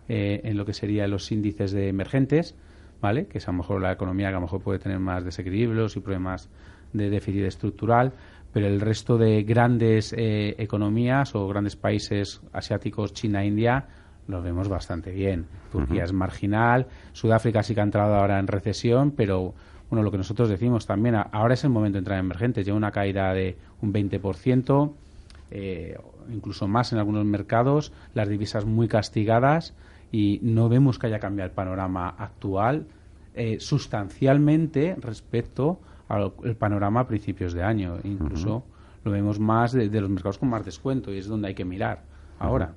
eh, 0.08 0.40
en 0.42 0.56
lo 0.56 0.64
que 0.64 0.72
serían 0.72 1.10
los 1.10 1.30
índices 1.30 1.70
de 1.70 1.88
emergentes, 1.88 2.56
¿vale? 3.00 3.26
Que 3.26 3.38
es 3.38 3.48
a 3.48 3.52
lo 3.52 3.58
mejor 3.58 3.80
la 3.80 3.92
economía 3.92 4.28
que 4.28 4.34
a 4.34 4.38
lo 4.38 4.42
mejor 4.42 4.60
puede 4.60 4.80
tener 4.80 4.98
más 4.98 5.24
desequilibrios 5.24 5.96
y 5.96 6.00
problemas 6.00 6.48
de 6.92 7.10
déficit 7.10 7.42
estructural, 7.42 8.12
pero 8.52 8.66
el 8.66 8.80
resto 8.80 9.18
de 9.18 9.44
grandes 9.44 10.12
eh, 10.16 10.56
economías 10.58 11.34
o 11.36 11.46
grandes 11.46 11.76
países 11.76 12.40
asiáticos, 12.52 13.12
China, 13.12 13.44
India, 13.44 13.86
los 14.28 14.42
vemos 14.42 14.68
bastante 14.68 15.10
bien. 15.12 15.46
Turquía 15.72 16.04
es 16.04 16.12
marginal, 16.12 16.86
Sudáfrica 17.12 17.62
sí 17.62 17.74
que 17.74 17.80
ha 17.80 17.84
entrado 17.84 18.14
ahora 18.14 18.38
en 18.38 18.46
recesión, 18.46 19.12
pero 19.12 19.54
bueno, 19.90 20.02
lo 20.02 20.10
que 20.10 20.18
nosotros 20.18 20.48
decimos 20.48 20.86
también, 20.86 21.14
ahora 21.14 21.54
es 21.54 21.64
el 21.64 21.70
momento 21.70 21.96
de 21.96 22.00
entrar 22.00 22.18
en 22.18 22.24
emergentes, 22.24 22.66
lleva 22.66 22.76
una 22.76 22.90
caída 22.90 23.32
de 23.32 23.56
un 23.82 23.92
20%, 23.92 24.92
eh, 25.50 25.96
incluso 26.32 26.66
más 26.66 26.92
en 26.92 26.98
algunos 26.98 27.24
mercados, 27.24 27.92
las 28.14 28.28
divisas 28.28 28.64
muy 28.64 28.88
castigadas 28.88 29.74
y 30.10 30.40
no 30.42 30.68
vemos 30.68 30.98
que 30.98 31.06
haya 31.06 31.20
cambiado 31.20 31.50
el 31.50 31.54
panorama 31.54 32.08
actual 32.08 32.86
eh, 33.34 33.58
sustancialmente 33.60 34.96
respecto 35.00 35.78
al 36.08 36.32
panorama 36.58 37.00
a 37.00 37.06
principios 37.06 37.52
de 37.52 37.62
año. 37.62 37.98
Incluso 38.02 38.64
lo 39.04 39.10
vemos 39.10 39.38
más 39.38 39.72
de, 39.72 39.88
los 39.88 40.10
mercados 40.10 40.38
con 40.38 40.48
más 40.48 40.64
descuento 40.64 41.12
y 41.12 41.18
es 41.18 41.26
donde 41.26 41.48
hay 41.48 41.54
que 41.54 41.64
mirar 41.64 42.02
ahora. 42.38 42.74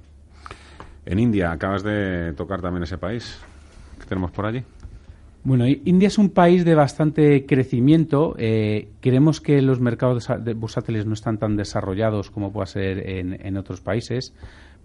En 1.09 1.17
India, 1.17 1.51
acabas 1.51 1.81
de 1.81 2.33
tocar 2.37 2.61
también 2.61 2.83
ese 2.83 2.99
país. 2.99 3.39
¿Qué 3.99 4.05
tenemos 4.05 4.29
por 4.29 4.45
allí? 4.45 4.61
Bueno, 5.43 5.65
India 5.67 6.07
es 6.07 6.19
un 6.19 6.29
país 6.29 6.63
de 6.65 6.75
bastante 6.75 7.47
crecimiento. 7.47 8.35
Eh, 8.37 8.89
creemos 9.01 9.41
que 9.41 9.59
los 9.63 9.79
mercados 9.79 10.27
bursátiles 10.55 11.07
no 11.07 11.15
están 11.15 11.39
tan 11.39 11.55
desarrollados 11.55 12.29
como 12.29 12.53
puede 12.53 12.67
ser 12.67 13.09
en, 13.09 13.43
en 13.43 13.57
otros 13.57 13.81
países. 13.81 14.35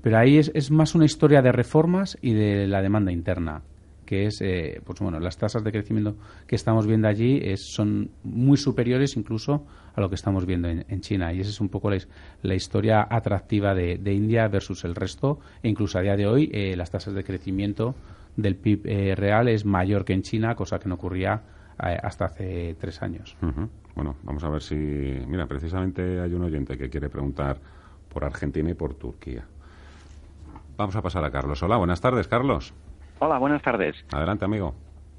Pero 0.01 0.17
ahí 0.17 0.39
es, 0.39 0.71
más 0.71 0.95
una 0.95 1.05
historia 1.05 1.43
de 1.43 1.53
reformas 1.53 2.17
y 2.23 2.33
de 2.33 2.69
la 2.69 2.81
demanda 2.81 3.13
interna 3.13 3.61
que 4.05 4.27
es, 4.27 4.41
eh, 4.41 4.81
pues 4.85 5.01
bueno, 5.01 5.21
las 5.21 5.37
tasas 5.37 5.65
de 5.65 5.73
crecimiento 5.73 6.17
que 6.47 6.57
estamos 6.57 6.87
viendo 6.87 7.09
allí 7.09 7.43
son 7.57 8.11
muy 8.23 8.57
superiores 8.57 9.17
incluso 9.17 9.67
a 9.95 10.01
lo 10.01 10.09
que 10.09 10.15
estamos 10.15 10.47
viendo 10.47 10.69
en, 10.69 11.01
China. 11.01 11.33
Y 11.33 11.41
esa 11.41 11.51
es 11.51 11.61
un 11.61 11.69
poco 11.69 11.91
la, 11.91 12.55
historia 12.55 13.07
atractiva 13.09 13.75
de, 13.75 14.13
India 14.13 14.49
versus 14.49 14.85
el 14.85 14.95
resto. 14.95 15.39
E 15.63 15.69
incluso 15.69 15.99
a 15.99 16.03
día 16.03 16.17
de 16.17 16.27
hoy 16.27 16.51
eh, 16.53 16.75
las 16.77 16.91
tasas 16.91 17.15
de 17.15 17.25
crecimiento 17.25 17.95
del 18.37 18.57
PIB 18.57 18.87
eh, 18.87 19.15
real 19.15 19.49
es 19.49 19.65
mayor 19.65 20.05
que 20.05 20.13
en 20.13 20.23
China, 20.23 20.55
cosa 20.55 20.79
que 20.79 20.89
no 20.89 20.97
ocurría 20.97 21.43
hasta 21.77 22.27
hace 22.27 22.77
tres 22.79 23.03
años. 23.03 23.37
Bueno, 23.97 24.15
vamos 24.23 24.45
a 24.45 24.49
ver 24.49 24.63
si... 24.63 24.77
Mira, 24.77 25.47
precisamente 25.47 26.21
hay 26.21 26.33
un 26.33 26.43
oyente 26.43 26.79
que 26.79 26.89
quiere 26.89 27.09
preguntar 27.09 27.59
por 28.09 28.25
Argentina 28.25 28.71
y 28.71 28.75
por 28.75 28.95
Turquía. 28.95 29.45
Vamos 30.77 30.97
a 30.97 31.03
pasar 31.03 31.25
a 31.25 31.31
Carlos. 31.31 31.63
Hola, 31.63 31.77
buenas 31.77 32.01
tardes, 32.01 32.29
Carlos. 32.29 32.73
Hola, 33.19 33.39
buenas 33.39 33.63
tardes. 33.63 33.97
Adelante, 34.13 34.45
amigo. 34.45 34.75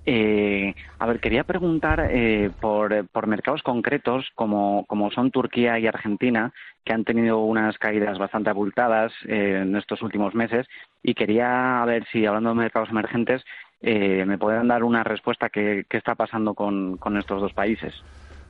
Eh, 0.05 0.75
a 0.99 1.05
ver, 1.07 1.19
quería 1.19 1.43
preguntar 1.43 2.07
eh, 2.11 2.51
por, 2.59 3.07
por, 3.07 3.25
mercados 3.25 3.63
concretos 3.63 4.29
como, 4.35 4.85
como, 4.87 5.09
son 5.09 5.31
Turquía 5.31 5.79
y 5.79 5.87
Argentina, 5.87 6.53
que 6.83 6.93
han 6.93 7.03
tenido 7.03 7.39
unas 7.39 7.77
caídas 7.79 8.19
bastante 8.19 8.51
abultadas 8.51 9.11
eh, 9.27 9.61
en 9.63 9.75
estos 9.75 10.03
últimos 10.03 10.35
meses, 10.35 10.67
y 11.01 11.15
quería 11.15 11.83
ver 11.87 12.05
si, 12.11 12.25
hablando 12.25 12.49
de 12.49 12.55
mercados 12.55 12.89
emergentes, 12.89 13.43
me 13.81 14.39
pueden 14.39 14.67
dar 14.67 14.83
una 14.83 15.03
respuesta 15.03 15.49
qué 15.49 15.85
está 15.91 16.15
pasando 16.15 16.55
con, 16.55 16.97
con 16.97 17.17
estos 17.17 17.39
dos 17.39 17.53
países. 17.53 17.93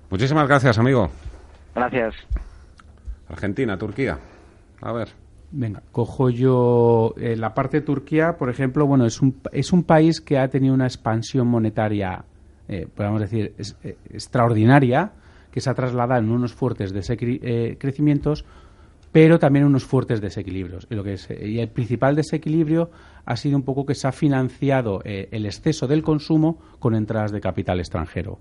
Muchísimas 0.09 0.47
gracias, 0.47 0.77
amigo. 0.77 1.09
Gracias. 1.73 2.15
Argentina, 3.27 3.77
Turquía. 3.77 4.17
A 4.81 4.93
ver. 4.93 5.24
Venga, 5.51 5.83
cojo 5.91 6.29
yo 6.29 7.13
eh, 7.17 7.35
la 7.35 7.53
parte 7.53 7.79
de 7.79 7.85
Turquía, 7.85 8.37
por 8.37 8.49
ejemplo, 8.49 8.85
bueno, 8.85 9.05
es 9.05 9.21
un, 9.21 9.41
es 9.51 9.71
un 9.71 9.83
país 9.83 10.19
que 10.19 10.37
ha 10.37 10.47
tenido 10.49 10.73
una 10.73 10.85
expansión 10.85 11.47
monetaria, 11.47 12.25
eh, 12.67 12.87
podemos 12.93 13.21
decir, 13.21 13.53
eh, 13.83 13.97
extraordinaria, 14.09 15.11
que 15.51 15.61
se 15.61 15.69
ha 15.69 15.73
trasladado 15.73 16.21
en 16.21 16.31
unos 16.31 16.53
fuertes 16.53 16.93
crecimientos, 17.79 18.43
pero 19.13 19.39
también 19.39 19.65
unos 19.65 19.85
fuertes 19.85 20.19
desequilibrios. 20.19 20.85
Y, 20.89 20.95
lo 20.95 21.03
que 21.03 21.13
es, 21.13 21.29
y 21.29 21.59
el 21.59 21.69
principal 21.69 22.15
desequilibrio 22.15 22.89
ha 23.23 23.37
sido 23.37 23.55
un 23.55 23.63
poco 23.63 23.85
que 23.85 23.95
se 23.95 24.05
ha 24.05 24.11
financiado 24.11 25.01
el 25.05 25.45
exceso 25.45 25.87
del 25.87 26.03
consumo 26.03 26.59
con 26.79 26.93
entradas 26.93 27.31
de 27.31 27.39
capital 27.39 27.79
extranjero. 27.79 28.39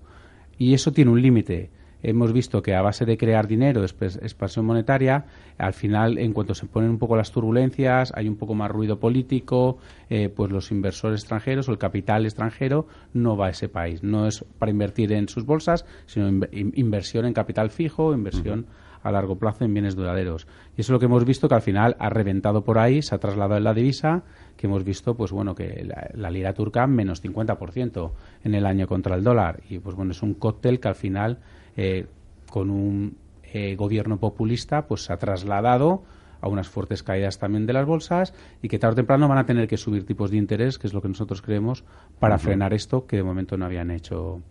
Y 0.57 0.73
eso 0.73 0.91
tiene 0.91 1.11
un 1.11 1.21
límite 1.21 1.69
hemos 2.09 2.31
visto 2.33 2.61
que 2.61 2.75
a 2.75 2.81
base 2.81 3.05
de 3.05 3.17
crear 3.17 3.47
dinero, 3.47 3.83
expansión 3.83 4.65
monetaria, 4.65 5.25
al 5.57 5.73
final, 5.73 6.17
en 6.17 6.33
cuanto 6.33 6.53
se 6.53 6.65
ponen 6.65 6.91
un 6.91 6.99
poco 6.99 7.15
las 7.15 7.31
turbulencias, 7.31 8.11
hay 8.15 8.27
un 8.27 8.35
poco 8.35 8.53
más 8.53 8.69
ruido 8.71 8.99
político, 8.99 9.77
eh, 10.09 10.29
pues 10.29 10.51
los 10.51 10.71
inversores 10.71 11.21
extranjeros 11.21 11.67
o 11.67 11.71
el 11.71 11.77
capital 11.77 12.25
extranjero 12.25 12.87
no 13.13 13.35
va 13.35 13.47
a 13.47 13.49
ese 13.49 13.69
país. 13.69 14.03
No 14.03 14.27
es 14.27 14.45
para 14.59 14.71
invertir 14.71 15.11
en 15.13 15.27
sus 15.27 15.45
bolsas, 15.45 15.85
sino 16.05 16.45
inversión 16.51 17.25
en 17.25 17.33
capital 17.33 17.69
fijo, 17.71 18.13
inversión 18.13 18.67
a 19.05 19.11
largo 19.11 19.37
plazo 19.37 19.63
en 19.63 19.73
bienes 19.73 19.95
duraderos. 19.95 20.47
Y 20.75 20.81
eso 20.81 20.91
es 20.91 20.93
lo 20.93 20.99
que 20.99 21.05
hemos 21.05 21.25
visto 21.25 21.47
que 21.47 21.53
al 21.53 21.61
final 21.61 21.95
ha 21.99 22.09
reventado 22.09 22.63
por 22.63 22.79
ahí, 22.79 23.03
se 23.03 23.13
ha 23.13 23.19
trasladado 23.19 23.57
en 23.57 23.63
la 23.63 23.73
divisa, 23.75 24.23
que 24.57 24.65
hemos 24.65 24.83
visto, 24.83 25.15
pues 25.15 25.31
bueno, 25.31 25.53
que 25.53 25.87
la, 26.15 26.31
lira 26.31 26.53
turca 26.53 26.87
menos 26.87 27.23
50% 27.23 28.11
en 28.43 28.55
el 28.55 28.65
año 28.65 28.87
contra 28.87 29.15
el 29.15 29.23
dólar. 29.23 29.61
Y 29.69 29.77
pues 29.77 29.95
bueno, 29.95 30.11
es 30.11 30.23
un 30.23 30.33
cóctel 30.33 30.79
que 30.79 30.87
al 30.87 30.95
final 30.95 31.37
eh, 31.75 32.07
con 32.49 32.69
un 32.69 33.17
eh, 33.43 33.75
gobierno 33.75 34.19
populista, 34.19 34.87
pues 34.87 35.05
se 35.05 35.13
ha 35.13 35.17
trasladado 35.17 36.03
a 36.41 36.47
unas 36.47 36.67
fuertes 36.67 37.03
caídas 37.03 37.39
también 37.39 37.65
de 37.65 37.73
las 37.73 37.85
bolsas 37.85 38.33
y 38.61 38.67
que 38.67 38.77
tarde 38.77 38.93
o 38.93 38.95
temprano 38.97 39.27
van 39.27 39.37
a 39.37 39.45
tener 39.45 39.67
que 39.67 39.77
subir 39.77 40.05
tipos 40.05 40.29
de 40.29 40.37
interés, 40.37 40.77
que 40.77 40.87
es 40.87 40.93
lo 40.93 41.01
que 41.01 41.07
nosotros 41.07 41.41
creemos, 41.41 41.83
para 42.19 42.37
frenar 42.37 42.73
esto, 42.73 43.07
que 43.07 43.17
de 43.17 43.23
momento 43.23 43.57
no 43.57 43.65
habían 43.65 43.91
hecho 43.91 44.41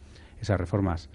esas 0.41 0.59
reformas. 0.59 1.09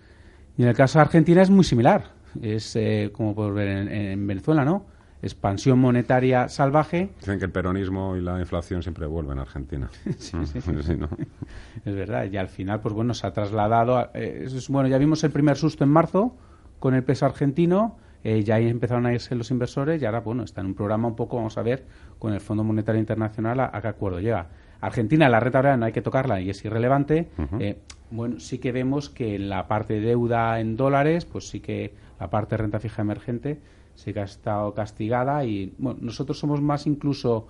Y 0.57 0.63
en 0.63 0.69
el 0.69 0.75
caso 0.75 0.99
de 0.99 1.03
Argentina 1.03 1.41
es 1.41 1.49
muy 1.49 1.63
similar. 1.63 2.11
Es 2.41 2.75
eh, 2.75 3.09
como 3.11 3.33
podemos 3.33 3.55
ver 3.57 3.67
en, 3.91 4.27
Venezuela, 4.27 4.63
¿no? 4.63 4.85
Expansión 5.21 5.79
monetaria 5.79 6.47
salvaje. 6.47 7.09
Dicen 7.19 7.39
que 7.39 7.45
el 7.45 7.51
peronismo 7.51 8.15
y 8.15 8.21
la 8.21 8.39
inflación 8.39 8.81
siempre 8.83 9.05
vuelven 9.05 9.39
a 9.39 9.41
Argentina. 9.41 9.89
sí, 10.17 10.37
sí, 10.45 10.61
sí. 10.61 10.95
¿no? 10.95 11.09
Es 11.85 11.95
verdad. 11.95 12.25
Y 12.31 12.37
al 12.37 12.47
final, 12.47 12.79
pues 12.79 12.93
bueno, 12.93 13.13
se 13.13 13.27
ha 13.27 13.31
trasladado. 13.31 14.09
Eh, 14.13 14.47
bueno, 14.69 14.87
ya 14.87 14.97
vimos 14.97 15.23
el 15.23 15.31
primer 15.31 15.57
susto 15.57 15.83
en 15.83 15.89
marzo 15.89 16.35
con 16.79 16.93
el 16.93 17.03
peso 17.03 17.25
argentino. 17.25 17.97
Eh, 18.23 18.43
ya 18.43 18.55
ahí 18.55 18.67
empezaron 18.67 19.05
a 19.05 19.13
irse 19.13 19.33
los 19.35 19.49
inversores 19.51 20.01
y 20.01 20.05
ahora, 20.05 20.19
bueno, 20.19 20.43
está 20.43 20.61
en 20.61 20.67
un 20.67 20.73
programa 20.73 21.07
un 21.07 21.15
poco, 21.15 21.37
vamos 21.37 21.57
a 21.57 21.61
ver, 21.61 21.85
con 22.17 22.33
el 22.33 22.41
Fondo 22.41 22.63
Monetario 22.63 22.99
Internacional 22.99 23.59
a, 23.59 23.81
qué 23.81 23.87
acuerdo 23.87 24.19
llega. 24.19 24.47
Argentina, 24.81 25.29
la 25.29 25.39
reta 25.39 25.59
ahora 25.59 25.77
no 25.77 25.85
hay 25.85 25.93
que 25.93 26.01
tocarla 26.01 26.41
y 26.41 26.49
es 26.49 26.63
irrelevante. 26.63 27.29
Eh, 27.59 27.77
bueno, 28.11 28.39
sí 28.39 28.57
que 28.59 28.71
vemos 28.71 29.09
que 29.09 29.35
en 29.35 29.49
la 29.49 29.67
parte 29.67 29.95
de 29.95 30.01
deuda 30.01 30.59
en 30.59 30.75
dólares, 30.75 31.25
pues 31.25 31.47
sí 31.47 31.59
que 31.59 31.93
la 32.19 32.29
parte 32.29 32.55
de 32.55 32.63
renta 32.63 32.79
fija 32.79 33.01
emergente 33.01 33.59
sí 33.99 34.13
que 34.13 34.21
ha 34.21 34.23
estado 34.23 34.73
castigada 34.73 35.43
y 35.43 35.73
bueno, 35.77 35.99
nosotros 36.01 36.39
somos 36.39 36.61
más 36.61 36.87
incluso 36.87 37.47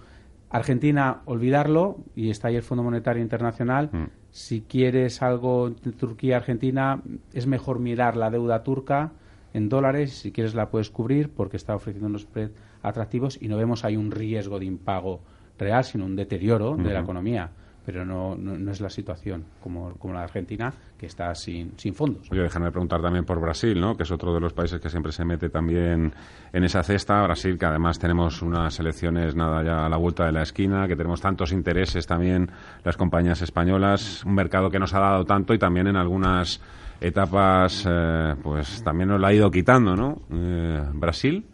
Argentina, 0.49 1.21
olvidarlo 1.25 1.99
y 2.15 2.31
está 2.31 2.47
ahí 2.47 2.55
el 2.55 2.63
Fondo 2.63 2.83
Monetario 2.83 3.21
Internacional. 3.21 3.89
Mm. 3.91 4.05
Si 4.31 4.61
quieres 4.61 5.21
algo 5.21 5.69
de 5.69 5.91
Turquía-Argentina, 5.91 7.03
es 7.33 7.45
mejor 7.45 7.77
mirar 7.79 8.17
la 8.17 8.31
deuda 8.31 8.63
turca 8.63 9.11
en 9.53 9.69
dólares. 9.69 10.13
Si 10.13 10.31
quieres 10.31 10.55
la 10.55 10.69
puedes 10.69 10.89
cubrir 10.89 11.29
porque 11.29 11.57
está 11.57 11.75
ofreciendo 11.75 12.07
unos 12.07 12.25
precios 12.25 12.57
atractivos 12.81 13.37
y 13.39 13.47
no 13.47 13.57
vemos 13.57 13.85
ahí 13.85 13.95
un 13.95 14.09
riesgo 14.09 14.57
de 14.57 14.65
impago 14.65 15.21
real, 15.59 15.83
sino 15.83 16.05
un 16.05 16.15
deterioro 16.15 16.75
de 16.77 16.93
la 16.93 17.01
economía. 17.01 17.51
Pero 17.85 18.05
no, 18.05 18.35
no, 18.35 18.71
es 18.71 18.81
la 18.81 18.89
situación 18.89 19.45
como, 19.61 19.93
como, 19.95 20.13
la 20.13 20.21
de 20.21 20.25
Argentina, 20.25 20.73
que 20.97 21.05
está 21.05 21.33
sin, 21.33 21.77
sin 21.77 21.93
fondos. 21.93 22.29
Oye, 22.31 22.41
déjame 22.41 22.71
preguntar 22.71 23.01
también 23.01 23.25
por 23.25 23.39
Brasil, 23.39 23.79
¿no? 23.79 23.95
que 23.95 24.03
es 24.03 24.11
otro 24.11 24.33
de 24.33 24.39
los 24.39 24.53
países 24.53 24.79
que 24.79 24.89
siempre 24.89 25.11
se 25.11 25.25
mete 25.25 25.49
también 25.49 26.13
en 26.51 26.63
esa 26.63 26.83
cesta. 26.83 27.23
Brasil, 27.23 27.57
que 27.57 27.65
además 27.65 27.99
tenemos 27.99 28.41
unas 28.41 28.79
elecciones 28.79 29.35
nada 29.35 29.63
ya 29.63 29.85
a 29.85 29.89
la 29.89 29.97
vuelta 29.97 30.25
de 30.25 30.31
la 30.31 30.43
esquina, 30.43 30.87
que 30.87 30.95
tenemos 30.95 31.21
tantos 31.21 31.51
intereses 31.51 32.05
también 32.05 32.49
las 32.83 32.97
compañías 32.97 33.41
españolas, 33.41 34.23
un 34.25 34.35
mercado 34.35 34.69
que 34.69 34.79
nos 34.79 34.93
ha 34.93 34.99
dado 34.99 35.25
tanto 35.25 35.53
y 35.53 35.59
también 35.59 35.87
en 35.87 35.95
algunas 35.95 36.61
etapas 37.01 37.85
eh, 37.89 38.35
pues 38.41 38.83
también 38.83 39.09
nos 39.09 39.19
la 39.19 39.29
ha 39.29 39.33
ido 39.33 39.49
quitando, 39.49 39.95
¿no? 39.95 40.21
Eh, 40.31 40.83
Brasil. 40.93 41.45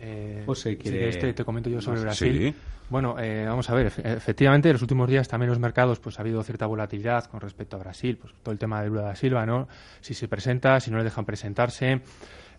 Eh, 0.00 0.42
José, 0.46 0.76
¿quiere... 0.76 1.32
te 1.32 1.44
comento 1.44 1.68
yo 1.68 1.80
sobre 1.80 2.00
Brasil. 2.00 2.38
Sí. 2.38 2.54
Bueno, 2.90 3.16
eh, 3.18 3.44
vamos 3.46 3.68
a 3.68 3.74
ver, 3.74 3.92
efectivamente 4.02 4.70
en 4.70 4.72
los 4.74 4.82
últimos 4.82 5.10
días 5.10 5.28
también 5.28 5.50
los 5.50 5.58
mercados 5.58 6.00
pues 6.00 6.18
ha 6.18 6.22
habido 6.22 6.42
cierta 6.42 6.64
volatilidad 6.64 7.26
con 7.26 7.40
respecto 7.40 7.76
a 7.76 7.80
Brasil, 7.80 8.16
pues 8.16 8.32
todo 8.42 8.52
el 8.52 8.58
tema 8.58 8.80
de 8.80 8.88
Lula 8.88 9.02
da 9.02 9.14
Silva, 9.14 9.44
¿no? 9.44 9.68
Si 10.00 10.14
se 10.14 10.26
presenta, 10.26 10.80
si 10.80 10.90
no 10.90 10.96
le 10.96 11.04
dejan 11.04 11.26
presentarse, 11.26 12.00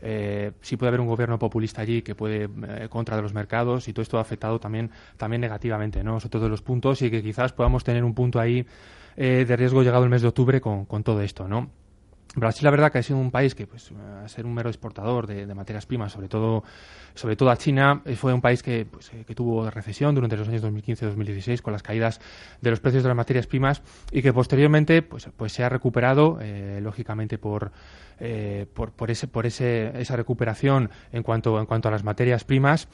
eh, 0.02 0.52
si 0.62 0.78
puede 0.78 0.90
haber 0.90 1.02
un 1.02 1.08
gobierno 1.08 1.40
populista 1.40 1.82
allí 1.82 2.04
que 2.04 2.14
puede 2.14 2.44
eh, 2.44 2.88
contra 2.90 3.16
de 3.16 3.24
los 3.24 3.34
mercados 3.34 3.88
y 3.88 3.94
todo 3.94 4.04
esto 4.04 4.20
ha 4.20 4.22
afectado 4.22 4.60
también 4.60 4.92
también 5.18 5.42
negativamente, 5.42 6.04
¿no? 6.04 6.20
Son 6.20 6.30
todos 6.30 6.50
los 6.50 6.62
puntos 6.62 7.02
y 7.02 7.10
que 7.10 7.24
quizás 7.24 7.52
podamos 7.52 7.84
tener 7.84 8.04
un 8.04 8.14
punto 8.14 8.40
ahí 8.40 8.68
eh, 9.18 9.46
de 9.48 9.56
riesgo 9.56 9.82
llegado 9.82 10.04
el 10.04 10.10
mes 10.12 10.22
de 10.22 10.28
octubre 10.28 10.62
con, 10.62 10.86
con 10.86 11.04
todo 11.04 11.22
esto, 11.22 11.48
¿no? 11.48 11.72
Brasil, 12.36 12.64
la 12.64 12.70
verdad, 12.70 12.92
que 12.92 13.00
ha 13.00 13.04
sido 13.04 13.18
un 13.18 13.32
país 13.32 13.56
que, 13.56 13.66
pues, 13.66 13.92
a 14.24 14.28
ser 14.28 14.46
un 14.46 14.54
mero 14.54 14.70
exportador 14.70 15.26
de, 15.26 15.48
materias 15.56 15.88
primas, 15.88 16.12
sobre 16.12 16.28
todo, 16.28 16.64
sobre 17.16 17.36
todo 17.36 17.50
a 17.50 17.58
China, 17.58 18.04
eh, 18.06 18.16
fue 18.16 18.34
un 18.34 18.42
país 18.42 18.62
que, 18.62 18.86
pues, 18.86 19.12
eh, 19.14 19.24
que 19.26 19.34
tuvo 19.34 19.70
recesión 19.72 20.14
durante 20.14 20.38
los 20.38 20.48
años 20.48 20.62
2015-2016 20.62 21.62
con 21.62 21.74
las 21.74 21.82
caídas 21.82 22.22
de 22.62 22.70
los 22.70 22.80
precios 22.80 23.02
de 23.02 23.10
las 23.10 23.18
materias 23.18 23.48
primas 23.48 23.82
y 24.12 24.22
que 24.22 24.32
posteriormente, 24.32 25.02
pues, 25.02 25.28
pues 25.36 25.54
se 25.54 25.64
ha 25.64 25.70
recuperado, 25.70 26.38
eh, 26.40 26.80
lógicamente 26.84 27.40
por, 27.40 27.72
por, 28.74 29.10
ese, 29.10 29.28
por 29.28 29.46
ese, 29.48 30.00
esa 30.00 30.16
recuperación 30.16 30.92
en 31.12 31.24
cuanto, 31.24 31.60
en 31.60 31.66
cuanto 31.66 31.88
a 31.88 31.92
las 31.92 32.04
materias 32.04 32.44
primas. 32.44 32.88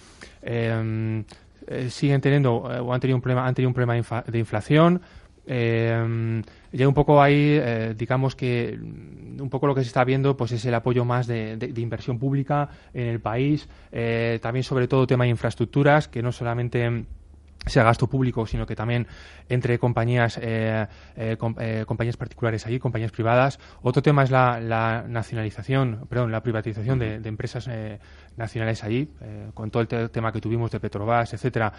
siguen 1.89 2.21
teniendo 2.21 2.53
o 2.55 2.93
han 2.93 2.99
tenido 3.01 3.17
un 3.17 3.21
problema, 3.21 3.47
han 3.47 3.55
tenido 3.55 3.69
un 3.69 3.73
problema 3.73 4.23
de 4.27 4.37
inflación 4.37 5.01
eh, 5.47 6.41
ya 6.75 6.87
un 6.87 6.93
poco 6.93 7.21
ahí, 7.21 7.57
eh, 7.61 7.93
digamos 7.97 8.35
que 8.35 8.77
un 8.77 9.49
poco 9.49 9.67
lo 9.67 9.75
que 9.75 9.81
se 9.81 9.87
está 9.87 10.03
viendo 10.03 10.35
pues 10.35 10.51
es 10.51 10.65
el 10.65 10.73
apoyo 10.73 11.05
más 11.05 11.25
de, 11.25 11.73
inversión 11.77 12.19
pública 12.19 12.69
en 12.93 13.07
el 13.07 13.21
país, 13.21 13.69
eh, 13.91 14.39
también 14.41 14.63
sobre 14.63 14.87
todo 14.87 15.07
tema 15.07 15.23
de 15.23 15.29
infraestructuras, 15.29 16.07
que 16.09 16.21
no 16.21 16.31
solamente 16.31 17.05
sea 17.65 17.83
gasto 17.83 18.07
público, 18.07 18.45
sino 18.45 18.65
que 18.67 18.75
también 18.75 19.07
entre 19.49 19.79
compañías, 19.79 20.37
eh, 20.41 20.85
compañías 21.87 22.17
particulares 22.17 22.65
allí, 22.67 22.77
compañías 22.77 23.11
privadas. 23.11 23.57
Otro 23.81 24.03
tema 24.03 24.23
es 24.23 24.29
la, 24.29 25.05
nacionalización, 25.07 26.05
perdón, 26.07 26.31
la 26.31 26.43
privatización 26.43 26.99
de, 26.99 27.19
de 27.19 27.29
empresas 27.29 27.67
nacionales 28.37 28.83
allí, 28.83 29.09
con 29.55 29.71
todo 29.71 29.81
el 29.81 30.09
tema 30.11 30.31
que 30.31 30.41
tuvimos 30.41 30.69
de 30.69 30.79
Petrobras, 30.79 31.33
etcétera 31.33 31.73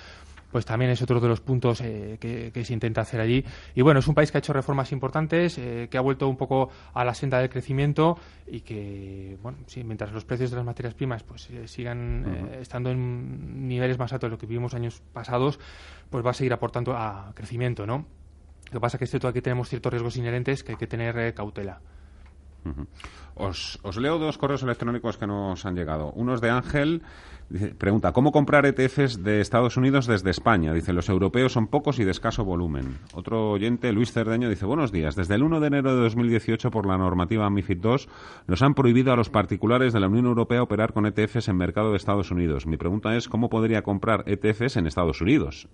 pues 0.57 0.65
también 0.65 0.91
es 0.91 1.03
otro 1.03 1.21
de 1.21 1.29
los 1.29 1.43
puntos 1.43 1.83
eh, 1.83 2.17
que, 2.19 2.65
se 2.65 2.73
intenta 2.73 3.03
hacer 3.03 3.21
allí. 3.21 3.45
Y 3.75 3.83
bueno, 3.83 4.01
es 4.01 4.09
un 4.09 4.15
país 4.15 4.33
que 4.33 4.39
ha 4.39 4.41
hecho 4.41 4.55
reformas 4.55 4.91
importantes, 4.91 5.59
eh, 5.59 5.89
que 5.91 5.99
ha 5.99 6.01
vuelto 6.01 6.27
un 6.29 6.39
poco 6.39 6.71
a 6.95 7.05
la 7.05 7.13
senda 7.13 7.41
del 7.41 7.51
crecimiento 7.51 8.17
y 8.47 8.63
que, 8.63 9.37
bueno, 9.43 9.59
sí, 9.67 9.85
mientras 9.85 10.13
los 10.13 10.25
precios 10.25 10.51
de 10.51 10.57
las 10.57 10.65
materias 10.65 10.95
primas 10.95 11.23
pues 11.25 11.51
eh, 11.51 11.69
sigan 11.69 12.57
estando 12.59 12.91
en 12.91 13.69
niveles 13.69 13.99
más 13.99 14.15
altos 14.15 14.31
de 14.31 14.33
lo 14.33 14.39
que 14.39 14.47
vivimos 14.47 14.73
años 14.73 15.03
pasados, 15.13 15.61
pues 16.09 16.25
va 16.25 16.31
a 16.31 16.33
seguir 16.33 16.55
aportando 16.55 16.97
a 16.97 17.33
crecimiento, 17.35 17.87
¿no? 17.87 18.07
Lo 18.69 18.73
que 18.73 18.81
pasa 18.81 18.97
es 18.97 19.11
que 19.11 19.17
este 19.17 19.29
aquí 19.29 19.43
tenemos 19.43 19.69
ciertos 19.69 19.93
riesgos 19.93 20.17
inherentes 20.17 20.65
que 20.65 20.73
hay 20.73 20.79
que 20.79 20.87
tener 20.87 21.35
cautela. 21.35 21.83
Os, 23.35 23.79
os, 23.83 23.97
leo 23.97 24.19
dos 24.19 24.39
correos 24.39 24.63
electrónicos 24.63 25.19
que 25.19 25.27
nos 25.27 25.65
han 25.67 25.75
llegado. 25.75 26.13
Uno 26.13 26.35
es 26.35 26.41
de 26.41 26.51
Ángel 26.51 27.03
pregunta, 27.79 28.13
¿cómo 28.13 28.33
comprar 28.33 28.67
ETFs 28.67 29.23
de 29.23 29.41
Estados 29.41 29.77
Unidos 29.77 30.07
desde 30.07 30.31
España? 30.31 30.73
Dice, 30.73 30.93
los 30.93 31.09
europeos 31.09 31.53
son 31.53 31.69
pocos 31.69 31.99
y 31.99 32.05
de 32.05 32.11
escaso 32.11 32.45
volumen. 32.45 32.99
Otro 33.15 33.51
oyente, 33.53 33.93
Luis 33.93 34.13
Cerdeño, 34.13 34.49
dice, 34.49 34.67
buenos 34.67 34.91
días. 34.91 35.15
Desde 35.15 35.37
el 35.37 35.43
1 35.43 35.61
de 35.61 35.67
enero 35.69 35.95
de 35.95 36.03
2018, 36.03 36.71
por 36.71 36.87
la 36.87 36.99
normativa 36.99 37.49
MIFID 37.49 37.85
II, 37.85 37.97
nos 38.47 38.63
han 38.63 38.75
prohibido 38.75 39.13
a 39.13 39.17
los 39.17 39.31
particulares 39.31 39.93
de 39.93 40.01
la 40.01 40.09
Unión 40.09 40.27
Europea 40.27 40.63
operar 40.63 40.93
con 40.93 41.07
ETFs 41.07 41.49
en 41.49 41.57
mercado 41.57 41.91
de 41.91 41.97
Estados 41.97 42.31
Unidos. 42.31 42.67
Mi 42.67 42.77
pregunta 42.77 43.17
es, 43.17 43.29
¿cómo 43.29 43.49
podría 43.49 43.83
comprar 43.83 44.25
ETFs 44.27 44.77
en 44.77 44.87
Estados 44.87 45.21
Unidos? 45.21 45.69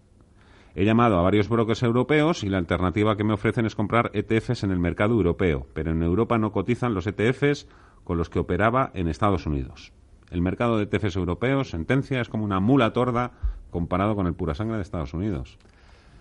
He 0.74 0.84
llamado 0.84 1.18
a 1.18 1.22
varios 1.22 1.48
brokers 1.48 1.82
europeos 1.82 2.44
y 2.44 2.48
la 2.48 2.58
alternativa 2.58 3.16
que 3.16 3.24
me 3.24 3.34
ofrecen 3.34 3.66
es 3.66 3.74
comprar 3.74 4.10
ETFs 4.14 4.64
en 4.64 4.70
el 4.70 4.78
mercado 4.78 5.14
europeo, 5.14 5.66
pero 5.74 5.90
en 5.90 6.02
Europa 6.02 6.38
no 6.38 6.50
cotizan 6.50 6.94
los 6.94 7.06
ETFs 7.06 7.66
con 8.04 8.16
los 8.16 8.30
que 8.30 8.38
operaba 8.38 8.90
en 8.94 9.08
Estados 9.08 9.46
Unidos. 9.46 9.92
El 10.30 10.40
mercado 10.40 10.78
de 10.78 10.84
ETFs 10.84 11.16
europeos, 11.16 11.70
sentencia, 11.70 12.22
es 12.22 12.30
como 12.30 12.44
una 12.44 12.58
mula 12.58 12.94
torda 12.94 13.32
comparado 13.70 14.16
con 14.16 14.26
el 14.26 14.34
pura 14.34 14.54
sangre 14.54 14.76
de 14.76 14.82
Estados 14.82 15.12
Unidos. 15.12 15.58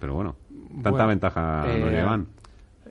Pero 0.02 0.16
bueno, 0.16 0.36
tanta 0.84 1.06
ventaja 1.06 1.64
no 1.66 1.88
eh, 1.88 1.92
llevan. 1.92 2.28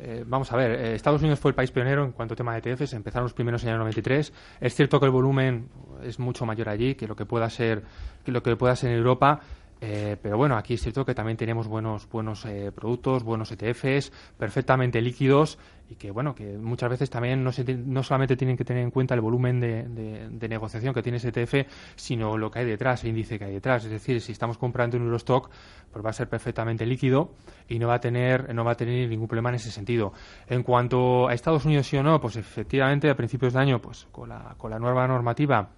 Eh, 0.02 0.24
vamos 0.26 0.50
a 0.52 0.56
ver, 0.56 0.70
eh, 0.70 0.94
Estados 0.94 1.20
Unidos 1.20 1.40
fue 1.40 1.50
el 1.50 1.54
país 1.54 1.70
pionero 1.70 2.04
en 2.04 2.12
cuanto 2.12 2.32
a 2.32 2.36
tema 2.36 2.58
de 2.58 2.70
ETFs, 2.70 2.94
empezaron 2.94 3.24
los 3.24 3.34
primeros 3.34 3.62
en 3.64 3.68
el 3.68 3.74
año 3.74 3.80
93. 3.80 4.32
Es 4.60 4.74
cierto 4.74 4.98
que 4.98 5.06
el 5.06 5.12
volumen 5.12 5.68
es 6.02 6.18
mucho 6.18 6.46
mayor 6.46 6.70
allí 6.70 6.94
que 6.94 7.06
lo 7.06 7.16
que 7.16 7.26
pueda 7.26 7.50
ser, 7.50 7.82
que 8.24 8.32
lo 8.32 8.42
que 8.42 8.56
pueda 8.56 8.74
ser 8.76 8.92
en 8.92 8.98
Europa, 8.98 9.40
eh, 9.80 10.16
pero 10.20 10.36
bueno, 10.36 10.56
aquí 10.56 10.74
es 10.74 10.82
cierto 10.82 11.06
que 11.06 11.14
también 11.14 11.38
tenemos 11.38 11.66
buenos, 11.66 12.06
buenos 12.08 12.44
eh, 12.44 12.70
productos, 12.70 13.24
buenos 13.24 13.50
ETFs, 13.50 14.12
perfectamente 14.36 15.00
líquidos 15.00 15.58
y 15.88 15.94
que 15.94 16.10
bueno, 16.10 16.34
que 16.34 16.58
muchas 16.58 16.90
veces 16.90 17.08
también 17.08 17.42
no, 17.42 17.50
no 17.86 18.02
solamente 18.02 18.36
tienen 18.36 18.58
que 18.58 18.64
tener 18.64 18.82
en 18.82 18.90
cuenta 18.90 19.14
el 19.14 19.22
volumen 19.22 19.58
de, 19.58 20.48
negociación 20.48 20.92
que 20.92 21.02
tiene 21.02 21.16
ese 21.16 21.28
ETF, 21.28 21.66
sino 21.96 22.36
lo 22.36 22.50
que 22.50 22.60
hay 22.60 22.66
detrás, 22.66 23.02
el 23.04 23.10
índice 23.10 23.38
que 23.38 23.46
hay 23.46 23.54
detrás. 23.54 23.84
Es 23.86 23.90
decir, 23.90 24.20
si 24.20 24.32
estamos 24.32 24.58
comprando 24.58 24.98
un 24.98 25.04
Eurostock, 25.04 25.50
pues 25.90 26.04
va 26.04 26.10
a 26.10 26.12
ser 26.12 26.28
perfectamente 26.28 26.84
líquido 26.84 27.32
y 27.66 27.78
no 27.78 27.88
va 27.88 27.94
a 27.94 28.00
tener, 28.00 28.54
no 28.54 28.64
va 28.64 28.72
a 28.72 28.76
tener 28.76 29.08
ningún 29.08 29.28
problema 29.28 29.48
en 29.48 29.56
ese 29.56 29.70
sentido. 29.70 30.12
En 30.46 30.62
cuanto 30.62 31.26
a 31.26 31.32
Estados 31.34 31.64
Unidos 31.64 31.86
sí 31.86 31.96
o 31.96 32.02
no, 32.02 32.20
pues 32.20 32.36
efectivamente 32.36 33.08
a 33.08 33.16
principios 33.16 33.54
de 33.54 33.60
año, 33.60 33.80
pues 33.80 34.06
con 34.12 34.28
la, 34.28 34.54
con 34.58 34.70
la 34.70 34.78
nueva 34.78 35.08
normativa 35.08 35.70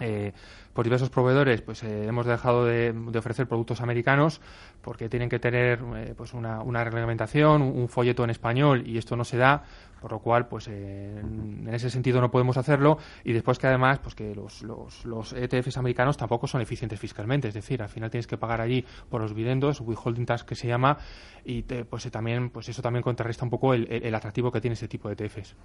eh, 0.00 0.32
por 0.78 0.84
diversos 0.84 1.10
proveedores 1.10 1.60
pues 1.60 1.82
eh, 1.82 2.06
hemos 2.06 2.24
dejado 2.24 2.64
de, 2.64 2.94
ofrecer 3.16 3.48
productos 3.48 3.80
americanos 3.80 4.40
porque 4.80 5.08
tienen 5.08 5.28
que 5.28 5.40
tener 5.40 5.80
eh, 5.96 6.14
pues 6.16 6.34
una, 6.34 6.62
una, 6.62 6.84
reglamentación, 6.84 7.62
un, 7.62 7.88
folleto 7.88 8.22
en 8.22 8.30
español 8.30 8.86
y 8.86 8.96
esto 8.96 9.16
no 9.16 9.24
se 9.24 9.38
da, 9.38 9.64
por 10.00 10.12
lo 10.12 10.20
cual 10.20 10.48
pues 10.48 10.68
eh, 10.68 11.20
en, 11.20 11.68
ese 11.72 11.90
sentido 11.90 12.20
no 12.20 12.30
podemos 12.30 12.56
hacerlo 12.56 12.98
y 13.24 13.32
después 13.32 13.58
que 13.58 13.66
además 13.66 13.98
pues 13.98 14.14
que 14.14 14.34
los, 14.34 14.62
los, 14.62 15.04
los, 15.04 15.32
ETFs 15.32 15.76
americanos 15.78 16.16
tampoco 16.16 16.46
son 16.46 16.60
eficientes 16.60 16.98
fiscalmente, 16.98 17.48
es 17.48 17.54
decir, 17.54 17.82
al 17.82 17.88
final 17.88 18.10
tienes 18.10 18.26
que 18.26 18.36
pagar 18.36 18.60
allí 18.60 18.84
por 19.08 19.20
los 19.20 19.34
dividendos, 19.34 19.80
withholding 19.80 20.26
tax 20.26 20.44
que 20.44 20.54
se 20.54 20.68
llama 20.68 20.98
y 21.44 21.62
pues 21.62 22.10
también 22.10 22.50
pues 22.50 22.68
eso 22.68 22.82
también 22.82 23.02
contrarresta 23.02 23.44
un 23.44 23.50
poco 23.50 23.74
el, 23.74 23.86
el, 23.90 24.14
atractivo 24.14 24.50
que 24.50 24.60
tiene 24.60 24.74
ese 24.74 24.88
tipo 24.88 25.08
de 25.08 25.14
ETFs. 25.14 25.56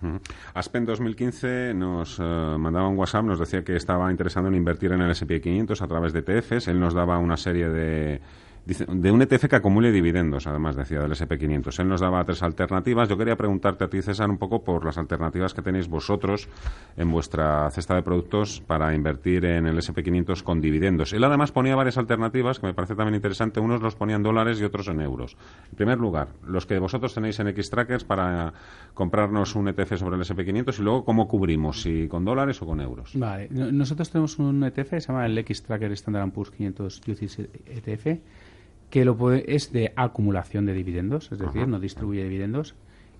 Aspen 0.53 0.85
2015 0.85 1.73
nos 1.73 2.19
mandaba 2.19 2.87
un 2.87 2.97
WhatsApp, 2.97 3.25
nos 3.25 3.39
decía 3.39 3.63
que 3.63 3.75
estaba 3.75 4.09
interesado 4.11 4.47
en 4.47 4.55
invertir 4.55 4.91
en 4.91 5.01
el 5.01 5.11
S&P 5.11 5.41
500 5.41 5.81
a 5.81 5.87
través 5.87 6.13
de 6.13 6.19
ETFs. 6.19 6.67
Él 6.67 6.79
nos 6.79 6.93
daba 6.93 7.17
una 7.17 7.37
serie 7.37 7.69
de 7.69 8.21
de 8.65 9.11
un 9.11 9.21
ETF 9.21 9.47
que 9.47 9.55
acumule 9.57 9.91
dividendos, 9.91 10.47
además 10.47 10.75
decía 10.75 10.99
del 10.99 11.11
SP500. 11.11 11.79
Él 11.79 11.89
nos 11.89 11.99
daba 11.99 12.23
tres 12.23 12.41
alternativas. 12.43 13.09
Yo 13.09 13.17
quería 13.17 13.35
preguntarte 13.35 13.83
a 13.83 13.89
ti, 13.89 14.01
César, 14.01 14.29
un 14.29 14.37
poco 14.37 14.63
por 14.63 14.85
las 14.85 14.97
alternativas 14.97 15.53
que 15.53 15.61
tenéis 15.61 15.89
vosotros 15.89 16.47
en 16.95 17.11
vuestra 17.11 17.69
cesta 17.71 17.95
de 17.95 18.03
productos 18.03 18.61
para 18.61 18.95
invertir 18.95 19.43
en 19.45 19.65
el 19.65 19.77
SP500 19.77 20.43
con 20.43 20.61
dividendos. 20.61 21.11
Él 21.11 21.23
además 21.25 21.51
ponía 21.51 21.75
varias 21.75 21.97
alternativas 21.97 22.59
que 22.59 22.67
me 22.67 22.73
parece 22.73 22.95
también 22.95 23.15
interesante. 23.15 23.59
Unos 23.59 23.81
los 23.81 23.95
ponían 23.95 24.13
en 24.13 24.23
dólares 24.23 24.61
y 24.61 24.63
otros 24.63 24.87
en 24.87 25.01
euros. 25.01 25.35
En 25.71 25.75
primer 25.75 25.97
lugar, 25.97 26.29
los 26.45 26.65
que 26.65 26.79
vosotros 26.79 27.13
tenéis 27.13 27.39
en 27.39 27.47
X-Trackers 27.47 28.03
para 28.03 28.53
comprarnos 28.93 29.55
un 29.55 29.67
ETF 29.67 29.97
sobre 29.97 30.15
el 30.15 30.21
SP500 30.21 30.79
y 30.79 30.83
luego 30.83 31.03
cómo 31.03 31.27
cubrimos, 31.27 31.81
si 31.81 32.07
con 32.07 32.23
dólares 32.23 32.61
o 32.61 32.65
con 32.65 32.79
euros. 32.79 33.11
Vale, 33.15 33.49
nosotros 33.49 34.09
tenemos 34.11 34.37
un 34.39 34.63
ETF, 34.63 34.89
se 34.89 34.99
llama 34.99 35.25
el 35.25 35.37
X-Tracker 35.39 35.91
Standard 35.93 36.31
Poor's 36.31 36.51
500 36.51 37.01
ETF 37.65 38.21
que 38.93 39.05
lo 39.05 39.33
es 39.33 39.73
de 39.73 39.91
acumulación 39.95 40.67
de 40.67 40.75
dividendos, 40.75 41.31
es 41.31 41.39
decir, 41.39 41.67
no 41.67 41.79
distribuye 41.79 42.23
dividendos. 42.23 42.75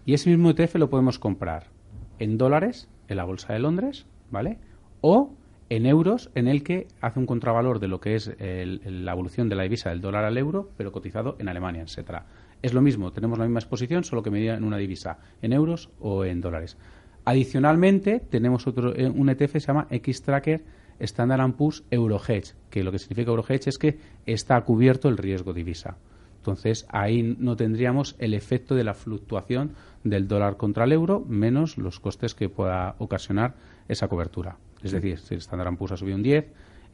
Y 0.06 0.14
ese 0.14 0.30
mismo 0.30 0.52
ETF 0.52 0.76
lo 0.76 0.92
podemos 0.92 1.18
comprar 1.18 1.72
en 2.20 2.38
dólares 2.38 2.88
en 3.08 3.18
la 3.18 3.24
Bolsa 3.24 3.54
de 3.54 3.60
Londres, 3.60 4.06
¿vale? 4.30 4.60
O 5.02 5.34
en 5.70 5.88
euros, 5.88 6.30
en 6.36 6.48
el 6.48 6.62
que 6.62 6.86
hace 7.02 7.18
un 7.18 7.26
contravalor 7.26 7.80
de 7.80 7.88
lo 7.88 8.00
que 8.00 8.14
es 8.14 8.32
la 8.38 9.14
evolución 9.14 9.50
de 9.50 9.56
la 9.56 9.64
divisa 9.64 9.90
del 9.90 10.00
dólar 10.00 10.26
al 10.26 10.38
euro, 10.38 10.70
pero 10.78 10.92
cotizado 10.92 11.38
en 11.40 11.50
Alemania, 11.50 11.82
etcétera. 11.82 12.28
Es 12.62 12.76
lo 12.76 12.84
mismo, 12.84 13.12
tenemos 13.12 13.40
la 13.40 13.46
misma 13.46 13.60
exposición, 13.60 14.04
solo 14.04 14.22
que 14.22 14.30
medida 14.30 14.54
en 14.54 14.66
una 14.66 14.78
divisa, 14.78 15.18
en 15.42 15.54
euros 15.54 15.90
o 16.00 16.24
en 16.24 16.40
dólares. 16.40 16.78
Adicionalmente, 17.26 18.20
tenemos 18.20 18.68
otro, 18.68 18.96
eh, 18.96 19.10
un 19.10 19.28
ETF 19.28 19.54
que 19.54 19.60
se 19.60 19.66
llama 19.66 19.88
X-Tracker 19.90 20.64
Standard 21.00 21.54
Poor's 21.54 21.84
Eurohedge, 21.92 22.54
que 22.70 22.84
lo 22.84 22.92
que 22.92 23.00
significa 23.00 23.32
Eurohedge 23.32 23.70
es 23.70 23.78
que 23.78 23.98
está 24.26 24.60
cubierto 24.62 25.10
el 25.10 25.18
riesgo 25.18 25.54
divisa. 25.54 25.98
Entonces, 26.38 26.86
ahí 26.90 27.38
no 27.40 27.56
tendríamos 27.56 28.16
el 28.20 28.34
efecto 28.34 28.76
de 28.76 28.84
la 28.84 28.94
fluctuación 28.94 29.72
del 30.04 30.28
dólar 30.28 30.58
contra 30.58 30.84
el 30.84 30.92
euro 30.92 31.24
menos 31.26 31.78
los 31.78 32.02
costes 32.02 32.36
que 32.36 32.50
pueda 32.50 32.96
ocasionar 32.98 33.56
esa 33.88 34.10
cobertura. 34.10 34.58
Es 34.84 34.92
decir, 34.92 35.20
si 35.20 35.36
el 35.36 35.40
Standard 35.40 35.78
Poor's 35.78 35.94
ha 35.94 35.98
subido 35.98 36.18
un 36.18 36.24
10, 36.24 36.46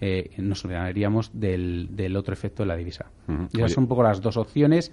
eh, 0.01 0.31
nos 0.37 0.63
olvidaríamos 0.63 1.31
del, 1.33 1.89
del, 1.91 2.15
otro 2.15 2.33
efecto 2.33 2.63
de 2.63 2.67
la 2.67 2.75
divisa. 2.75 3.07
Y 3.51 3.57
esas 3.57 3.73
son 3.73 3.85
un 3.85 3.87
poco 3.87 4.03
las 4.03 4.21
dos 4.21 4.37
opciones 4.37 4.91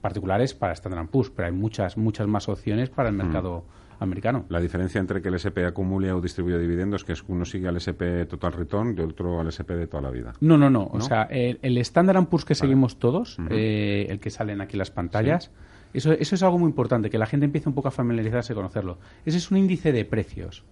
particulares 0.00 0.54
para 0.54 0.72
Standard 0.72 1.08
Poor's, 1.08 1.30
pero 1.30 1.46
hay 1.46 1.52
muchas, 1.52 1.96
muchas 1.96 2.28
más 2.28 2.48
opciones 2.48 2.88
para 2.90 3.08
el 3.08 3.16
mercado 3.16 3.64
americano. 4.00 4.44
La 4.48 4.60
diferencia 4.60 5.00
entre 5.00 5.20
que 5.22 5.28
el 5.28 5.34
SP 5.36 5.64
acumule 5.66 6.12
o 6.12 6.20
distribuya 6.20 6.58
dividendos 6.58 7.04
que 7.04 7.12
es 7.12 7.22
que 7.22 7.32
uno 7.32 7.44
sigue 7.44 7.68
al 7.68 7.76
SP 7.80 8.26
Total 8.26 8.52
Return 8.52 8.94
y 8.96 9.00
otro 9.00 9.40
al 9.40 9.48
SP 9.50 9.76
de 9.76 9.86
toda 9.86 10.02
la 10.02 10.10
vida. 10.10 10.32
No, 10.40 10.56
no, 10.56 10.70
no. 10.70 10.88
O 10.92 11.00
sea, 11.00 11.22
el, 11.30 11.78
Standard 11.78 12.26
Poor's 12.26 12.44
que 12.44 12.54
seguimos 12.54 12.98
todos, 12.98 13.38
eh, 13.50 14.06
el 14.08 14.20
que 14.20 14.30
sale 14.30 14.52
en 14.52 14.60
aquí 14.60 14.76
las 14.76 14.90
pantallas, 14.90 15.50
eso, 15.92 16.12
eso 16.12 16.34
es 16.34 16.42
algo 16.42 16.58
muy 16.58 16.68
importante, 16.68 17.10
que 17.10 17.18
la 17.18 17.26
gente 17.26 17.46
empiece 17.46 17.68
un 17.68 17.74
poco 17.74 17.88
a 17.88 17.90
familiarizarse 17.90 18.52
y 18.52 18.56
conocerlo. 18.56 18.98
Ese 19.24 19.38
es 19.38 19.50
un 19.50 19.58
índice 19.58 19.92
de 19.92 20.04
precios. 20.04 20.64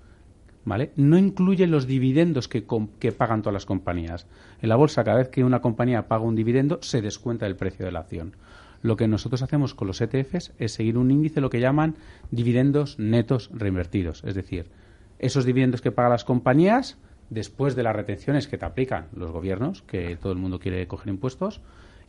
¿Vale? 0.64 0.90
No 0.96 1.16
incluye 1.16 1.68
los 1.68 1.86
dividendos 1.86 2.48
que, 2.48 2.66
que, 2.98 3.12
pagan 3.12 3.40
todas 3.40 3.54
las 3.54 3.66
compañías. 3.66 4.26
En 4.60 4.68
la 4.68 4.74
bolsa, 4.74 5.04
cada 5.04 5.18
vez 5.18 5.28
que 5.28 5.44
una 5.44 5.60
compañía 5.60 6.08
paga 6.08 6.24
un 6.24 6.34
dividendo, 6.34 6.80
se 6.82 7.02
descuenta 7.02 7.46
el 7.46 7.54
precio 7.54 7.86
de 7.86 7.92
la 7.92 8.00
acción. 8.00 8.34
Lo 8.82 8.96
que 8.96 9.08
nosotros 9.08 9.42
hacemos 9.42 9.74
con 9.74 9.88
los 9.88 10.00
ETFs 10.00 10.52
es 10.58 10.72
seguir 10.72 10.98
un 10.98 11.10
índice, 11.10 11.40
lo 11.40 11.50
que 11.50 11.60
llaman 11.60 11.96
dividendos 12.30 12.98
netos 12.98 13.50
reinvertidos. 13.52 14.22
Es 14.24 14.34
decir, 14.34 14.70
esos 15.18 15.44
dividendos 15.44 15.80
que 15.80 15.92
pagan 15.92 16.12
las 16.12 16.24
compañías 16.24 16.98
después 17.30 17.74
de 17.74 17.82
las 17.82 17.96
retenciones 17.96 18.48
que 18.48 18.58
te 18.58 18.64
aplican 18.64 19.06
los 19.14 19.30
gobiernos, 19.30 19.82
que 19.82 20.16
todo 20.16 20.32
el 20.32 20.38
mundo 20.38 20.58
quiere 20.58 20.86
coger 20.86 21.08
impuestos, 21.08 21.60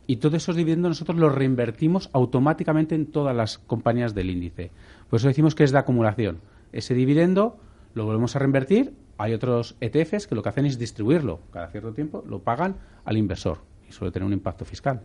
y 0.06 0.16
todos 0.16 0.36
esos 0.36 0.56
dividendos 0.56 0.90
nosotros 0.90 1.18
los 1.18 1.34
reinvertimos 1.34 2.08
automáticamente 2.12 2.94
en 2.94 3.06
todas 3.06 3.36
las 3.36 3.58
compañías 3.58 4.14
del 4.14 4.30
índice. 4.30 4.70
Por 5.10 5.18
eso 5.18 5.28
decimos 5.28 5.54
que 5.54 5.64
es 5.64 5.72
de 5.72 5.78
acumulación. 5.78 6.40
Ese 6.72 6.94
dividendo 6.94 7.58
lo 7.94 8.06
volvemos 8.06 8.34
a 8.34 8.38
reinvertir. 8.38 8.94
Hay 9.18 9.34
otros 9.34 9.76
ETFs 9.80 10.26
que 10.26 10.34
lo 10.34 10.42
que 10.42 10.48
hacen 10.48 10.64
es 10.64 10.78
distribuirlo. 10.78 11.40
Cada 11.52 11.68
cierto 11.68 11.92
tiempo 11.92 12.24
lo 12.26 12.38
pagan 12.38 12.76
al 13.04 13.18
inversor 13.18 13.58
y 13.86 13.92
suele 13.92 14.10
tener 14.10 14.26
un 14.26 14.32
impacto 14.32 14.64
fiscal. 14.64 15.02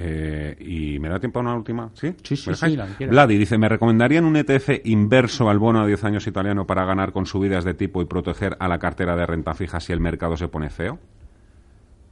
Eh, 0.00 0.56
¿Y 0.60 1.00
me 1.00 1.08
da 1.08 1.18
tiempo 1.18 1.40
a 1.40 1.42
una 1.42 1.56
última? 1.56 1.90
¿Sí? 1.94 2.14
Sí, 2.22 2.36
sí, 2.36 2.54
sí 2.54 2.78
Vladi 3.06 3.36
dice, 3.36 3.58
¿me 3.58 3.68
recomendarían 3.68 4.24
un 4.24 4.36
ETF 4.36 4.84
inverso 4.84 5.50
al 5.50 5.58
bono 5.58 5.80
a 5.80 5.86
10 5.86 6.04
años 6.04 6.26
italiano 6.28 6.66
para 6.66 6.84
ganar 6.84 7.12
con 7.12 7.26
subidas 7.26 7.64
de 7.64 7.74
tipo 7.74 8.00
y 8.00 8.04
proteger 8.04 8.56
a 8.60 8.68
la 8.68 8.78
cartera 8.78 9.16
de 9.16 9.26
renta 9.26 9.54
fija 9.54 9.80
si 9.80 9.92
el 9.92 9.98
mercado 9.98 10.36
se 10.36 10.46
pone 10.46 10.70
feo? 10.70 11.00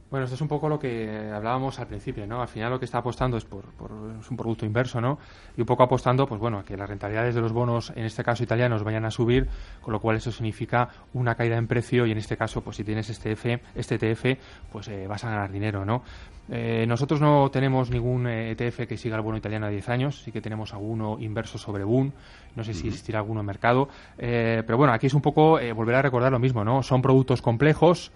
Bueno, 0.09 0.23
esto 0.23 0.35
es 0.35 0.41
un 0.41 0.47
poco 0.47 0.69
lo 0.69 0.79
que 0.79 1.31
hablábamos 1.33 1.79
al 1.79 1.87
principio, 1.87 2.25
¿no? 2.27 2.41
Al 2.41 2.47
final 2.47 2.71
lo 2.71 2.79
que 2.79 2.85
está 2.85 2.99
apostando 2.99 3.35
es 3.35 3.43
por, 3.43 3.65
por 3.71 3.91
es 4.19 4.31
un 4.31 4.37
producto 4.37 4.65
inverso, 4.65 5.01
¿no? 5.01 5.19
Y 5.57 5.61
un 5.61 5.67
poco 5.67 5.83
apostando, 5.83 6.25
pues 6.27 6.39
bueno, 6.39 6.59
a 6.59 6.63
que 6.63 6.77
las 6.77 6.89
rentabilidades 6.89 7.35
de 7.35 7.41
los 7.41 7.51
bonos, 7.51 7.91
en 7.93 8.05
este 8.05 8.23
caso 8.23 8.41
italianos, 8.41 8.83
vayan 8.83 9.03
a 9.03 9.11
subir, 9.11 9.49
con 9.81 9.91
lo 9.91 9.99
cual 9.99 10.15
eso 10.15 10.31
significa 10.31 10.89
una 11.13 11.35
caída 11.35 11.57
en 11.57 11.67
precio 11.67 12.05
y 12.05 12.11
en 12.11 12.17
este 12.17 12.37
caso, 12.37 12.61
pues 12.61 12.77
si 12.77 12.85
tienes 12.85 13.09
este, 13.09 13.33
F, 13.33 13.61
este 13.75 13.95
ETF, 13.95 14.39
pues 14.71 14.87
eh, 14.87 15.07
vas 15.07 15.25
a 15.25 15.29
ganar 15.29 15.51
dinero, 15.51 15.83
¿no? 15.83 16.03
Eh, 16.49 16.85
nosotros 16.87 17.19
no 17.19 17.49
tenemos 17.51 17.89
ningún 17.89 18.27
ETF 18.27 18.87
que 18.87 18.97
siga 18.97 19.17
el 19.17 19.21
bono 19.21 19.37
italiano 19.37 19.65
a 19.65 19.69
10 19.69 19.89
años, 19.89 20.21
sí 20.23 20.31
que 20.31 20.41
tenemos 20.41 20.73
alguno 20.73 21.17
inverso 21.19 21.57
sobre 21.57 21.83
BUN, 21.83 22.13
no 22.55 22.63
sé 22.63 22.73
si 22.73 22.87
existirá 22.87 23.19
alguno 23.19 23.41
en 23.41 23.45
mercado, 23.45 23.89
eh, 24.17 24.63
pero 24.65 24.77
bueno, 24.77 24.93
aquí 24.93 25.07
es 25.07 25.13
un 25.13 25.21
poco 25.21 25.59
volver 25.75 25.95
a 25.95 26.01
recordar 26.01 26.31
lo 26.31 26.39
mismo, 26.39 26.63
¿no? 26.63 26.81
Son 26.83 27.01
productos 27.01 27.41
complejos, 27.41 28.11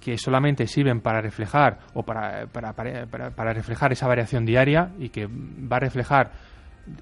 que 0.00 0.16
solamente 0.16 0.66
sirven 0.66 1.00
para 1.00 1.20
reflejar 1.20 1.78
o 1.94 2.02
para, 2.02 2.46
para, 2.46 2.72
para, 2.72 3.06
para, 3.06 3.52
reflejar 3.52 3.92
esa 3.92 4.08
variación 4.08 4.46
diaria 4.46 4.92
y 4.98 5.10
que 5.10 5.26
va 5.26 5.76
a 5.76 5.80
reflejar 5.80 6.32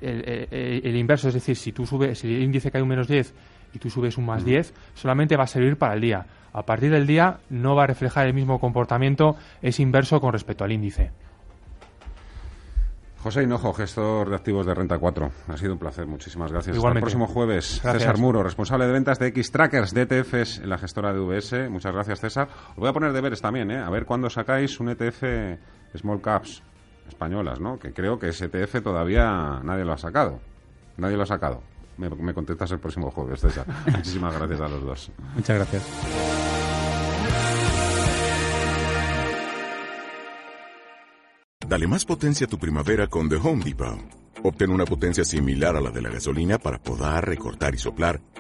el, 0.01 0.29
el, 0.29 0.81
el, 0.85 0.97
inverso, 0.97 1.29
es 1.29 1.35
decir, 1.35 1.55
si 1.55 1.71
tú 1.71 1.87
subes, 1.87 2.19
si 2.19 2.35
el 2.35 2.43
índice 2.43 2.73
cae 2.73 2.83
un 2.83 2.89
menos 2.89 3.07
10 3.07 3.33
y 3.73 3.79
tú 3.79 3.91
subes 3.91 4.19
un 4.19 4.27
más 4.27 4.45
10, 4.45 4.73
solamente 4.95 5.37
va 5.37 5.45
a 5.45 5.49
servir 5.49 5.77
para 5.77 5.95
el 5.95 6.01
día. 6.01 6.27
A 6.53 6.63
partir 6.63 6.91
del 6.91 7.07
día 7.07 7.39
no 7.51 7.75
va 7.75 7.85
a 7.85 7.87
reflejar 7.87 8.27
el 8.27 8.35
mismo 8.35 8.59
comportamiento, 8.59 9.37
es 9.63 9.81
inverso 9.81 10.21
con 10.21 10.33
respecto 10.33 10.65
al 10.65 10.73
índice. 10.73 11.11
José 13.23 13.43
Hinojo, 13.43 13.73
gestor 13.73 14.31
de 14.31 14.37
activos 14.37 14.65
de 14.65 14.75
Renta 14.75 14.97
4. 14.97 15.31
Ha 15.49 15.57
sido 15.57 15.73
un 15.73 15.79
placer, 15.79 16.07
muchísimas 16.07 16.53
gracias. 16.53 16.77
Igualmente. 16.77 17.07
Hasta 17.07 17.17
el 17.17 17.21
próximo 17.21 17.35
jueves. 17.35 17.81
Gracias. 17.83 18.03
César 18.05 18.19
Muro, 18.19 18.45
responsable 18.45 18.87
de 18.87 18.93
ventas 18.93 19.19
de 19.19 19.27
X-Trackers 19.27 19.93
de 19.93 20.03
ETFs 20.03 20.59
en 20.59 20.69
la 20.69 20.79
gestora 20.79 21.13
de 21.13 21.19
VS. 21.19 21.69
Muchas 21.69 21.93
gracias, 21.93 22.21
César. 22.21 22.49
Os 22.71 22.77
voy 22.77 22.89
a 22.89 22.93
poner 22.93 23.13
deberes 23.13 23.41
también, 23.43 23.73
¿eh? 23.73 23.79
A 23.79 23.91
ver 23.91 24.05
cuándo 24.05 24.31
sacáis 24.31 24.79
un 24.79 24.91
ETF 24.91 25.25
Small 25.97 26.21
Caps 26.21 26.63
españolas, 27.09 27.59
¿no? 27.61 27.79
Que 27.79 27.93
creo 27.93 28.19
que 28.21 28.29
ese 28.29 28.45
ETF 28.47 28.83
todavía 28.83 29.61
nadie 29.65 29.85
lo 29.85 29.93
ha 29.93 29.99
sacado. 29.99 30.41
Nadie 30.97 31.17
lo 31.17 31.25
ha 31.25 31.27
sacado. 31.27 31.63
Me, 31.99 32.09
me 32.09 32.33
contestas 32.33 32.71
el 32.71 32.79
próximo 32.79 33.11
jueves, 33.11 33.41
César. 33.41 33.67
Muchísimas 33.87 34.35
gracias 34.37 34.61
a 34.61 34.69
los 34.69 34.83
dos. 34.83 35.13
Muchas 35.35 35.57
gracias. 35.57 35.83
Dale 41.69 41.87
más 41.87 42.07
potencia 42.07 42.47
a 42.47 42.49
tu 42.49 42.59
primavera 42.59 43.09
con 43.09 43.29
The 43.29 43.37
Home 43.37 43.63
Depot. 43.63 43.99
Obtén 44.43 44.71
una 44.71 44.85
potencia 44.85 45.25
similar 45.25 45.77
a 45.77 45.81
la 45.81 45.91
de 45.91 46.01
la 46.01 46.09
gasolina 46.09 46.59
para 46.59 46.79
podar, 46.79 47.27
recortar 47.27 47.75
y 47.75 47.79
soplar 47.79 48.21